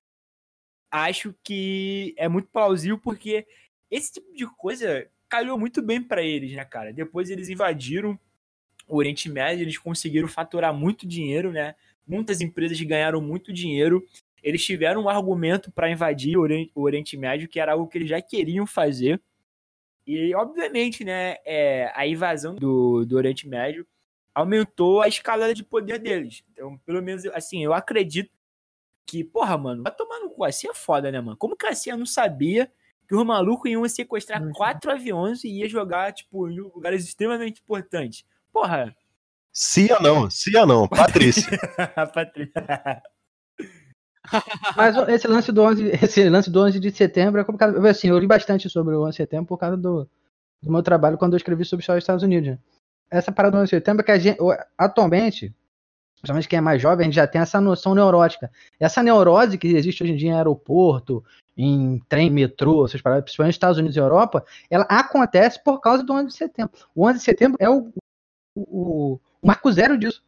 Acho 0.91 1.35
que 1.45 2.15
é 2.19 2.29
muito 2.29 2.49
plausível 2.49 2.99
porque 2.99 3.47
esse 3.91 4.15
tipo 4.15 4.35
de 4.35 4.47
coisa 4.57 5.09
calhou 5.29 5.59
muito 5.59 5.81
bem 5.81 6.03
para 6.03 6.23
eles, 6.23 6.53
né, 6.53 6.65
cara? 6.65 6.93
Depois 6.93 7.31
eles 7.31 7.49
invadiram 7.49 8.19
o 8.89 8.97
Oriente 8.97 9.29
Médio, 9.29 9.63
eles 9.63 9.79
conseguiram 9.79 10.29
faturar 10.29 10.75
muito 10.75 11.07
dinheiro, 11.07 11.53
né? 11.53 11.75
Muitas 12.07 12.41
empresas 12.41 12.81
ganharam 12.81 13.21
muito 13.21 13.53
dinheiro. 13.53 14.05
Eles 14.43 14.65
tiveram 14.65 15.03
um 15.03 15.09
argumento 15.09 15.71
para 15.71 15.91
invadir 15.91 16.37
o 16.37 16.81
Oriente 16.83 17.17
Médio, 17.17 17.49
que 17.49 17.61
era 17.61 17.73
algo 17.73 17.87
que 17.87 17.99
eles 17.99 18.09
já 18.09 18.21
queriam 18.21 18.67
fazer. 18.67 19.21
E, 20.07 20.35
obviamente, 20.35 21.05
né, 21.05 21.37
é, 21.45 21.93
a 21.95 22.07
invasão 22.07 22.55
do, 22.57 23.05
do 23.05 23.17
Oriente 23.17 23.49
Médio 23.49 23.87
aumentou 24.35 25.01
a 25.01 25.09
escalada 25.09 25.55
de 25.55 25.63
poder 25.63 25.99
deles. 25.99 26.43
Então, 26.53 26.77
pelo 26.79 27.03
menos, 27.03 27.25
assim, 27.27 27.63
eu 27.63 27.73
acredito 27.73 28.31
que, 29.07 29.23
porra, 29.23 29.57
mano, 29.59 29.83
vai 29.83 29.95
tomar 29.95 30.21
no 30.21 30.31
cu. 30.31 30.45
Assim 30.45 30.69
é 30.69 30.75
foda, 30.75 31.11
né, 31.11 31.21
mano? 31.21 31.37
Como 31.37 31.57
que 31.57 31.67
a 31.67 31.75
CIA 31.75 31.97
não 31.97 32.07
sabia 32.07 32.73
que 33.07 33.15
os 33.15 33.25
malucos 33.25 33.71
iam 33.71 33.87
sequestrar 33.89 34.43
uhum. 34.43 34.53
quatro 34.53 34.91
aviões 34.91 35.45
e 35.45 35.59
ia 35.59 35.69
jogar, 35.69 36.13
tipo, 36.13 36.49
em 36.49 36.59
lugares 36.59 37.05
extremamente 37.05 37.61
importantes? 37.61 38.25
Porra. 38.53 38.97
CIA 39.53 40.01
não, 40.01 40.31
CIA 40.31 40.65
não, 40.65 40.89
Patrícia. 40.89 41.59
Patrícia. 42.15 43.03
Mas 44.77 44.97
esse 45.09 45.29
lance 45.29 45.53
do 45.53 45.63
11, 45.63 45.89
esse 46.03 46.29
lance 46.29 46.51
do 46.51 46.61
11 46.61 46.81
de 46.81 46.91
setembro 46.91 47.41
é 47.41 47.45
como 47.45 47.59
assim, 47.87 48.09
eu 48.09 48.19
li 48.19 48.27
bastante 48.27 48.71
sobre 48.71 48.95
o 48.95 49.03
11 49.03 49.11
de 49.11 49.17
setembro 49.17 49.47
por 49.47 49.59
causa 49.59 49.77
do, 49.77 50.09
do 50.63 50.71
meu 50.71 50.83
trabalho 50.83 51.19
quando 51.19 51.35
eu 51.35 51.37
escrevi 51.37 51.65
sobre 51.65 51.85
os 51.85 51.99
Estados 51.99 52.23
Unidos. 52.23 52.51
Né? 52.51 52.59
essa 53.13 53.31
parada 53.31 53.57
do 53.57 53.63
11 53.63 53.67
de 53.67 53.71
setembro 53.77 54.01
é 54.03 54.05
que 54.05 54.11
a 54.11 54.19
gente, 54.19 54.39
atualmente, 54.77 55.55
principalmente 56.15 56.49
quem 56.49 56.57
é 56.57 56.63
mais 56.63 56.81
jovem, 56.81 57.05
a 57.05 57.05
gente 57.05 57.15
já 57.15 57.27
tem 57.27 57.43
essa 57.43 57.61
noção 57.61 57.95
neurótica. 57.95 58.51
Essa 58.81 59.03
neurose 59.03 59.59
que 59.59 59.69
existe 59.69 60.03
hoje 60.03 60.13
em 60.13 60.17
dia 60.17 60.31
em 60.31 60.35
aeroporto, 60.35 61.23
em 61.55 62.01
trem, 62.09 62.31
metrô, 62.31 62.87
essas 62.87 63.03
paradas, 63.03 63.25
principalmente 63.25 63.51
nos 63.51 63.57
Estados 63.57 63.79
Unidos 63.79 63.97
e 63.97 64.01
Europa, 64.01 64.45
ela 64.71 64.85
acontece 64.85 65.63
por 65.63 65.79
causa 65.81 66.03
do 66.03 66.13
11 66.15 66.27
de 66.29 66.33
setembro. 66.33 66.73
O 66.95 67.07
11 67.07 67.19
de 67.19 67.25
setembro 67.25 67.59
é 67.61 67.69
o, 67.69 67.93
o 68.57 69.21
marco 69.43 69.71
zero 69.73 69.99
disso. 69.99 70.23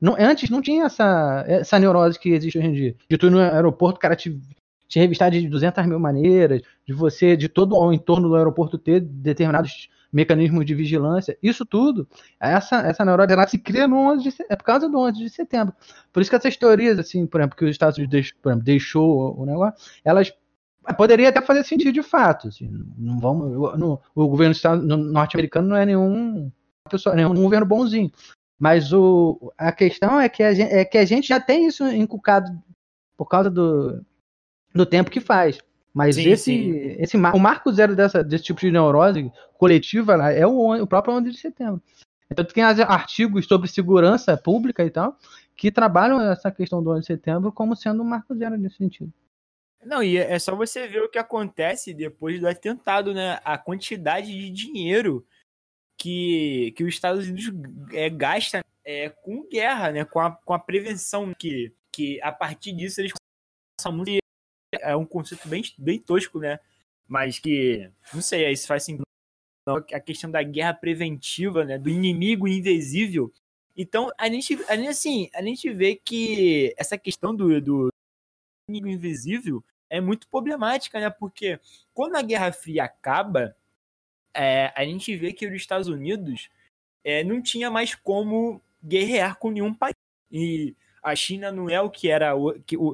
Não, 0.00 0.16
antes 0.18 0.48
não 0.50 0.62
tinha 0.62 0.84
essa, 0.84 1.44
essa 1.46 1.78
neurose 1.78 2.18
que 2.18 2.30
existe 2.30 2.58
hoje 2.58 2.68
em 2.68 2.72
dia. 2.72 2.96
De 3.08 3.18
tu 3.18 3.30
no 3.30 3.40
aeroporto, 3.40 3.96
o 3.96 4.00
cara 4.00 4.14
te, 4.14 4.40
te 4.86 4.98
revistar 4.98 5.30
de 5.30 5.48
200 5.48 5.86
mil 5.86 5.98
maneiras, 5.98 6.62
de 6.86 6.92
você, 6.92 7.36
de 7.36 7.48
todo 7.48 7.76
o 7.76 7.92
entorno 7.92 8.28
do 8.28 8.36
aeroporto 8.36 8.78
ter 8.78 9.00
determinados 9.00 9.88
mecanismos 10.12 10.64
de 10.64 10.74
vigilância, 10.74 11.36
isso 11.42 11.66
tudo, 11.66 12.08
essa, 12.40 12.80
essa 12.80 13.04
neurose 13.04 13.32
ela 13.32 13.46
se 13.46 13.58
cria 13.58 13.86
no 13.86 13.96
11 13.96 14.22
de, 14.22 14.34
é 14.48 14.56
por 14.56 14.64
causa 14.64 14.88
do 14.88 14.98
11 14.98 15.18
de 15.18 15.28
setembro. 15.28 15.74
Por 16.12 16.20
isso 16.20 16.30
que 16.30 16.36
essas 16.36 16.56
teorias, 16.56 16.98
assim, 16.98 17.26
por 17.26 17.40
exemplo, 17.40 17.58
que 17.58 17.64
os 17.64 17.70
Estados 17.70 17.98
Unidos 17.98 18.12
deixou, 18.12 18.38
exemplo, 18.46 18.64
deixou 18.64 19.38
o 19.38 19.44
negócio, 19.44 19.74
elas 20.02 20.32
poderia 20.96 21.28
até 21.28 21.42
fazer 21.42 21.64
sentido 21.64 21.92
de 21.92 22.02
fato. 22.02 22.48
Assim, 22.48 22.70
não 22.96 23.18
vamos, 23.18 24.00
o 24.14 24.28
governo 24.28 24.54
norte-americano 24.96 25.68
não 25.68 25.76
é 25.76 25.84
nenhum, 25.84 26.50
pessoa, 26.88 27.14
nenhum 27.14 27.34
governo 27.34 27.66
bonzinho. 27.66 28.10
Mas 28.58 28.92
o, 28.92 29.52
a 29.56 29.70
questão 29.70 30.20
é 30.20 30.28
que, 30.28 30.42
a 30.42 30.52
gente, 30.52 30.72
é 30.72 30.84
que 30.84 30.98
a 30.98 31.04
gente 31.04 31.28
já 31.28 31.40
tem 31.40 31.66
isso 31.66 31.86
inculcado 31.86 32.50
por 33.16 33.26
causa 33.26 33.48
do, 33.48 34.04
do 34.74 34.84
tempo 34.84 35.10
que 35.10 35.20
faz. 35.20 35.58
Mas 35.94 36.16
sim, 36.16 36.28
esse, 36.28 36.44
sim. 36.44 36.96
esse 36.98 37.16
o 37.16 37.38
marco 37.38 37.72
zero 37.72 37.94
dessa, 37.94 38.22
desse 38.22 38.44
tipo 38.44 38.60
de 38.60 38.70
neurose 38.70 39.32
coletiva 39.54 40.14
é 40.30 40.46
o, 40.46 40.82
o 40.82 40.86
próprio 40.86 41.14
11 41.14 41.30
de 41.30 41.38
setembro. 41.38 41.82
Então 42.30 42.44
tem 42.44 42.62
artigos 42.62 43.46
sobre 43.46 43.68
segurança 43.68 44.36
pública 44.36 44.84
e 44.84 44.90
tal 44.90 45.16
que 45.56 45.72
trabalham 45.72 46.20
essa 46.20 46.52
questão 46.52 46.80
do 46.80 46.90
11 46.90 47.00
de 47.00 47.06
setembro 47.06 47.50
como 47.50 47.74
sendo 47.74 48.00
um 48.00 48.06
marco 48.06 48.36
zero 48.36 48.56
nesse 48.56 48.76
sentido. 48.76 49.12
Não, 49.84 50.02
e 50.02 50.16
é 50.16 50.38
só 50.38 50.54
você 50.54 50.86
ver 50.86 51.02
o 51.02 51.08
que 51.08 51.18
acontece 51.18 51.92
depois 51.92 52.40
do 52.40 52.48
atentado, 52.48 53.12
né? 53.12 53.40
A 53.44 53.58
quantidade 53.58 54.26
de 54.26 54.50
dinheiro 54.50 55.26
que, 55.98 56.72
que 56.76 56.84
os 56.84 56.94
Estados 56.94 57.26
Unidos 57.26 57.52
é, 57.92 58.08
gasta 58.08 58.64
é, 58.84 59.10
com 59.10 59.46
guerra, 59.48 59.90
né? 59.90 60.04
Com 60.04 60.20
a, 60.20 60.30
com 60.30 60.54
a 60.54 60.58
prevenção 60.58 61.34
que, 61.34 61.72
que 61.92 62.22
a 62.22 62.32
partir 62.32 62.72
disso 62.72 63.00
eles 63.00 63.12
muito 63.92 64.18
é 64.80 64.94
um 64.96 65.04
conceito 65.04 65.48
bem, 65.48 65.62
bem 65.78 65.98
tosco, 65.98 66.38
né? 66.38 66.58
Mas 67.06 67.38
que, 67.38 67.90
não 68.12 68.20
sei, 68.20 68.50
isso 68.50 68.66
faz 68.66 68.84
sentido. 68.84 69.02
A 69.68 70.00
questão 70.00 70.30
da 70.30 70.42
guerra 70.42 70.74
preventiva, 70.74 71.64
né? 71.64 71.78
Do 71.78 71.90
inimigo 71.90 72.48
invisível. 72.48 73.32
Então, 73.76 74.10
a 74.18 74.28
gente, 74.28 74.54
a 74.68 74.76
gente, 74.76 74.88
assim, 74.88 75.30
a 75.34 75.42
gente 75.42 75.70
vê 75.70 75.94
que 75.96 76.74
essa 76.76 76.98
questão 76.98 77.34
do, 77.34 77.60
do 77.60 77.88
inimigo 78.68 78.88
invisível 78.88 79.64
é 79.90 80.00
muito 80.00 80.28
problemática, 80.28 80.98
né? 81.00 81.10
Porque 81.10 81.60
quando 81.94 82.16
a 82.16 82.22
Guerra 82.22 82.52
Fria 82.52 82.84
acaba, 82.84 83.54
é, 84.34 84.72
a 84.74 84.84
gente 84.84 85.14
vê 85.16 85.32
que 85.32 85.46
os 85.46 85.54
Estados 85.54 85.88
Unidos 85.88 86.48
é, 87.04 87.24
não 87.24 87.42
tinha 87.42 87.70
mais 87.70 87.94
como 87.94 88.60
guerrear 88.82 89.38
com 89.38 89.50
nenhum 89.50 89.74
país. 89.74 89.94
E 90.30 90.74
a 91.02 91.14
China 91.14 91.50
não 91.50 91.68
é 91.68 91.80
o 91.80 91.90
que 91.90 92.08
era, 92.08 92.32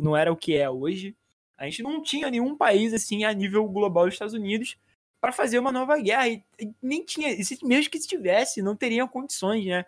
não 0.02 0.16
era 0.16 0.32
o 0.32 0.36
que 0.36 0.56
é 0.56 0.68
hoje. 0.68 1.16
A 1.56 1.64
gente 1.64 1.82
não 1.82 2.02
tinha 2.02 2.30
nenhum 2.30 2.56
país 2.56 2.92
assim 2.92 3.24
a 3.24 3.32
nível 3.32 3.66
global 3.68 4.04
dos 4.04 4.14
Estados 4.14 4.34
Unidos 4.34 4.76
para 5.20 5.32
fazer 5.32 5.58
uma 5.58 5.72
nova 5.72 5.98
guerra. 5.98 6.28
E, 6.28 6.42
nem 6.82 7.04
tinha, 7.04 7.28
mesmo 7.62 7.90
que 7.90 7.98
se 7.98 8.08
tivesse, 8.08 8.62
não 8.62 8.76
teriam 8.76 9.08
condições, 9.08 9.64
né? 9.64 9.84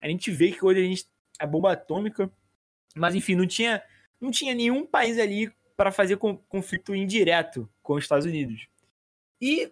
A 0.00 0.08
gente 0.08 0.30
vê 0.30 0.52
que 0.52 0.64
hoje 0.64 0.80
a 0.80 0.84
gente 0.84 1.06
a 1.38 1.46
bomba 1.46 1.72
atômica, 1.72 2.30
mas 2.96 3.14
enfim, 3.14 3.34
não 3.36 3.46
tinha, 3.46 3.82
não 4.20 4.30
tinha 4.30 4.54
nenhum 4.54 4.84
país 4.84 5.18
ali 5.18 5.52
para 5.76 5.92
fazer 5.92 6.16
conflito 6.16 6.94
indireto 6.94 7.68
com 7.82 7.94
os 7.94 8.02
Estados 8.02 8.26
Unidos. 8.26 8.66
E 9.40 9.62
é, 9.62 9.70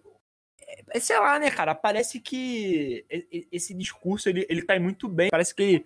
sei 0.99 1.19
lá, 1.19 1.39
né, 1.39 1.49
cara, 1.49 1.73
parece 1.73 2.19
que 2.19 3.05
esse 3.51 3.73
discurso 3.73 4.29
ele, 4.29 4.45
ele 4.49 4.61
cai 4.61 4.79
muito 4.79 5.07
bem, 5.07 5.29
parece 5.29 5.55
que 5.55 5.85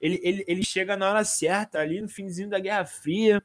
ele, 0.00 0.20
ele, 0.22 0.44
ele, 0.46 0.64
chega 0.64 0.96
na 0.96 1.10
hora 1.10 1.24
certa 1.24 1.78
ali 1.78 2.00
no 2.00 2.08
finzinho 2.08 2.48
da 2.48 2.58
Guerra 2.58 2.86
Fria 2.86 3.42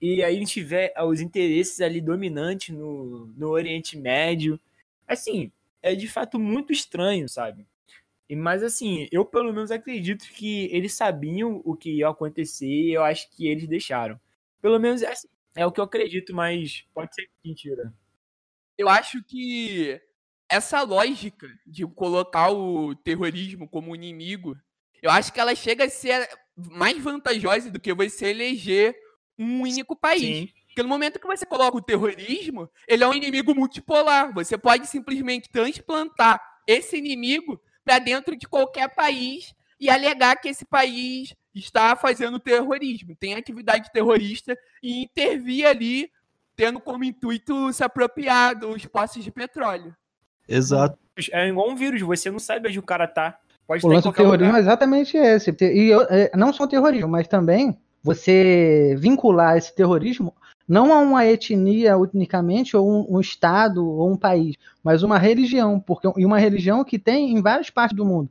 e 0.00 0.22
aí 0.22 0.36
a 0.36 0.38
gente 0.38 0.62
vê 0.62 0.92
os 1.04 1.20
interesses 1.20 1.80
ali 1.80 2.00
dominantes 2.00 2.74
no, 2.74 3.26
no 3.36 3.50
Oriente 3.50 3.98
Médio. 3.98 4.58
Assim, 5.06 5.52
é 5.82 5.94
de 5.94 6.08
fato 6.08 6.38
muito 6.38 6.72
estranho, 6.72 7.28
sabe? 7.28 7.66
E, 8.28 8.36
mas 8.36 8.62
assim, 8.62 9.08
eu 9.12 9.24
pelo 9.24 9.52
menos 9.52 9.70
acredito 9.70 10.24
que 10.32 10.66
eles 10.72 10.94
sabiam 10.94 11.60
o 11.64 11.76
que 11.76 11.96
ia 11.98 12.08
acontecer 12.08 12.66
e 12.66 12.92
eu 12.92 13.02
acho 13.04 13.30
que 13.32 13.46
eles 13.46 13.68
deixaram. 13.68 14.18
Pelo 14.62 14.78
menos 14.78 15.02
é, 15.02 15.08
assim, 15.08 15.28
é 15.54 15.66
o 15.66 15.72
que 15.72 15.80
eu 15.80 15.84
acredito, 15.84 16.34
mas 16.34 16.86
pode 16.94 17.14
ser 17.14 17.28
mentira. 17.44 17.92
Eu 18.78 18.88
acho 18.88 19.22
que 19.24 20.00
essa 20.50 20.82
lógica 20.82 21.48
de 21.66 21.86
colocar 21.86 22.50
o 22.50 22.94
terrorismo 22.96 23.68
como 23.68 23.94
inimigo 23.94 24.56
Eu 25.00 25.10
acho 25.10 25.32
que 25.32 25.40
ela 25.40 25.54
chega 25.54 25.84
a 25.84 25.90
ser 25.90 26.28
mais 26.56 26.98
vantajosa 26.98 27.70
do 27.70 27.80
que 27.80 27.94
você 27.94 28.26
eleger 28.26 28.94
um 29.38 29.62
único 29.62 29.96
país. 29.96 30.20
Sim. 30.20 30.52
Porque 30.66 30.82
no 30.82 30.88
momento 30.88 31.18
que 31.18 31.26
você 31.26 31.46
coloca 31.46 31.76
o 31.76 31.82
terrorismo, 31.82 32.70
ele 32.86 33.02
é 33.02 33.08
um 33.08 33.14
inimigo 33.14 33.54
multipolar. 33.54 34.32
Você 34.34 34.58
pode 34.58 34.86
simplesmente 34.86 35.48
transplantar 35.50 36.40
esse 36.66 36.96
inimigo 36.96 37.60
para 37.84 37.98
dentro 37.98 38.36
de 38.36 38.46
qualquer 38.46 38.94
país 38.94 39.54
e 39.80 39.88
alegar 39.88 40.36
que 40.36 40.48
esse 40.48 40.64
país 40.64 41.34
está 41.54 41.96
fazendo 41.96 42.38
terrorismo, 42.38 43.16
tem 43.16 43.34
atividade 43.34 43.90
terrorista 43.92 44.56
e 44.82 45.02
intervir 45.02 45.66
ali, 45.66 46.10
tendo 46.54 46.78
como 46.78 47.02
intuito 47.02 47.72
se 47.72 47.82
apropriar 47.82 48.54
dos 48.54 48.86
poços 48.86 49.24
de 49.24 49.32
petróleo. 49.32 49.96
Exato. 50.50 50.98
É 51.32 51.48
igual 51.48 51.70
um 51.70 51.76
vírus, 51.76 52.00
você 52.02 52.30
não 52.30 52.38
sabe 52.38 52.68
onde 52.68 52.78
o 52.78 52.82
cara 52.82 53.06
tá. 53.06 53.38
Pode 53.66 53.86
O 53.86 53.88
lance 53.88 54.08
do 54.08 54.12
terrorismo 54.12 54.44
é 54.46 54.48
lugar. 54.48 54.60
exatamente 54.60 55.16
esse. 55.16 55.54
E 55.60 55.86
eu- 55.88 56.02
é, 56.10 56.30
não 56.36 56.52
só 56.52 56.64
o 56.64 56.68
terrorismo, 56.68 57.08
mas 57.08 57.28
também 57.28 57.78
você 58.02 58.96
vincular 58.98 59.56
esse 59.56 59.72
terrorismo 59.74 60.34
não 60.66 60.92
a 60.92 60.98
uma 60.98 61.26
etnia 61.26 61.96
unicamente, 61.96 62.76
ou 62.76 62.88
um, 62.88 63.16
um 63.16 63.20
estado, 63.20 63.84
ou 63.86 64.10
um 64.10 64.16
país, 64.16 64.56
mas 64.84 65.02
uma 65.02 65.18
religião, 65.18 65.78
porque 65.80 66.10
e 66.16 66.24
uma 66.24 66.38
religião 66.38 66.82
que 66.84 66.98
tem 66.98 67.32
em 67.32 67.42
várias 67.42 67.70
partes 67.70 67.96
do 67.96 68.04
mundo. 68.04 68.30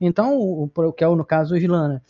Então, 0.00 0.36
o, 0.36 0.64
o- 0.74 0.92
que 0.92 1.04
é 1.04 1.08
o, 1.08 1.14
no 1.16 1.24
caso 1.24 1.54
o 1.54 1.56
Islã, 1.56 1.88
né? 1.88 2.00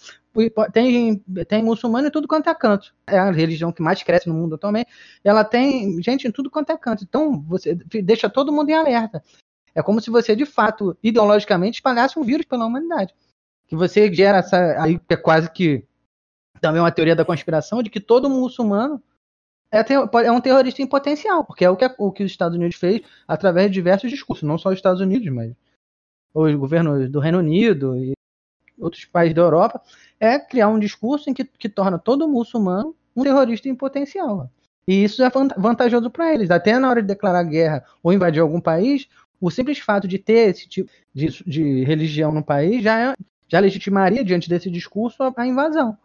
Tem, 0.72 1.18
tem 1.48 1.62
muçulmano 1.62 2.06
em 2.06 2.10
tudo 2.10 2.28
quanto 2.28 2.48
é 2.48 2.54
canto. 2.54 2.94
É 3.06 3.18
a 3.18 3.30
religião 3.30 3.72
que 3.72 3.82
mais 3.82 4.02
cresce 4.02 4.28
no 4.28 4.34
mundo 4.34 4.54
atualmente. 4.54 4.90
Ela 5.24 5.44
tem 5.44 6.00
gente 6.02 6.26
em 6.26 6.30
tudo 6.30 6.50
quanto 6.50 6.70
é 6.70 6.76
canto. 6.76 7.02
Então, 7.02 7.40
você 7.42 7.74
deixa 7.74 8.30
todo 8.30 8.52
mundo 8.52 8.70
em 8.70 8.74
alerta. 8.74 9.22
É 9.74 9.82
como 9.82 10.00
se 10.00 10.10
você, 10.10 10.36
de 10.36 10.46
fato, 10.46 10.96
ideologicamente, 11.02 11.78
espalhasse 11.78 12.18
um 12.18 12.22
vírus 12.22 12.46
pela 12.46 12.66
humanidade. 12.66 13.14
Que 13.66 13.76
você 13.76 14.12
gera 14.12 14.38
essa. 14.38 14.82
Aí 14.82 15.00
é 15.08 15.16
quase 15.16 15.50
que. 15.50 15.84
Também 16.60 16.80
uma 16.80 16.92
teoria 16.92 17.16
da 17.16 17.24
conspiração 17.24 17.82
de 17.82 17.88
que 17.88 18.00
todo 18.00 18.28
muçulmano 18.28 19.02
é, 19.72 19.80
é 20.24 20.32
um 20.32 20.40
terrorista 20.40 20.82
em 20.82 20.86
potencial, 20.86 21.44
porque 21.44 21.64
é 21.64 21.70
o 21.70 21.76
que, 21.76 21.90
o 21.96 22.12
que 22.12 22.24
os 22.24 22.30
Estados 22.30 22.56
Unidos 22.56 22.76
fez 22.76 23.02
através 23.26 23.68
de 23.68 23.74
diversos 23.74 24.10
discursos, 24.10 24.46
não 24.46 24.58
só 24.58 24.68
os 24.68 24.74
Estados 24.74 25.00
Unidos, 25.00 25.28
mas 25.28 25.54
os 26.34 26.54
governos 26.56 27.08
do 27.10 27.20
Reino 27.20 27.38
Unido 27.38 27.96
e 27.96 28.12
outros 28.78 29.04
países 29.04 29.34
da 29.34 29.42
Europa, 29.42 29.80
é 30.20 30.38
criar 30.38 30.68
um 30.68 30.78
discurso 30.78 31.30
em 31.30 31.34
que, 31.34 31.44
que 31.44 31.68
torna 31.68 31.98
todo 31.98 32.28
muçulmano 32.28 32.94
um 33.16 33.24
terrorista 33.24 33.68
em 33.68 33.74
potencial. 33.74 34.50
E 34.86 35.02
isso 35.02 35.22
é 35.22 35.30
van- 35.30 35.48
vantajoso 35.56 36.10
para 36.10 36.32
eles. 36.32 36.50
Até 36.50 36.78
na 36.78 36.88
hora 36.88 37.00
de 37.02 37.08
declarar 37.08 37.42
guerra 37.44 37.84
ou 38.02 38.12
invadir 38.12 38.40
algum 38.40 38.60
país, 38.60 39.08
o 39.40 39.50
simples 39.50 39.78
fato 39.78 40.06
de 40.06 40.18
ter 40.18 40.50
esse 40.50 40.68
tipo 40.68 40.90
de, 41.14 41.28
de 41.44 41.84
religião 41.84 42.30
no 42.30 42.44
país 42.44 42.82
já, 42.82 43.12
é- 43.12 43.16
já 43.48 43.58
legitimaria, 43.58 44.22
diante 44.24 44.48
desse 44.48 44.70
discurso, 44.70 45.22
a, 45.22 45.32
a 45.36 45.46
invasão. 45.46 45.96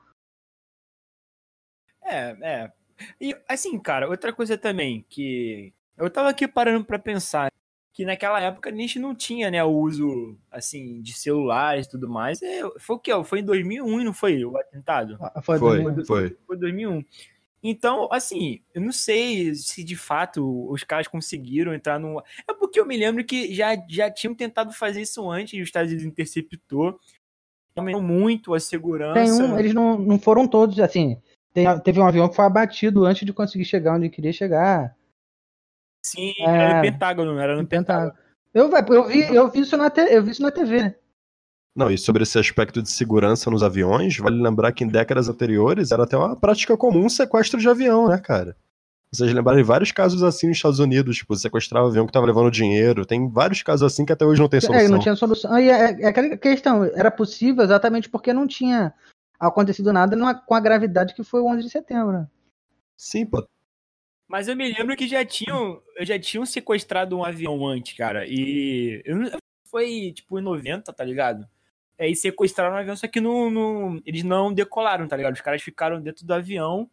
É, 2.03 2.35
é. 2.41 2.71
E 3.19 3.35
assim, 3.47 3.77
cara, 3.79 4.07
outra 4.07 4.31
coisa 4.31 4.57
também 4.57 5.05
que 5.09 5.73
eu 5.97 6.09
tava 6.09 6.29
aqui 6.29 6.47
parando 6.47 6.85
pra 6.85 6.97
pensar 6.99 7.51
que 7.95 8.03
naquela 8.03 8.41
época 8.41 8.69
a 8.69 8.75
gente 8.75 8.99
não 8.99 9.15
tinha, 9.15 9.49
né, 9.49 9.63
o 9.63 9.69
uso 9.69 10.37
assim 10.51 11.01
de 11.01 11.13
celulares 11.13 11.85
e 11.85 11.89
tudo 11.89 12.09
mais. 12.09 12.41
É, 12.41 12.59
foi 12.77 12.97
o 12.97 12.99
quê? 12.99 13.11
Foi 13.23 13.39
em 13.39 13.43
2001, 13.45 14.03
não 14.03 14.13
foi 14.13 14.43
o 14.43 14.57
atentado? 14.57 15.17
Foi, 15.41 15.57
Foi, 15.57 15.81
também. 15.81 16.05
foi. 16.05 16.37
Foi 16.45 16.57
2001. 16.57 17.05
Então, 17.63 18.09
assim, 18.11 18.59
eu 18.73 18.81
não 18.81 18.91
sei 18.91 19.55
se 19.55 19.81
de 19.81 19.95
fato 19.95 20.69
os 20.69 20.83
caras 20.83 21.07
conseguiram 21.07 21.73
entrar 21.73 21.97
no. 21.97 22.21
É 22.45 22.53
porque 22.53 22.81
eu 22.81 22.85
me 22.85 22.97
lembro 22.97 23.23
que 23.23 23.55
já, 23.55 23.69
já 23.89 24.11
tinham 24.11 24.35
tentado 24.35 24.73
fazer 24.73 25.01
isso 25.01 25.31
antes 25.31 25.53
e 25.53 25.61
os 25.61 25.69
Estados 25.69 25.89
Unidos 25.89 26.05
interceptou. 26.05 26.99
Aumentou 27.77 28.01
muito 28.01 28.53
a 28.53 28.59
segurança. 28.59 29.21
Tem 29.21 29.31
um, 29.31 29.57
eles 29.57 29.73
não, 29.73 29.97
não 29.97 30.19
foram 30.19 30.45
todos, 30.49 30.77
assim. 30.81 31.17
tem- 31.53 31.79
teve 31.79 31.97
um 32.01 32.05
avião 32.05 32.27
que 32.27 32.35
foi 32.35 32.43
abatido 32.43 33.05
antes 33.05 33.25
de 33.25 33.31
conseguir 33.31 33.63
chegar 33.65 33.95
onde 33.95 34.09
queria 34.09 34.33
chegar. 34.33 34.93
Sim, 36.05 36.33
É. 36.39 36.43
era 36.43 36.75
no 36.75 36.81
Pentágono, 36.83 37.39
era 37.39 37.55
no 37.55 37.61
No 37.63 37.67
Pentágono. 37.67 38.13
Eu, 38.53 38.69
eu, 38.71 39.03
vi, 39.07 39.35
eu, 39.35 39.49
vi 39.49 39.61
isso 39.61 39.75
na 39.75 39.89
te, 39.89 40.01
eu 40.01 40.23
vi 40.23 40.31
isso 40.31 40.41
na 40.43 40.51
TV, 40.51 40.81
né? 40.83 40.95
Não, 41.75 41.89
e 41.89 41.97
sobre 41.97 42.23
esse 42.23 42.37
aspecto 42.39 42.81
de 42.81 42.89
segurança 42.89 43.49
nos 43.49 43.63
aviões, 43.63 44.15
vale 44.17 44.41
lembrar 44.41 44.71
que 44.71 44.83
em 44.83 44.87
décadas 44.87 45.27
anteriores 45.27 45.91
era 45.91 46.03
até 46.03 46.15
uma 46.15 46.35
prática 46.35 46.77
comum 46.77 47.09
sequestro 47.09 47.59
de 47.59 47.67
avião, 47.67 48.07
né, 48.07 48.17
cara? 48.19 48.55
Vocês 49.11 49.33
lembrarem 49.33 49.63
vários 49.63 49.91
casos 49.91 50.21
assim 50.23 50.47
nos 50.47 50.57
Estados 50.57 50.79
Unidos, 50.79 51.17
tipo, 51.17 51.35
sequestrava 51.35 51.87
o 51.87 51.89
avião 51.89 52.05
que 52.05 52.13
tava 52.13 52.25
levando 52.25 52.51
dinheiro. 52.51 53.05
Tem 53.05 53.27
vários 53.29 53.61
casos 53.63 53.91
assim 53.91 54.05
que 54.05 54.13
até 54.13 54.25
hoje 54.25 54.39
não 54.41 54.47
tem 54.47 54.59
É, 54.59 54.61
solução. 54.61 54.89
não 54.89 54.99
tinha 54.99 55.15
solução. 55.15 55.51
Aí 55.51 55.69
é, 55.69 56.01
é 56.03 56.07
aquela 56.07 56.37
questão, 56.37 56.83
era 56.83 57.09
possível 57.09 57.63
exatamente 57.63 58.09
porque 58.09 58.31
não 58.31 58.45
tinha 58.47 58.93
acontecido 59.39 59.91
nada 59.91 60.15
com 60.45 60.53
a 60.53 60.59
gravidade 60.59 61.13
que 61.13 61.23
foi 61.23 61.41
o 61.41 61.47
11 61.47 61.63
de 61.63 61.69
setembro. 61.69 62.11
né? 62.13 62.27
Sim, 62.95 63.25
pô. 63.25 63.45
Mas 64.27 64.47
eu 64.47 64.55
me 64.55 64.71
lembro 64.73 64.95
que 64.95 65.07
já 65.07 65.23
tinham, 65.23 65.81
já 66.01 66.17
tinham 66.19 66.45
sequestrado 66.45 67.15
um 67.17 67.23
avião 67.23 67.65
antes, 67.65 67.95
cara. 67.95 68.25
E 68.27 69.03
foi 69.69 70.11
tipo 70.13 70.39
em 70.39 70.41
90, 70.41 70.91
tá 70.91 71.03
ligado? 71.03 71.47
É, 71.97 72.13
sequestraram 72.13 72.75
um 72.75 72.79
avião, 72.79 72.95
só 72.97 73.07
que 73.07 73.21
não- 73.21 74.01
eles 74.05 74.23
não 74.23 74.51
decolaram, 74.53 75.07
tá 75.07 75.15
ligado? 75.15 75.35
Os 75.35 75.41
caras 75.41 75.61
ficaram 75.61 76.01
dentro 76.01 76.25
do 76.25 76.33
avião 76.33 76.89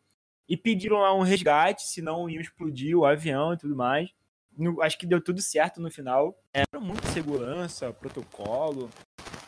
e 0.49 0.57
pediram 0.57 0.99
lá 0.99 1.15
um 1.15 1.23
resgate, 1.23 1.83
senão 1.89 2.29
iam 2.29 2.41
explodir 2.41 2.97
o 2.97 3.05
avião 3.07 3.55
e 3.55 3.57
tudo 3.57 3.75
mais. 3.75 4.11
No- 4.57 4.83
acho 4.83 4.99
que 4.99 5.07
deu 5.07 5.21
tudo 5.21 5.41
certo 5.41 5.81
no 5.81 5.91
final. 5.91 6.39
Era 6.53 6.79
muita 6.79 7.09
segurança, 7.09 7.93
protocolo. 7.93 8.91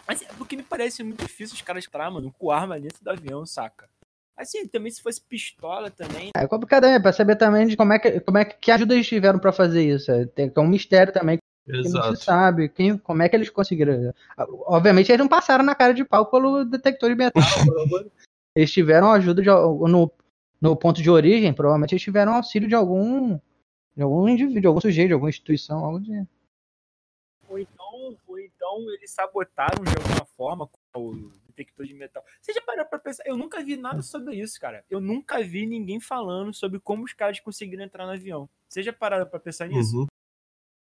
Mas 0.09 0.23
é 0.23 0.27
porque 0.39 0.57
me 0.57 0.63
parece 0.63 1.03
muito 1.03 1.25
difícil 1.25 1.55
os 1.55 1.63
caras 1.63 1.87
entrar, 1.87 2.11
mano, 2.11 2.33
com 2.33 2.51
arma 2.51 2.81
dentro 2.81 3.03
do 3.05 3.11
avião, 3.11 3.45
saca? 3.47 3.89
Assim, 4.37 4.67
também 4.67 4.91
se 4.91 5.01
fosse 5.01 5.21
pistola 5.21 5.91
também, 5.91 6.31
É 6.37 6.47
complicado 6.47 6.85
é, 6.87 6.99
pra 6.99 7.13
saber 7.13 7.37
também 7.37 7.69
de 7.69 7.77
como 7.77 7.93
é 7.93 7.99
que, 7.99 8.21
como 8.21 8.39
é 8.39 8.45
que, 8.45 8.57
que 8.59 8.71
ajuda 8.71 8.95
eles 8.95 9.07
tiveram 9.07 9.39
pra 9.39 9.53
fazer 9.53 9.83
isso. 9.83 10.11
É, 10.11 10.27
tem, 10.27 10.53
é 10.55 10.61
um 10.61 10.67
mistério 10.67 11.13
também 11.13 11.39
que 11.39 11.73
não 11.89 12.15
se 12.15 12.25
sabe 12.25 12.69
quem, 12.69 12.99
como 12.99 13.23
é 13.23 13.29
que 13.29 13.37
eles 13.37 13.49
conseguiram. 13.49 14.13
Obviamente 14.67 15.11
eles 15.11 15.21
não 15.21 15.29
passaram 15.29 15.65
na 15.65 15.75
cara 15.75 15.95
de 15.95 16.05
pau 16.05 16.27
pelo 16.27 16.65
detector 16.65 17.11
de 17.11 17.15
metal. 17.15 17.43
eles 18.57 18.73
tiveram 18.73 19.13
ajuda 19.13 19.41
de, 19.41 19.49
no, 19.49 20.11
no 20.61 20.77
ponto 20.77 21.01
de 21.01 21.11
origem, 21.11 21.55
provavelmente 21.55 21.93
eles 21.93 22.03
tiveram 22.03 22.35
auxílio 22.35 22.69
de 22.69 22.75
algum 22.75 23.39
de 23.97 24.03
algum 24.03 24.29
indivíduo, 24.29 24.61
de 24.61 24.67
algum 24.67 24.81
sujeito, 24.81 25.09
de 25.09 25.15
alguma 25.15 25.31
instituição, 25.31 25.85
algo 25.85 26.01
de. 26.01 26.27
Ou 27.49 27.59
então, 27.59 28.19
ou 28.27 28.39
então 28.39 28.91
eles 28.91 29.11
sabotaram 29.11 29.85
de 29.85 29.97
alguma 29.97 30.25
forma 30.37 30.69
com 30.93 31.01
o 31.01 31.31
detector 31.57 31.87
de 31.87 31.95
metal. 31.95 32.23
Você 32.41 32.53
já 32.53 32.61
parou 32.61 32.85
pra 32.85 32.99
pensar? 32.99 33.23
Eu 33.27 33.37
nunca 33.37 33.63
vi 33.63 33.77
nada 33.77 34.03
sobre 34.03 34.35
isso, 34.37 34.61
cara. 34.61 34.85
Eu 34.91 35.01
nunca 35.01 35.43
vi 35.43 35.67
ninguém 35.67 36.01
falando 36.01 36.53
sobre 36.53 36.81
como 36.81 37.05
os 37.05 37.13
caras 37.13 37.39
conseguiram 37.41 37.85
entrar 37.85 38.05
no 38.07 38.13
avião. 38.13 38.49
Você 38.69 38.83
já 38.83 38.93
pararam 38.93 39.27
pra 39.27 39.39
pensar 39.41 39.69
nisso? 39.69 40.01
Uhum. 40.01 40.07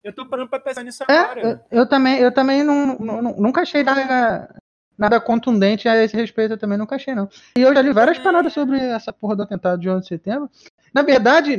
Eu 0.04 0.14
tô 0.14 0.26
parando 0.26 0.50
pra 0.50 0.60
pensar 0.60 0.84
nisso 0.84 1.04
É, 1.08 1.14
agora. 1.18 1.42
eu, 1.72 1.80
eu 1.80 1.86
também, 1.88 2.18
eu 2.20 2.34
também 2.34 2.64
não, 2.64 2.98
não- 2.98 3.22
nunca 3.38 3.62
achei 3.62 3.84
nada, 3.84 4.56
nada 4.98 5.22
contundente 5.22 5.88
a 5.88 5.96
esse 6.04 6.16
respeito, 6.16 6.54
eu 6.54 6.58
também 6.58 6.78
nunca 6.78 6.96
achei, 6.96 7.14
não. 7.14 7.30
E 7.56 7.62
eu 7.62 7.74
já 7.74 7.82
li 7.82 7.92
várias 7.94 8.18
paradas 8.18 8.52
sobre 8.54 8.80
essa 8.80 9.14
porra 9.14 9.36
do 9.36 9.44
atentado 9.44 9.80
de 9.80 9.90
11 9.90 10.02
de 10.02 10.08
setembro. 10.08 10.50
Na 10.94 11.04
verdade, 11.04 11.56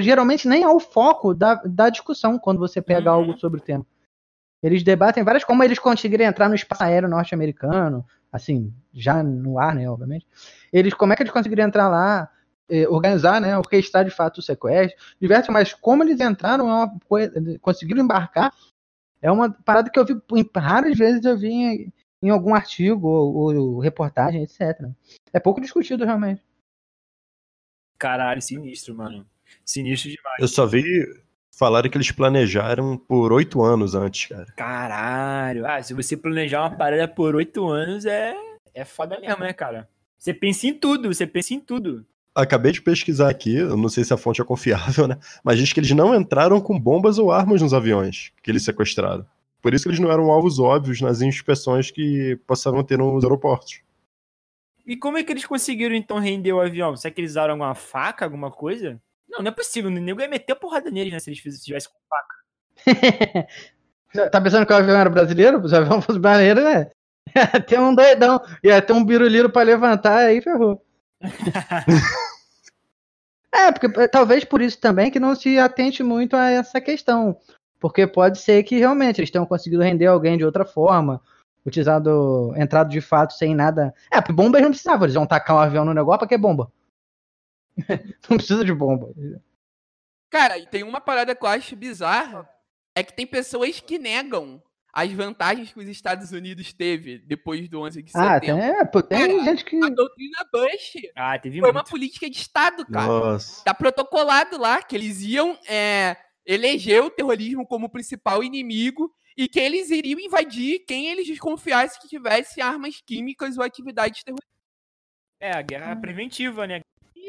geralmente 0.00 0.46
nem 0.46 0.62
é 0.62 0.68
o 0.68 0.78
foco 0.78 1.32
da, 1.34 1.54
da 1.64 1.88
discussão 1.88 2.38
quando 2.38 2.58
você 2.58 2.82
pega 2.82 3.10
Uhum. 3.10 3.16
algo 3.18 3.38
sobre 3.38 3.58
o 3.58 3.62
tema. 3.62 3.86
Eles 4.62 4.82
debatem 4.82 5.22
várias 5.24 5.44
como 5.44 5.62
eles 5.64 5.78
conseguiram 5.78 6.24
entrar 6.26 6.48
no 6.48 6.54
espaço 6.54 6.82
aéreo 6.82 7.08
norte-americano, 7.08 8.04
assim, 8.32 8.72
já 8.92 9.22
no 9.22 9.58
ar, 9.58 9.74
né, 9.74 9.88
obviamente. 9.88 10.26
Eles, 10.72 10.94
como 10.94 11.12
é 11.12 11.16
que 11.16 11.22
eles 11.22 11.32
conseguiram 11.32 11.64
entrar 11.64 11.88
lá, 11.88 12.30
eh, 12.68 12.86
organizar, 12.88 13.40
né, 13.40 13.56
orquestrar 13.56 14.04
de 14.04 14.10
fato 14.10 14.38
o 14.38 14.42
sequestro, 14.42 14.98
diversos, 15.20 15.52
mas 15.52 15.72
como 15.72 16.02
eles 16.02 16.20
entraram, 16.20 16.68
é 16.68 16.74
uma 16.74 16.98
coisa, 17.08 17.58
conseguiram 17.60 18.02
embarcar, 18.02 18.52
é 19.20 19.30
uma 19.30 19.50
parada 19.50 19.90
que 19.90 19.98
eu 19.98 20.04
vi, 20.04 20.20
em 20.32 20.48
raras 20.56 20.96
vezes 20.96 21.24
eu 21.24 21.36
vi 21.36 21.48
em, 21.48 21.92
em 22.22 22.30
algum 22.30 22.54
artigo 22.54 23.08
ou, 23.08 23.56
ou 23.56 23.78
reportagem, 23.78 24.42
etc. 24.42 24.88
É 25.32 25.40
pouco 25.40 25.60
discutido, 25.60 26.04
realmente. 26.04 26.42
Caralho, 27.98 28.40
sinistro, 28.40 28.94
mano. 28.94 29.26
Sinistro 29.64 30.10
demais. 30.10 30.36
Eu 30.40 30.48
só 30.48 30.66
vi 30.66 30.84
falarem 31.58 31.90
que 31.90 31.96
eles 31.96 32.12
planejaram 32.12 32.96
por 32.96 33.32
oito 33.32 33.60
anos 33.62 33.94
antes, 33.94 34.26
cara. 34.26 34.46
Caralho. 34.56 35.66
Ah, 35.66 35.82
se 35.82 35.92
você 35.92 36.16
planejar 36.16 36.60
uma 36.60 36.70
parada 36.70 37.08
por 37.08 37.34
oito 37.34 37.66
anos, 37.68 38.06
é, 38.06 38.34
é 38.72 38.84
foda 38.84 39.18
mesmo, 39.18 39.42
né, 39.42 39.52
cara? 39.52 39.88
Você 40.16 40.32
pensa 40.32 40.68
em 40.68 40.74
tudo, 40.74 41.12
você 41.12 41.26
pensa 41.26 41.54
em 41.54 41.60
tudo. 41.60 42.06
Acabei 42.32 42.70
de 42.70 42.80
pesquisar 42.80 43.28
aqui, 43.28 43.56
eu 43.56 43.76
não 43.76 43.88
sei 43.88 44.04
se 44.04 44.14
a 44.14 44.16
fonte 44.16 44.40
é 44.40 44.44
confiável, 44.44 45.08
né? 45.08 45.18
Mas 45.42 45.58
diz 45.58 45.72
que 45.72 45.80
eles 45.80 45.90
não 45.90 46.14
entraram 46.14 46.60
com 46.60 46.78
bombas 46.78 47.18
ou 47.18 47.32
armas 47.32 47.60
nos 47.60 47.74
aviões 47.74 48.32
que 48.40 48.50
eles 48.50 48.62
sequestraram. 48.62 49.26
Por 49.60 49.74
isso 49.74 49.84
que 49.84 49.90
eles 49.90 49.98
não 49.98 50.12
eram 50.12 50.30
alvos 50.30 50.60
óbvios 50.60 51.00
nas 51.00 51.20
inspeções 51.20 51.90
que 51.90 52.38
passavam 52.46 52.78
a 52.78 52.84
ter 52.84 52.96
nos 52.96 53.24
aeroportos. 53.24 53.80
E 54.86 54.96
como 54.96 55.18
é 55.18 55.24
que 55.24 55.32
eles 55.32 55.44
conseguiram 55.44 55.96
então 55.96 56.18
render 56.18 56.52
o 56.52 56.60
avião? 56.60 56.96
Será 56.96 57.12
que 57.12 57.20
eles 57.20 57.32
usaram 57.32 57.54
alguma 57.54 57.74
faca, 57.74 58.24
alguma 58.24 58.50
coisa? 58.52 59.00
Não, 59.28 59.40
não 59.40 59.48
é 59.48 59.54
possível. 59.54 59.90
O 59.90 59.94
nego 59.94 60.20
ia 60.20 60.28
meter 60.28 60.54
porrada 60.54 60.90
neles, 60.90 61.12
né? 61.12 61.18
Se 61.18 61.30
eles 61.30 61.40
fiz- 61.40 61.62
tivessem 61.62 61.90
com 61.90 61.98
faca. 62.08 62.34
tá 64.30 64.40
pensando 64.40 64.66
que 64.66 64.72
o 64.72 64.76
avião 64.76 64.98
era 64.98 65.10
brasileiro? 65.10 65.66
Se 65.68 65.74
o 65.74 65.78
avião 65.78 66.00
fosse 66.00 66.18
brasileiro, 66.18 66.62
né? 66.62 66.90
Tem 67.66 67.78
um 67.78 67.94
doidão. 67.94 68.40
Ia 68.64 68.80
ter 68.80 68.92
um 68.92 69.04
biruliro 69.04 69.50
pra 69.50 69.62
levantar, 69.62 70.18
aí 70.18 70.40
ferrou. 70.40 70.82
é, 73.52 73.72
porque 73.72 73.86
eh, 74.00 74.08
talvez 74.08 74.44
por 74.44 74.60
isso 74.60 74.78
também 74.78 75.10
que 75.10 75.20
não 75.20 75.34
se 75.34 75.58
atente 75.58 76.02
muito 76.02 76.36
a 76.36 76.50
essa 76.50 76.80
questão. 76.80 77.36
Porque 77.80 78.06
pode 78.06 78.38
ser 78.38 78.62
que 78.64 78.78
realmente 78.78 79.20
eles 79.20 79.30
tenham 79.30 79.46
conseguido 79.46 79.82
render 79.82 80.06
alguém 80.06 80.36
de 80.36 80.44
outra 80.44 80.64
forma, 80.64 81.20
utilizado, 81.64 82.52
entrado 82.56 82.90
de 82.90 83.00
fato 83.00 83.34
sem 83.34 83.54
nada. 83.54 83.94
É, 84.10 84.20
porque 84.20 84.32
bomba 84.32 84.58
eles 84.58 84.64
não 84.64 84.70
precisavam, 84.72 85.04
eles 85.04 85.14
vão 85.14 85.26
tacar 85.26 85.56
um 85.56 85.60
avião 85.60 85.84
no 85.84 85.94
negócio, 85.94 86.18
pra 86.20 86.28
que 86.28 86.36
bomba? 86.36 86.70
não 88.28 88.36
precisa 88.36 88.64
de 88.64 88.74
bomba. 88.74 89.12
Cara, 90.30 90.58
e 90.58 90.66
tem 90.66 90.82
uma 90.82 91.00
parada 91.00 91.34
que 91.34 91.42
eu 91.44 91.48
acho 91.48 91.74
bizarra, 91.76 92.48
é 92.94 93.02
que 93.02 93.12
tem 93.14 93.26
pessoas 93.26 93.80
que 93.80 93.98
negam 93.98 94.62
as 94.92 95.12
vantagens 95.12 95.72
que 95.72 95.78
os 95.78 95.88
Estados 95.88 96.32
Unidos 96.32 96.72
teve 96.72 97.18
depois 97.18 97.68
do 97.68 97.80
11 97.82 98.02
de 98.02 98.10
Ah, 98.14 98.34
setembro. 98.40 98.60
tem, 98.62 98.70
é, 98.70 98.84
pô, 98.84 99.02
tem 99.02 99.18
Cara, 99.18 99.44
gente 99.44 99.64
que. 99.64 99.76
A 99.82 99.88
doutrina 99.88 100.38
Bush 100.52 100.92
Ah, 101.14 101.38
teve 101.38 101.60
foi 101.60 101.68
uma 101.70 101.74
muito. 101.80 101.90
política 101.90 102.28
de 102.28 102.36
Estado, 102.36 102.84
cara. 102.86 103.06
Nossa. 103.06 103.64
Tá 103.64 103.72
protocolado 103.72 104.58
lá 104.58 104.82
que 104.82 104.96
eles 104.96 105.20
iam 105.22 105.56
é, 105.68 106.16
eleger 106.44 107.02
o 107.02 107.10
terrorismo 107.10 107.66
como 107.66 107.88
principal 107.88 108.42
inimigo 108.42 109.14
e 109.36 109.46
que 109.48 109.60
eles 109.60 109.88
iriam 109.90 110.18
invadir 110.18 110.80
quem 110.80 111.06
eles 111.06 111.26
desconfiassem 111.26 112.00
que 112.00 112.08
tivesse 112.08 112.60
armas 112.60 113.00
químicas 113.00 113.56
ou 113.56 113.62
atividades 113.62 114.24
terroristas. 114.24 114.48
É, 115.40 115.52
a 115.52 115.62
guerra 115.62 115.94
preventiva, 115.94 116.66
né? 116.66 116.80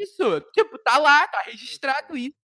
Isso, 0.02 0.40
tipo, 0.52 0.78
tá 0.78 0.98
lá, 0.98 1.26
tá 1.28 1.42
registrado 1.46 2.16
isso. 2.16 2.34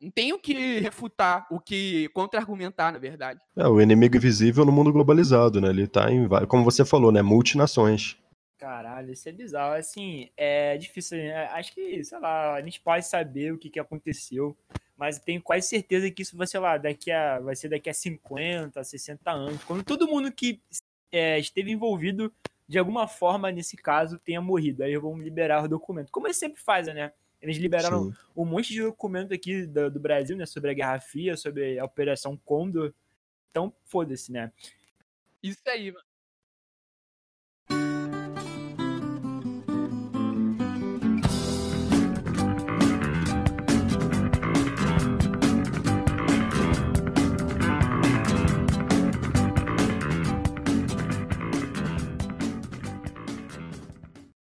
Não 0.00 0.10
tem 0.10 0.32
o 0.32 0.38
que 0.38 0.78
refutar, 0.80 1.46
o 1.50 1.60
que 1.60 2.08
contra-argumentar, 2.14 2.90
na 2.90 2.98
verdade. 2.98 3.38
É, 3.54 3.66
o 3.68 3.80
inimigo 3.82 4.16
invisível 4.16 4.64
no 4.64 4.72
mundo 4.72 4.92
globalizado, 4.92 5.60
né? 5.60 5.68
Ele 5.68 5.86
tá 5.86 6.10
em, 6.10 6.26
como 6.46 6.64
você 6.64 6.84
falou, 6.86 7.12
né? 7.12 7.20
Multinações. 7.20 8.16
Caralho, 8.56 9.12
isso 9.12 9.28
é 9.28 9.32
bizarro. 9.32 9.74
Assim, 9.74 10.30
é 10.36 10.78
difícil. 10.78 11.18
né? 11.18 11.46
Acho 11.48 11.74
que, 11.74 12.02
sei 12.02 12.18
lá, 12.18 12.54
a 12.54 12.62
gente 12.62 12.80
pode 12.80 13.06
saber 13.06 13.52
o 13.52 13.58
que, 13.58 13.68
que 13.68 13.80
aconteceu, 13.80 14.56
mas 14.96 15.18
tenho 15.18 15.42
quase 15.42 15.66
certeza 15.68 16.10
que 16.10 16.22
isso 16.22 16.36
vai, 16.36 16.46
sei 16.46 16.60
lá, 16.60 16.78
daqui 16.78 17.10
a, 17.10 17.38
vai 17.38 17.56
ser 17.56 17.68
daqui 17.68 17.90
a 17.90 17.94
50, 17.94 18.82
60 18.82 19.30
anos. 19.30 19.64
Quando 19.64 19.82
todo 19.82 20.06
mundo 20.08 20.32
que 20.32 20.62
é, 21.12 21.38
esteve 21.38 21.70
envolvido 21.72 22.32
de 22.70 22.78
alguma 22.78 23.08
forma 23.08 23.50
nesse 23.50 23.76
caso 23.76 24.16
tenha 24.16 24.40
morrido. 24.40 24.84
Aí 24.84 24.96
vão 24.96 25.18
liberar 25.18 25.64
o 25.64 25.68
documento. 25.68 26.12
Como 26.12 26.28
eles 26.28 26.36
sempre 26.36 26.62
fazem, 26.62 26.94
né? 26.94 27.12
Eles 27.42 27.56
liberaram 27.56 28.04
Sim. 28.04 28.16
um 28.36 28.44
monte 28.44 28.72
de 28.72 28.80
documento 28.80 29.34
aqui 29.34 29.66
do, 29.66 29.90
do 29.90 29.98
Brasil, 29.98 30.36
né? 30.36 30.46
Sobre 30.46 30.70
a 30.70 30.74
Guerra 30.74 31.00
Fria, 31.00 31.36
sobre 31.36 31.80
a 31.80 31.84
Operação 31.84 32.36
Condor. 32.36 32.94
Então, 33.50 33.74
foda-se, 33.86 34.30
né? 34.30 34.52
Isso 35.42 35.60
aí, 35.66 35.90
mano. 35.90 36.04